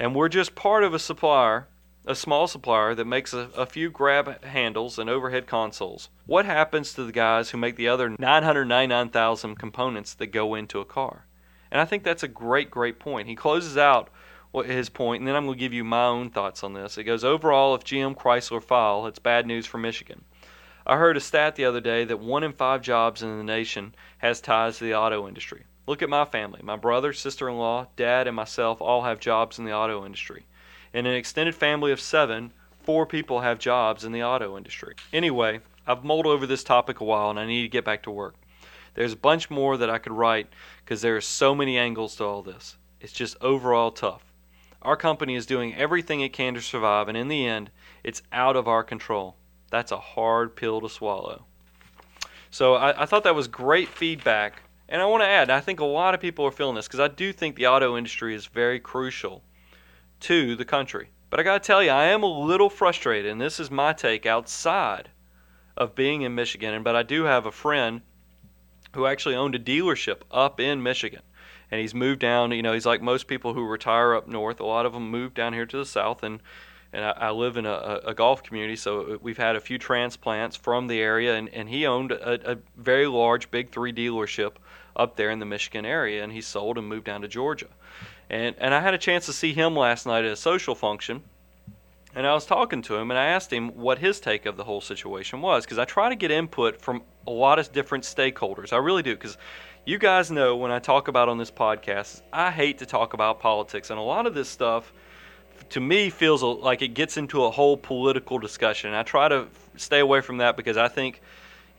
And 0.00 0.16
we're 0.16 0.28
just 0.28 0.56
part 0.56 0.82
of 0.82 0.94
a 0.94 0.98
supplier 0.98 1.68
a 2.08 2.14
small 2.14 2.48
supplier 2.48 2.94
that 2.94 3.04
makes 3.04 3.34
a, 3.34 3.50
a, 3.54 3.66
few 3.66 3.90
grab 3.90 4.42
handles 4.42 4.98
and 4.98 5.10
overhead 5.10 5.46
consoles. 5.46 6.08
What 6.24 6.46
happens 6.46 6.94
to 6.94 7.04
the 7.04 7.12
guys 7.12 7.50
who 7.50 7.58
make 7.58 7.76
the 7.76 7.88
other 7.88 8.16
999,000 8.18 9.56
components 9.56 10.14
that 10.14 10.28
go 10.28 10.54
into 10.54 10.80
a 10.80 10.86
car? 10.86 11.26
And 11.70 11.82
I 11.82 11.84
think 11.84 12.04
that's 12.04 12.22
a 12.22 12.28
great, 12.28 12.70
great 12.70 12.98
point. 12.98 13.28
He 13.28 13.36
closes 13.36 13.76
out 13.76 14.08
his 14.64 14.88
point, 14.88 15.20
and 15.20 15.28
then 15.28 15.36
I'm 15.36 15.44
going 15.44 15.58
to 15.58 15.60
give 15.60 15.74
you 15.74 15.84
my 15.84 16.06
own 16.06 16.30
thoughts 16.30 16.64
on 16.64 16.72
this. 16.72 16.96
It 16.96 17.04
goes 17.04 17.24
overall, 17.24 17.74
if 17.74 17.84
GM 17.84 18.16
Chrysler 18.16 18.62
file, 18.62 19.06
it's 19.06 19.18
bad 19.18 19.46
news 19.46 19.66
for 19.66 19.76
Michigan. 19.76 20.24
I 20.86 20.96
heard 20.96 21.18
a 21.18 21.20
stat 21.20 21.56
the 21.56 21.66
other 21.66 21.82
day 21.82 22.04
that 22.04 22.20
one 22.20 22.42
in 22.42 22.54
five 22.54 22.80
jobs 22.80 23.22
in 23.22 23.36
the 23.36 23.44
nation 23.44 23.94
has 24.16 24.40
ties 24.40 24.78
to 24.78 24.84
the 24.84 24.94
auto 24.94 25.28
industry. 25.28 25.66
Look 25.86 26.00
at 26.00 26.08
my 26.08 26.24
family. 26.24 26.60
My 26.62 26.76
brother, 26.76 27.12
sister 27.12 27.50
in 27.50 27.58
law, 27.58 27.88
dad, 27.96 28.26
and 28.26 28.34
myself 28.34 28.80
all 28.80 29.02
have 29.02 29.20
jobs 29.20 29.58
in 29.58 29.66
the 29.66 29.74
auto 29.74 30.06
industry. 30.06 30.46
In 30.92 31.06
an 31.06 31.14
extended 31.14 31.54
family 31.54 31.92
of 31.92 32.00
seven, 32.00 32.52
four 32.82 33.04
people 33.04 33.40
have 33.40 33.58
jobs 33.58 34.04
in 34.04 34.12
the 34.12 34.22
auto 34.22 34.56
industry. 34.56 34.94
Anyway, 35.12 35.60
I've 35.86 36.04
mulled 36.04 36.26
over 36.26 36.46
this 36.46 36.64
topic 36.64 37.00
a 37.00 37.04
while 37.04 37.30
and 37.30 37.38
I 37.38 37.46
need 37.46 37.62
to 37.62 37.68
get 37.68 37.84
back 37.84 38.02
to 38.04 38.10
work. 38.10 38.34
There's 38.94 39.12
a 39.12 39.16
bunch 39.16 39.50
more 39.50 39.76
that 39.76 39.90
I 39.90 39.98
could 39.98 40.12
write 40.12 40.48
because 40.84 41.02
there 41.02 41.16
are 41.16 41.20
so 41.20 41.54
many 41.54 41.76
angles 41.76 42.16
to 42.16 42.24
all 42.24 42.42
this. 42.42 42.76
It's 43.00 43.12
just 43.12 43.36
overall 43.40 43.90
tough. 43.90 44.32
Our 44.80 44.96
company 44.96 45.34
is 45.34 45.46
doing 45.46 45.74
everything 45.74 46.20
it 46.20 46.32
can 46.32 46.54
to 46.54 46.60
survive, 46.60 47.08
and 47.08 47.16
in 47.16 47.28
the 47.28 47.46
end, 47.46 47.70
it's 48.02 48.22
out 48.32 48.56
of 48.56 48.68
our 48.68 48.82
control. 48.82 49.36
That's 49.70 49.92
a 49.92 49.98
hard 49.98 50.56
pill 50.56 50.80
to 50.80 50.88
swallow. 50.88 51.44
So 52.50 52.74
I, 52.74 53.02
I 53.02 53.06
thought 53.06 53.24
that 53.24 53.34
was 53.34 53.48
great 53.48 53.88
feedback. 53.88 54.62
And 54.88 55.02
I 55.02 55.06
want 55.06 55.22
to 55.22 55.28
add, 55.28 55.50
I 55.50 55.60
think 55.60 55.80
a 55.80 55.84
lot 55.84 56.14
of 56.14 56.20
people 56.20 56.46
are 56.46 56.50
feeling 56.50 56.74
this 56.74 56.86
because 56.86 57.00
I 57.00 57.08
do 57.08 57.32
think 57.32 57.56
the 57.56 57.66
auto 57.66 57.96
industry 57.96 58.34
is 58.34 58.46
very 58.46 58.80
crucial 58.80 59.42
to 60.20 60.56
the 60.56 60.64
country. 60.64 61.10
But 61.30 61.40
I 61.40 61.42
got 61.42 61.62
to 61.62 61.66
tell 61.66 61.82
you, 61.82 61.90
I 61.90 62.04
am 62.06 62.22
a 62.22 62.26
little 62.26 62.70
frustrated, 62.70 63.30
and 63.30 63.40
this 63.40 63.60
is 63.60 63.70
my 63.70 63.92
take 63.92 64.26
outside 64.26 65.10
of 65.76 65.94
being 65.94 66.22
in 66.22 66.34
Michigan. 66.34 66.74
And 66.74 66.84
but 66.84 66.96
I 66.96 67.02
do 67.02 67.24
have 67.24 67.46
a 67.46 67.52
friend 67.52 68.02
who 68.94 69.06
actually 69.06 69.34
owned 69.34 69.54
a 69.54 69.58
dealership 69.58 70.22
up 70.30 70.58
in 70.58 70.82
Michigan 70.82 71.22
and 71.70 71.80
he's 71.80 71.94
moved 71.94 72.20
down. 72.20 72.52
You 72.52 72.62
know, 72.62 72.72
he's 72.72 72.86
like 72.86 73.02
most 73.02 73.26
people 73.26 73.54
who 73.54 73.64
retire 73.66 74.14
up 74.14 74.26
north. 74.26 74.60
A 74.60 74.66
lot 74.66 74.86
of 74.86 74.92
them 74.92 75.10
move 75.10 75.34
down 75.34 75.52
here 75.52 75.66
to 75.66 75.76
the 75.76 75.86
south, 75.86 76.22
and 76.22 76.40
and 76.90 77.04
I, 77.04 77.10
I 77.10 77.30
live 77.32 77.58
in 77.58 77.66
a, 77.66 78.00
a, 78.06 78.14
golf 78.14 78.42
community, 78.42 78.74
so 78.74 79.00
uh, 79.00 79.18
we've 79.20 79.36
had 79.36 79.56
a 79.56 79.60
few 79.60 79.76
transplants 79.76 80.56
from 80.56 80.86
the 80.86 81.00
area. 81.00 81.36
And, 81.36 81.50
and 81.50 81.68
he 81.68 81.86
owned 81.86 82.12
a, 82.12 82.52
a 82.52 82.58
very 82.78 83.06
large 83.06 83.50
Big 83.50 83.70
Three 83.70 83.92
dealership 83.92 84.52
up 84.96 85.14
there 85.16 85.28
in 85.28 85.38
the 85.38 85.44
Michigan 85.44 85.84
area, 85.84 86.24
and 86.24 86.32
he 86.32 86.40
sold 86.40 86.78
and 86.78 86.88
moved 86.88 87.04
down 87.04 87.20
to 87.20 87.28
Georgia. 87.28 87.68
And 88.30 88.54
and 88.58 88.74
I 88.74 88.80
had 88.80 88.94
a 88.94 88.98
chance 88.98 89.26
to 89.26 89.32
see 89.32 89.52
him 89.52 89.74
last 89.74 90.06
night 90.06 90.24
at 90.24 90.32
a 90.32 90.36
social 90.36 90.74
function. 90.74 91.22
And 92.14 92.26
I 92.26 92.32
was 92.32 92.46
talking 92.46 92.82
to 92.82 92.96
him, 92.96 93.10
and 93.10 93.18
I 93.18 93.26
asked 93.26 93.52
him 93.52 93.68
what 93.76 93.98
his 93.98 94.18
take 94.18 94.46
of 94.46 94.56
the 94.56 94.64
whole 94.64 94.80
situation 94.80 95.40
was, 95.42 95.64
because 95.64 95.78
I 95.78 95.84
try 95.84 96.08
to 96.08 96.16
get 96.16 96.30
input 96.30 96.80
from 96.80 97.02
a 97.26 97.30
lot 97.30 97.58
of 97.58 97.70
different 97.70 98.04
stakeholders. 98.04 98.72
I 98.72 98.78
really 98.78 99.02
do, 99.02 99.14
because 99.14 99.36
you 99.84 99.98
guys 99.98 100.30
know 100.30 100.56
when 100.56 100.70
I 100.70 100.78
talk 100.78 101.08
about 101.08 101.28
on 101.28 101.36
this 101.36 101.50
podcast, 101.50 102.22
I 102.32 102.50
hate 102.50 102.78
to 102.78 102.86
talk 102.86 103.12
about 103.12 103.40
politics, 103.40 103.90
and 103.90 103.98
a 103.98 104.02
lot 104.02 104.26
of 104.26 104.34
this 104.34 104.48
stuff 104.48 104.92
to 105.70 105.80
me 105.80 106.08
feels 106.08 106.42
like 106.42 106.80
it 106.82 106.94
gets 106.94 107.18
into 107.18 107.44
a 107.44 107.50
whole 107.50 107.76
political 107.76 108.38
discussion. 108.38 108.94
I 108.94 109.02
try 109.02 109.28
to 109.28 109.46
stay 109.76 110.00
away 110.00 110.22
from 110.22 110.38
that 110.38 110.56
because 110.56 110.78
I 110.78 110.88
think, 110.88 111.20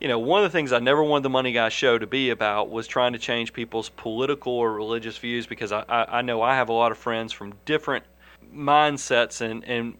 you 0.00 0.08
know, 0.08 0.18
one 0.18 0.42
of 0.42 0.50
the 0.50 0.56
things 0.56 0.72
I 0.72 0.78
never 0.78 1.02
wanted 1.02 1.24
the 1.24 1.30
Money 1.30 1.52
Guy 1.52 1.68
show 1.68 1.98
to 1.98 2.06
be 2.06 2.30
about 2.30 2.70
was 2.70 2.86
trying 2.86 3.12
to 3.12 3.18
change 3.18 3.52
people's 3.52 3.90
political 3.90 4.52
or 4.52 4.72
religious 4.72 5.18
views 5.18 5.46
because 5.46 5.72
I, 5.72 5.84
I, 5.88 6.18
I 6.18 6.22
know 6.22 6.40
I 6.40 6.54
have 6.54 6.70
a 6.70 6.72
lot 6.72 6.90
of 6.90 6.98
friends 6.98 7.32
from 7.32 7.52
different 7.66 8.04
mindsets 8.54 9.42
and, 9.42 9.62
and 9.64 9.96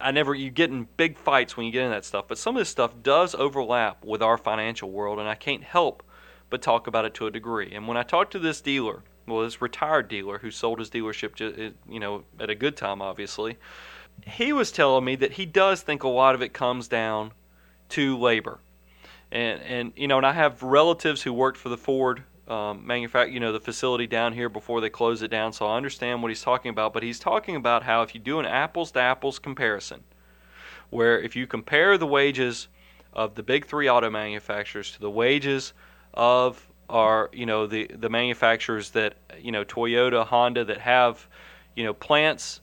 I 0.00 0.10
never 0.10 0.34
you 0.34 0.50
get 0.50 0.70
in 0.70 0.88
big 0.96 1.16
fights 1.16 1.56
when 1.56 1.66
you 1.66 1.72
get 1.72 1.84
in 1.84 1.90
that 1.90 2.04
stuff. 2.04 2.26
But 2.28 2.38
some 2.38 2.56
of 2.56 2.60
this 2.60 2.68
stuff 2.68 2.94
does 3.02 3.34
overlap 3.34 4.04
with 4.04 4.22
our 4.22 4.36
financial 4.36 4.90
world, 4.90 5.18
and 5.18 5.28
I 5.28 5.34
can't 5.34 5.62
help 5.62 6.02
but 6.50 6.60
talk 6.60 6.86
about 6.86 7.04
it 7.04 7.14
to 7.14 7.26
a 7.26 7.30
degree. 7.30 7.72
And 7.72 7.86
when 7.86 7.96
I 7.96 8.02
talked 8.02 8.32
to 8.32 8.38
this 8.38 8.60
dealer, 8.60 9.02
well, 9.26 9.42
this 9.42 9.62
retired 9.62 10.08
dealer 10.08 10.38
who 10.38 10.50
sold 10.50 10.80
his 10.80 10.90
dealership, 10.90 11.34
to, 11.36 11.72
you 11.88 12.00
know, 12.00 12.24
at 12.40 12.50
a 12.50 12.54
good 12.54 12.76
time, 12.76 13.00
obviously, 13.00 13.56
he 14.26 14.52
was 14.52 14.72
telling 14.72 15.04
me 15.04 15.14
that 15.16 15.32
he 15.32 15.46
does 15.46 15.82
think 15.82 16.02
a 16.02 16.08
lot 16.08 16.34
of 16.34 16.42
it 16.42 16.52
comes 16.52 16.88
down 16.88 17.32
to 17.90 18.18
labor. 18.18 18.58
And 19.32 19.62
and 19.62 19.92
you 19.96 20.06
know, 20.06 20.18
and 20.18 20.26
I 20.26 20.32
have 20.32 20.62
relatives 20.62 21.22
who 21.22 21.32
worked 21.32 21.58
for 21.58 21.70
the 21.70 21.78
Ford 21.78 22.22
um, 22.48 22.90
you 22.90 23.40
know, 23.40 23.52
the 23.52 23.60
facility 23.60 24.06
down 24.06 24.34
here 24.34 24.50
before 24.50 24.80
they 24.80 24.90
close 24.90 25.22
it 25.22 25.28
down. 25.28 25.52
So 25.52 25.66
I 25.66 25.76
understand 25.76 26.22
what 26.22 26.28
he's 26.28 26.42
talking 26.42 26.68
about. 26.68 26.92
But 26.92 27.02
he's 27.02 27.18
talking 27.18 27.56
about 27.56 27.82
how 27.82 28.02
if 28.02 28.14
you 28.14 28.20
do 28.20 28.38
an 28.40 28.46
apples 28.46 28.90
to 28.92 29.00
apples 29.00 29.38
comparison, 29.38 30.04
where 30.90 31.18
if 31.18 31.34
you 31.34 31.46
compare 31.46 31.96
the 31.96 32.06
wages 32.06 32.68
of 33.14 33.34
the 33.34 33.42
big 33.42 33.64
three 33.64 33.88
auto 33.88 34.10
manufacturers 34.10 34.90
to 34.92 35.00
the 35.00 35.10
wages 35.10 35.72
of 36.14 36.68
are 36.90 37.30
you 37.32 37.46
know 37.46 37.66
the 37.66 37.86
the 37.86 38.10
manufacturers 38.10 38.90
that 38.90 39.14
you 39.40 39.50
know 39.50 39.64
Toyota, 39.64 40.26
Honda 40.26 40.64
that 40.64 40.78
have 40.78 41.26
you 41.74 41.84
know 41.84 41.94
plants 41.94 42.60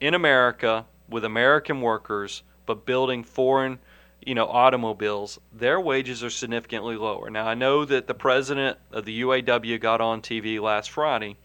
in 0.00 0.14
America 0.14 0.86
with 1.08 1.24
American 1.24 1.80
workers 1.80 2.42
but 2.64 2.86
building 2.86 3.24
foreign 3.24 3.78
you 4.26 4.34
know 4.34 4.46
automobiles 4.46 5.38
their 5.52 5.80
wages 5.80 6.22
are 6.22 6.30
significantly 6.30 6.96
lower. 6.96 7.30
Now 7.30 7.46
I 7.46 7.54
know 7.54 7.84
that 7.84 8.06
the 8.06 8.14
president 8.14 8.78
of 8.90 9.04
the 9.04 9.22
UAW 9.22 9.80
got 9.80 10.00
on 10.00 10.20
TV 10.22 10.60
last 10.60 10.90
Friday 10.90 11.36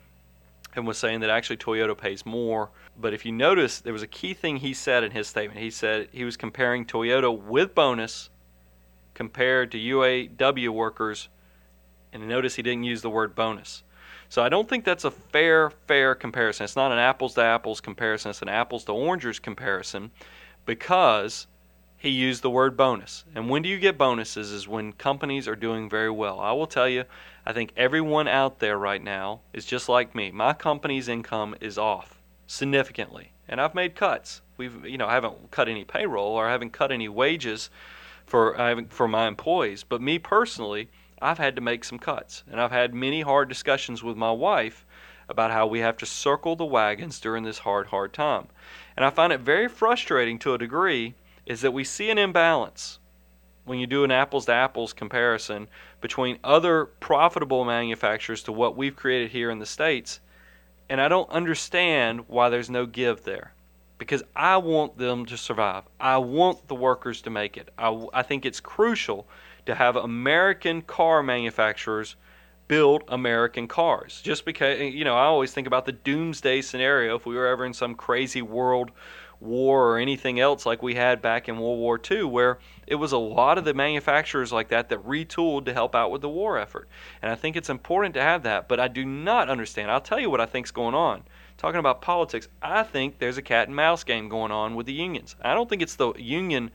and 0.76 0.86
was 0.86 0.98
saying 0.98 1.22
that 1.22 1.30
actually 1.30 1.58
Toyota 1.58 1.98
pays 1.98 2.26
more. 2.26 2.70
But 3.00 3.14
if 3.14 3.26
you 3.26 3.32
notice, 3.32 3.80
there 3.80 3.94
was 3.94 4.04
a 4.04 4.08
key 4.08 4.34
thing 4.34 4.58
he 4.58 4.74
said 4.74 5.04
in 5.04 5.12
his 5.12 5.28
statement. 5.28 5.60
He 5.60 5.72
said 5.72 6.10
he 6.12 6.24
was 6.24 6.38
comparing 6.38 6.86
Toyota 6.86 7.36
with 7.36 7.74
bonus 7.74 8.30
compared 9.14 9.72
to 9.72 9.78
UAW 9.78 10.70
workers 10.70 11.30
and 12.14 12.28
notice 12.28 12.56
he 12.56 12.62
didn't 12.62 12.84
use 12.84 13.02
the 13.02 13.10
word 13.10 13.36
bonus. 13.36 13.84
So 14.30 14.44
I 14.44 14.50
don't 14.50 14.68
think 14.68 14.84
that's 14.84 15.06
a 15.06 15.12
fair, 15.12 15.70
fair 15.88 16.16
comparison. 16.16 16.66
It's 16.66 16.76
not 16.76 16.92
an 16.92 16.98
apples 16.98 17.34
to 17.36 17.42
apples 17.42 17.82
comparison, 17.82 18.30
it's 18.30 18.42
an 18.42 18.50
apples 18.50 18.84
to 18.86 18.92
oranges 18.92 19.40
comparison 19.40 20.12
because 20.66 21.48
he 21.98 22.10
used 22.10 22.44
the 22.44 22.50
word 22.50 22.78
bonus. 22.78 23.26
And 23.34 23.50
when 23.50 23.64
do 23.64 23.70
you 23.70 23.80
get 23.80 23.98
bonuses 23.98 24.52
is 24.52 24.68
when 24.68 24.94
companies 24.94 25.48
are 25.48 25.56
doing 25.56 25.90
very 25.90 26.12
well. 26.12 26.40
I 26.40 26.52
will 26.52 26.68
tell 26.68 26.88
you, 26.88 27.06
I 27.46 27.54
think 27.54 27.74
everyone 27.76 28.28
out 28.28 28.60
there 28.60 28.78
right 28.78 29.02
now 29.02 29.42
is 29.52 29.66
just 29.66 29.90
like 29.90 30.14
me. 30.14 30.30
My 30.32 30.54
company's 30.54 31.08
income 31.08 31.56
is 31.60 31.78
off 31.78 32.22
significantly, 32.46 33.32
and 33.48 33.60
I've 33.60 33.74
made 33.74 33.96
cuts. 33.96 34.42
We've, 34.58 34.86
you 34.86 34.98
know, 34.98 35.08
I 35.08 35.16
haven't 35.16 35.50
cut 35.50 35.68
any 35.68 35.84
payroll 35.84 36.34
or 36.34 36.48
I 36.48 36.52
haven't 36.52 36.72
cut 36.72 36.92
any 36.92 37.10
wages 37.10 37.70
for 38.26 38.60
I 38.60 38.70
haven't, 38.70 38.94
for 38.94 39.08
my 39.08 39.28
employees, 39.28 39.84
but 39.84 40.02
me 40.02 40.20
personally, 40.20 40.90
I've 41.22 41.38
had 41.40 41.56
to 41.56 41.62
make 41.62 41.84
some 41.84 41.98
cuts. 41.98 42.44
And 42.52 42.62
I've 42.62 42.72
had 42.72 42.94
many 42.94 43.22
hard 43.22 43.50
discussions 43.50 44.04
with 44.04 44.18
my 44.18 44.32
wife 44.32 44.86
about 45.30 45.52
how 45.52 45.66
we 45.66 45.80
have 45.80 45.98
to 45.98 46.06
circle 46.06 46.56
the 46.56 46.66
wagons 46.66 47.20
during 47.20 47.44
this 47.44 47.60
hard, 47.60 47.88
hard 47.88 48.14
time. 48.14 48.48
And 48.96 49.06
I 49.06 49.10
find 49.10 49.34
it 49.34 49.40
very 49.40 49.68
frustrating 49.68 50.38
to 50.40 50.54
a 50.54 50.58
degree 50.58 51.16
is 51.48 51.62
that 51.62 51.72
we 51.72 51.84
see 51.84 52.10
an 52.10 52.18
imbalance 52.18 53.00
when 53.64 53.80
you 53.80 53.88
do 53.88 54.04
an 54.04 54.12
apples 54.12 54.46
to 54.46 54.54
apples 54.54 54.94
comparison 54.94 55.68
between 56.02 56.38
other 56.44 56.86
profitable 56.86 57.66
manufacturers 57.66 58.44
to 58.44 58.52
what 58.52 58.78
we've 58.78 58.96
created 58.96 59.32
here 59.32 59.50
in 59.50 59.60
the 59.60 59.66
States. 59.66 60.20
And 60.90 61.02
I 61.02 61.08
don't 61.08 61.30
understand 61.30 62.28
why 62.28 62.50
there's 62.50 62.70
no 62.70 62.86
give 62.86 63.24
there. 63.24 63.54
Because 63.98 64.24
I 64.36 64.58
want 64.58 64.98
them 64.98 65.26
to 65.26 65.38
survive. 65.38 65.84
I 66.00 66.18
want 66.18 66.68
the 66.68 66.76
workers 66.76 67.22
to 67.24 67.30
make 67.30 67.58
it. 67.58 67.70
I, 67.78 68.08
I 68.14 68.22
think 68.22 68.46
it's 68.46 68.60
crucial 68.60 69.28
to 69.66 69.74
have 69.74 69.96
American 69.96 70.82
car 70.82 71.24
manufacturers 71.24 72.16
build 72.68 73.04
American 73.08 73.68
cars. 73.68 74.22
Just 74.24 74.46
because, 74.46 74.80
you 74.80 75.04
know, 75.04 75.16
I 75.16 75.24
always 75.24 75.52
think 75.52 75.68
about 75.68 75.86
the 75.86 75.94
doomsday 75.94 76.62
scenario 76.62 77.16
if 77.16 77.26
we 77.26 77.36
were 77.36 77.48
ever 77.48 77.66
in 77.66 77.74
some 77.74 77.96
crazy 77.96 78.42
world 78.42 78.92
war 79.40 79.92
or 79.92 79.98
anything 79.98 80.40
else 80.40 80.66
like 80.66 80.82
we 80.82 80.96
had 80.96 81.22
back 81.22 81.48
in 81.48 81.60
World 81.60 81.80
War 81.80 82.00
II, 82.10 82.24
where 82.24 82.60
it 82.86 82.96
was 82.96 83.12
a 83.12 83.18
lot 83.18 83.58
of 83.58 83.66
the 83.66 83.74
manufacturers 83.74 84.52
like 84.52 84.70
that 84.70 84.90
that 84.90 85.06
retooled 85.06 85.66
to 85.66 85.74
help 85.74 85.96
out 85.96 86.12
with 86.12 86.22
the 86.22 86.30
war 86.30 86.58
effort. 86.58 86.88
And 87.22 87.32
I 87.32 87.36
think 87.36 87.56
it's 87.56 87.70
important 87.70 88.14
to 88.16 88.22
have 88.22 88.44
that, 88.44 88.68
but 88.68 88.80
I 88.80 88.88
do 88.88 89.06
not 89.06 89.50
understand. 89.50 89.92
I'll 89.92 90.02
tell 90.02 90.20
you 90.20 90.30
what 90.30 90.42
I 90.42 90.46
think's 90.46 90.72
going 90.72 90.96
on. 90.96 91.24
Talking 91.58 91.80
about 91.80 92.02
politics, 92.02 92.48
I 92.62 92.84
think 92.84 93.20
there's 93.20 93.38
a 93.38 93.42
cat 93.42 93.68
and 93.68 93.76
mouse 93.76 94.04
game 94.04 94.30
going 94.30 94.52
on 94.52 94.76
with 94.76 94.86
the 94.86 94.94
unions. 94.94 95.36
I 95.42 95.54
don't 95.54 95.70
think 95.70 95.82
it's 95.82 95.96
the 95.96 96.14
union 96.18 96.72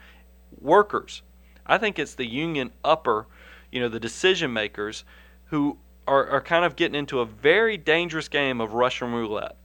workers 0.61 1.23
I 1.67 1.79
think 1.79 1.99
it's 1.99 2.15
the 2.15 2.27
union 2.27 2.73
upper, 2.85 3.27
you 3.71 3.81
know, 3.81 3.89
the 3.89 4.01
decision 4.01 4.53
makers 4.53 5.05
who 5.47 5.79
are, 6.07 6.27
are 6.29 6.41
kind 6.41 6.65
of 6.65 6.77
getting 6.77 6.97
into 6.97 7.21
a 7.21 7.27
very 7.27 7.77
dangerous 7.77 8.29
game 8.29 8.61
of 8.61 8.75
Russian 8.75 9.13
roulette 9.13 9.57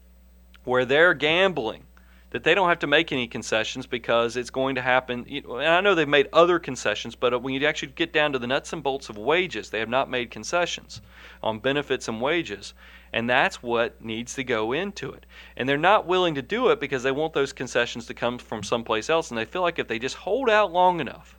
where 0.63 0.85
they're 0.85 1.13
gambling 1.13 1.83
that 2.31 2.43
they 2.43 2.53
don't 2.53 2.67
have 2.67 2.79
to 2.79 2.87
make 2.87 3.11
any 3.11 3.27
concessions 3.27 3.87
because 3.87 4.35
it's 4.35 4.49
going 4.49 4.75
to 4.75 4.81
happen. 4.81 5.25
And 5.29 5.65
I 5.65 5.79
know 5.81 5.95
they've 5.95 6.07
made 6.07 6.27
other 6.33 6.59
concessions, 6.59 7.15
but 7.15 7.33
uh, 7.33 7.39
when 7.39 7.53
you 7.53 7.65
actually 7.65 7.93
get 7.93 8.11
down 8.11 8.33
to 8.33 8.39
the 8.39 8.47
nuts 8.47 8.73
and 8.73 8.83
bolts 8.83 9.09
of 9.09 9.17
wages, 9.17 9.69
they 9.69 9.79
have 9.79 9.89
not 9.89 10.09
made 10.09 10.29
concessions 10.29 11.01
on 11.41 11.59
benefits 11.59 12.07
and 12.07 12.21
wages. 12.21 12.73
And 13.13 13.29
that's 13.29 13.63
what 13.63 14.03
needs 14.03 14.33
to 14.35 14.43
go 14.43 14.73
into 14.73 15.11
it. 15.11 15.25
And 15.55 15.69
they're 15.69 15.77
not 15.77 16.05
willing 16.05 16.35
to 16.35 16.41
do 16.41 16.67
it 16.69 16.81
because 16.81 17.03
they 17.03 17.11
want 17.11 17.33
those 17.33 17.53
concessions 17.53 18.05
to 18.07 18.13
come 18.13 18.37
from 18.37 18.61
someplace 18.61 19.09
else. 19.09 19.31
And 19.31 19.37
they 19.37 19.45
feel 19.45 19.61
like 19.61 19.79
if 19.79 19.87
they 19.87 19.99
just 19.99 20.17
hold 20.17 20.49
out 20.49 20.73
long 20.73 20.99
enough, 20.99 21.37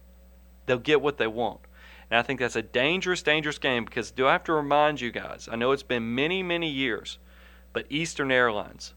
they'll 0.64 0.78
get 0.78 1.02
what 1.02 1.18
they 1.18 1.26
want. 1.26 1.60
And 2.10 2.18
I 2.18 2.22
think 2.22 2.40
that's 2.40 2.56
a 2.56 2.62
dangerous, 2.62 3.22
dangerous 3.22 3.58
game 3.58 3.84
because 3.84 4.10
do 4.10 4.26
I 4.26 4.32
have 4.32 4.44
to 4.44 4.54
remind 4.54 5.02
you 5.02 5.10
guys? 5.10 5.48
I 5.52 5.56
know 5.56 5.72
it's 5.72 5.82
been 5.82 6.14
many, 6.14 6.42
many 6.42 6.70
years, 6.70 7.18
but 7.74 7.84
Eastern 7.90 8.32
Airlines 8.32 8.94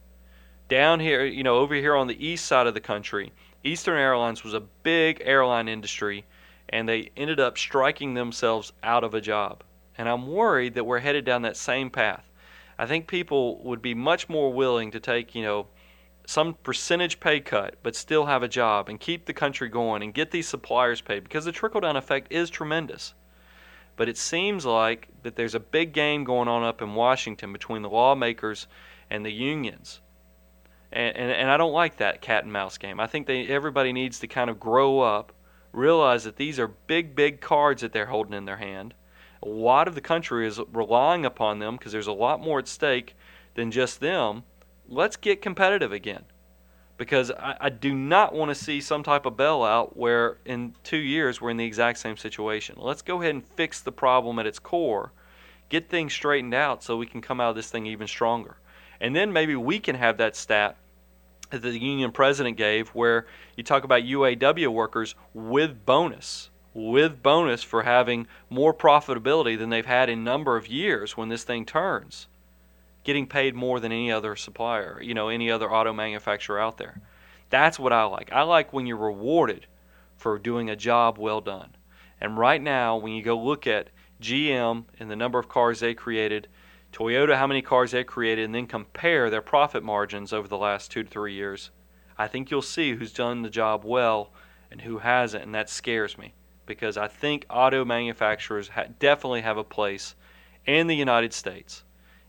Down 0.72 1.02
here, 1.02 1.26
you 1.26 1.44
know, 1.44 1.58
over 1.58 1.76
here 1.76 1.98
on 1.98 2.08
the 2.08 2.26
east 2.26 2.46
side 2.46 2.66
of 2.66 2.74
the 2.74 2.80
country, 2.80 3.34
Eastern 3.62 4.00
Airlines 4.00 4.42
was 4.42 4.54
a 4.54 4.62
big 4.62 5.22
airline 5.26 5.68
industry, 5.68 6.24
and 6.70 6.88
they 6.88 7.12
ended 7.18 7.42
up 7.42 7.58
striking 7.58 8.14
themselves 8.14 8.72
out 8.82 9.04
of 9.04 9.14
a 9.14 9.20
job. 9.20 9.66
And 9.98 10.08
I'm 10.08 10.28
worried 10.28 10.76
that 10.76 10.86
we're 10.86 11.00
headed 11.00 11.26
down 11.26 11.42
that 11.42 11.58
same 11.58 11.90
path. 11.90 12.32
I 12.80 12.86
think 12.86 13.08
people 13.08 13.62
would 13.66 13.82
be 13.82 13.94
much 13.94 14.30
more 14.30 14.54
willing 14.54 14.92
to 14.92 15.02
take, 15.02 15.36
you 15.36 15.44
know, 15.44 15.68
some 16.26 16.54
percentage 16.54 17.20
pay 17.20 17.42
cut, 17.42 17.76
but 17.84 17.94
still 17.94 18.28
have 18.28 18.42
a 18.42 18.48
job 18.48 18.88
and 18.88 18.98
keep 18.98 19.26
the 19.26 19.34
country 19.34 19.68
going 19.68 20.02
and 20.02 20.14
get 20.14 20.32
these 20.32 20.48
suppliers 20.48 21.02
paid 21.02 21.26
because 21.26 21.44
the 21.44 21.52
trickle 21.52 21.82
down 21.82 21.98
effect 21.98 22.32
is 22.32 22.50
tremendous. 22.50 23.14
But 23.98 24.08
it 24.08 24.18
seems 24.18 24.66
like 24.66 25.10
that 25.24 25.36
there's 25.36 25.54
a 25.54 25.60
big 25.60 25.92
game 25.92 26.24
going 26.24 26.48
on 26.48 26.64
up 26.64 26.82
in 26.82 26.96
Washington 26.96 27.52
between 27.52 27.82
the 27.82 27.90
lawmakers 27.90 28.68
and 29.10 29.26
the 29.26 29.34
unions. 29.34 30.00
And, 30.92 31.16
and, 31.16 31.32
and 31.32 31.52
I 31.52 31.58
don't 31.58 31.74
like 31.74 31.98
that 31.98 32.22
cat 32.22 32.44
and 32.44 32.52
mouse 32.52 32.78
game. 32.78 33.00
I 33.00 33.08
think 33.08 33.28
they, 33.28 33.48
everybody 33.48 33.94
needs 33.94 34.20
to 34.20 34.28
kind 34.28 34.50
of 34.50 34.60
grow 34.60 35.00
up, 35.00 35.32
realize 35.72 36.24
that 36.26 36.36
these 36.36 36.60
are 36.60 36.68
big, 36.68 37.16
big 37.16 37.42
cards 37.42 37.82
that 37.82 37.94
they're 37.94 38.08
holding 38.08 38.34
in 38.34 38.46
their 38.46 38.58
hand. 38.58 38.94
A 39.44 39.48
lot 39.48 39.88
of 39.88 39.96
the 39.96 40.02
country 40.02 40.46
is 40.48 40.60
relying 40.72 41.26
upon 41.26 41.60
them 41.60 41.78
because 41.78 41.92
there's 41.92 42.08
a 42.08 42.14
lot 42.14 42.42
more 42.42 42.60
at 42.60 42.68
stake 42.68 43.16
than 43.56 43.72
just 43.72 44.00
them 44.00 44.44
let's 44.92 45.16
get 45.16 45.42
competitive 45.42 45.92
again. 45.92 46.24
Because 46.98 47.32
I, 47.32 47.56
I 47.62 47.70
do 47.70 47.96
not 47.96 48.34
want 48.36 48.50
to 48.50 48.56
see 48.56 48.82
some 48.82 49.02
type 49.02 49.26
of 49.26 49.34
bailout 49.34 49.96
where 49.96 50.38
in 50.46 50.76
two 50.84 50.98
years 50.98 51.42
we're 51.42 51.50
in 51.50 51.58
the 51.58 51.66
exact 51.66 51.98
same 51.98 52.18
situation. 52.18 52.76
Let's 52.78 53.02
go 53.02 53.22
ahead 53.22 53.34
and 53.34 53.44
fix 53.44 53.82
the 53.82 53.92
problem 53.92 54.38
at 54.38 54.46
its 54.46 54.60
core, 54.60 55.14
get 55.70 55.90
things 55.90 56.14
straightened 56.14 56.54
out 56.54 56.84
so 56.84 56.98
we 56.98 57.08
can 57.08 57.22
come 57.22 57.42
out 57.42 57.50
of 57.50 57.56
this 57.56 57.72
thing 57.72 57.88
even 57.88 58.08
stronger. 58.08 58.58
And 59.00 59.16
then 59.16 59.34
maybe 59.34 59.56
we 59.56 59.80
can 59.80 59.96
have 59.96 60.18
that 60.18 60.36
stat 60.36 60.78
that 61.52 61.62
the 61.62 61.78
union 61.78 62.12
president 62.12 62.58
gave 62.58 62.90
where 62.90 63.26
you 63.56 63.64
talk 63.64 63.84
about 63.84 64.04
UAW 64.04 64.68
workers 64.68 65.16
with 65.34 65.86
bonus 65.86 66.50
with 66.74 67.22
bonus 67.22 67.64
for 67.64 67.84
having 67.84 68.28
more 68.50 68.74
profitability 68.74 69.58
than 69.58 69.70
they've 69.70 69.86
had 69.86 70.10
in 70.10 70.24
number 70.24 70.56
of 70.56 70.68
years 70.68 71.18
when 71.18 71.30
this 71.30 71.44
thing 71.44 71.66
turns 71.66 72.28
getting 73.04 73.28
paid 73.28 73.56
more 73.56 73.80
than 73.80 73.92
any 73.92 74.12
other 74.12 74.36
supplier, 74.36 75.02
you 75.02 75.14
know, 75.14 75.28
any 75.28 75.50
other 75.50 75.72
auto 75.72 75.92
manufacturer 75.92 76.60
out 76.60 76.78
there. 76.78 77.02
That's 77.50 77.80
what 77.80 77.92
I 77.92 78.04
like. 78.04 78.32
I 78.32 78.44
like 78.44 78.72
when 78.72 78.86
you're 78.86 78.98
rewarded 78.98 79.66
for 80.18 80.38
doing 80.38 80.70
a 80.70 80.76
job 80.76 81.18
well 81.18 81.42
done. 81.42 81.76
And 82.22 82.38
right 82.38 82.62
now, 82.62 82.98
when 82.98 83.14
you 83.14 83.24
go 83.24 83.38
look 83.38 83.66
at 83.66 83.90
GM 84.22 84.86
and 85.00 85.10
the 85.10 85.16
number 85.16 85.40
of 85.40 85.50
cars 85.50 85.80
they 85.80 85.96
created, 85.96 86.48
Toyota, 86.92 87.38
how 87.38 87.48
many 87.48 87.62
cars 87.62 87.92
they've 87.92 88.06
created, 88.06 88.46
and 88.46 88.56
then 88.56 88.68
compare 88.68 89.30
their 89.30 89.42
profit 89.42 89.84
margins 89.84 90.34
over 90.34 90.48
the 90.48 90.58
last 90.58 90.92
two 90.92 91.04
to 91.04 91.10
three 91.10 91.34
years, 91.34 91.72
I 92.18 92.28
think 92.28 92.52
you'll 92.52 92.62
see 92.62 92.96
who's 92.96 93.14
done 93.14 93.42
the 93.42 93.50
job 93.50 93.84
well 93.84 94.32
and 94.70 94.82
who 94.82 95.00
hasn't, 95.00 95.44
and 95.44 95.56
that 95.56 95.70
scares 95.70 96.18
me 96.18 96.34
because 96.66 96.98
I 96.98 97.08
think 97.08 97.46
auto 97.50 97.84
manufacturers 97.84 98.70
ha- 98.70 98.86
definitely 99.00 99.42
have 99.42 99.58
a 99.58 99.64
place 99.64 100.16
in 100.66 100.88
the 100.88 100.96
United 100.96 101.34
States 101.34 101.84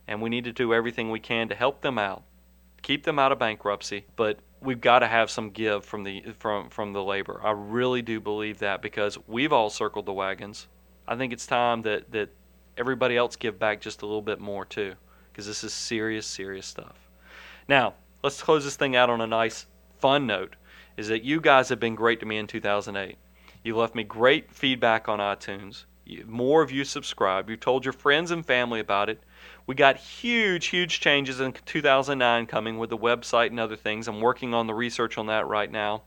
and 0.06 0.20
we 0.20 0.30
need 0.30 0.44
to 0.44 0.52
do 0.52 0.74
everything 0.74 1.10
we 1.10 1.20
can 1.20 1.48
to 1.48 1.54
help 1.54 1.80
them 1.80 1.98
out, 1.98 2.22
keep 2.82 3.04
them 3.04 3.18
out 3.18 3.32
of 3.32 3.38
bankruptcy, 3.38 4.04
but 4.16 4.38
we've 4.60 4.80
got 4.80 5.00
to 5.00 5.06
have 5.06 5.30
some 5.30 5.50
give 5.50 5.84
from 5.84 6.04
the 6.04 6.22
from 6.38 6.68
from 6.68 6.92
the 6.92 7.02
labor. 7.02 7.40
I 7.42 7.52
really 7.52 8.02
do 8.02 8.20
believe 8.20 8.58
that 8.58 8.82
because 8.82 9.18
we've 9.26 9.52
all 9.52 9.70
circled 9.70 10.06
the 10.06 10.12
wagons. 10.12 10.68
I 11.06 11.16
think 11.16 11.32
it's 11.32 11.46
time 11.46 11.82
that 11.82 12.10
that 12.12 12.30
everybody 12.76 13.16
else 13.16 13.36
give 13.36 13.58
back 13.58 13.80
just 13.80 14.02
a 14.02 14.06
little 14.06 14.22
bit 14.22 14.40
more 14.40 14.64
too, 14.64 14.94
because 15.30 15.46
this 15.46 15.64
is 15.64 15.72
serious, 15.72 16.26
serious 16.26 16.66
stuff. 16.66 17.10
Now, 17.68 17.94
let's 18.22 18.42
close 18.42 18.64
this 18.64 18.76
thing 18.76 18.96
out 18.96 19.10
on 19.10 19.20
a 19.20 19.26
nice, 19.26 19.66
fun 19.98 20.26
note. 20.26 20.56
Is 20.96 21.08
that 21.08 21.24
you 21.24 21.40
guys 21.40 21.70
have 21.70 21.80
been 21.80 21.94
great 21.94 22.20
to 22.20 22.26
me 22.26 22.36
in 22.36 22.46
2008. 22.46 23.16
You 23.64 23.76
left 23.76 23.94
me 23.94 24.04
great 24.04 24.52
feedback 24.52 25.08
on 25.08 25.20
iTunes. 25.20 25.84
More 26.26 26.60
of 26.60 26.70
you 26.70 26.84
subscribe. 26.84 27.48
You've 27.48 27.60
told 27.60 27.84
your 27.84 27.94
friends 27.94 28.30
and 28.30 28.44
family 28.44 28.80
about 28.80 29.08
it. 29.08 29.22
We 29.66 29.74
got 29.74 29.96
huge, 29.96 30.66
huge 30.66 31.00
changes 31.00 31.40
in 31.40 31.54
2009 31.64 32.46
coming 32.46 32.78
with 32.78 32.90
the 32.90 32.98
website 32.98 33.46
and 33.46 33.60
other 33.60 33.76
things. 33.76 34.06
I'm 34.06 34.20
working 34.20 34.52
on 34.52 34.66
the 34.66 34.74
research 34.74 35.16
on 35.16 35.26
that 35.26 35.46
right 35.46 35.70
now. 35.70 36.02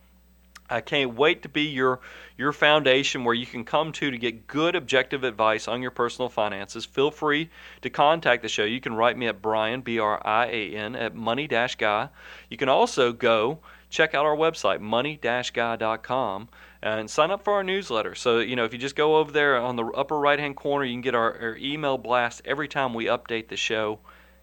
I 0.69 0.81
can't 0.81 1.15
wait 1.15 1.43
to 1.43 1.49
be 1.49 1.63
your 1.63 1.99
your 2.37 2.51
foundation 2.51 3.23
where 3.23 3.35
you 3.35 3.45
can 3.45 3.63
come 3.63 3.91
to 3.93 4.11
to 4.11 4.17
get 4.17 4.47
good 4.47 4.75
objective 4.75 5.23
advice 5.23 5.67
on 5.67 5.81
your 5.81 5.91
personal 5.91 6.29
finances. 6.29 6.85
Feel 6.85 7.11
free 7.11 7.49
to 7.81 7.89
contact 7.89 8.41
the 8.41 8.49
show. 8.49 8.63
You 8.63 8.81
can 8.81 8.95
write 8.95 9.17
me 9.17 9.27
at 9.27 9.41
Brian 9.41 9.81
B 9.81 9.99
R 9.99 10.21
I 10.25 10.47
A 10.47 10.75
N 10.75 10.95
at 10.95 11.15
money 11.15 11.47
guy. 11.47 12.09
You 12.49 12.57
can 12.57 12.69
also 12.69 13.13
go 13.13 13.59
check 13.89 14.13
out 14.13 14.25
our 14.25 14.35
website 14.35 14.81
money-guy.com 14.81 16.49
and 16.81 17.09
sign 17.09 17.31
up 17.31 17.43
for 17.43 17.53
our 17.53 17.63
newsletter. 17.63 18.13
So, 18.13 18.39
you 18.39 18.55
know, 18.55 18.65
if 18.65 18.73
you 18.73 18.79
just 18.79 18.95
go 18.95 19.17
over 19.17 19.31
there 19.31 19.57
on 19.57 19.75
the 19.75 19.85
upper 19.85 20.19
right 20.19 20.37
hand 20.37 20.55
corner, 20.55 20.85
you 20.85 20.93
can 20.93 21.01
get 21.01 21.15
our, 21.15 21.39
our, 21.39 21.57
email 21.57 21.97
blast 21.97 22.41
every 22.45 22.67
time 22.67 22.93
we 22.93 23.05
update 23.05 23.47
the 23.47 23.55
show. 23.55 23.99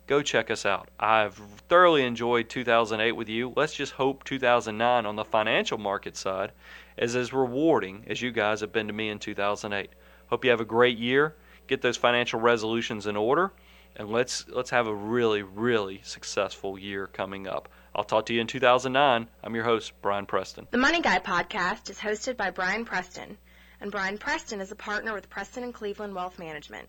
Go 0.07 0.23
check 0.23 0.51
us 0.51 0.67
out. 0.67 0.91
I've 0.99 1.35
thoroughly 1.69 2.05
enjoyed 2.05 2.49
2008 2.49 3.13
with 3.13 3.29
you. 3.29 3.53
Let's 3.57 3.75
just 3.75 3.93
hope 3.93 4.25
2009 4.25 5.07
on 5.07 5.17
the 5.17 5.25
financial 5.25 5.79
market 5.79 6.17
side 6.17 6.53
is 6.97 7.17
as 7.17 7.33
rewarding 7.33 8.05
as 8.09 8.21
you 8.21 8.33
guys 8.33 8.61
have 8.61 8.73
been 8.73 8.89
to 8.89 8.93
me 8.93 9.09
in 9.09 9.19
2008. 9.19 9.91
Hope 10.27 10.45
you 10.45 10.51
have 10.51 10.61
a 10.61 10.65
great 10.65 10.99
year. 10.99 11.37
Get 11.67 11.83
those 11.83 11.97
financial 11.97 12.41
resolutions 12.41 13.07
in 13.07 13.17
order 13.17 13.53
and 13.97 14.11
let's 14.11 14.47
let's 14.49 14.71
have 14.71 14.87
a 14.87 14.95
really 14.95 15.43
really 15.43 16.01
successful 16.05 16.79
year 16.79 17.07
coming 17.07 17.47
up. 17.47 17.69
I'll 17.95 18.05
talk 18.05 18.27
to 18.27 18.35
you 18.35 18.41
in 18.41 18.47
2009. 18.47 19.29
I'm 19.43 19.55
your 19.55 19.65
host, 19.65 19.93
Brian 20.01 20.27
Preston. 20.27 20.67
The 20.71 20.79
Money 20.79 21.03
Guy 21.03 21.19
podcast 21.19 21.91
is 21.91 21.99
hosted 21.99 22.37
by 22.37 22.51
Brian 22.51 22.85
Preston, 22.85 23.37
and 23.81 23.91
Brian 23.91 24.17
Preston 24.17 24.61
is 24.61 24.73
a 24.73 24.77
partner 24.77 25.13
with 25.13 25.29
Preston 25.29 25.63
and 25.63 25.75
Cleveland 25.75 26.15
Wealth 26.15 26.39
Management. 26.39 26.89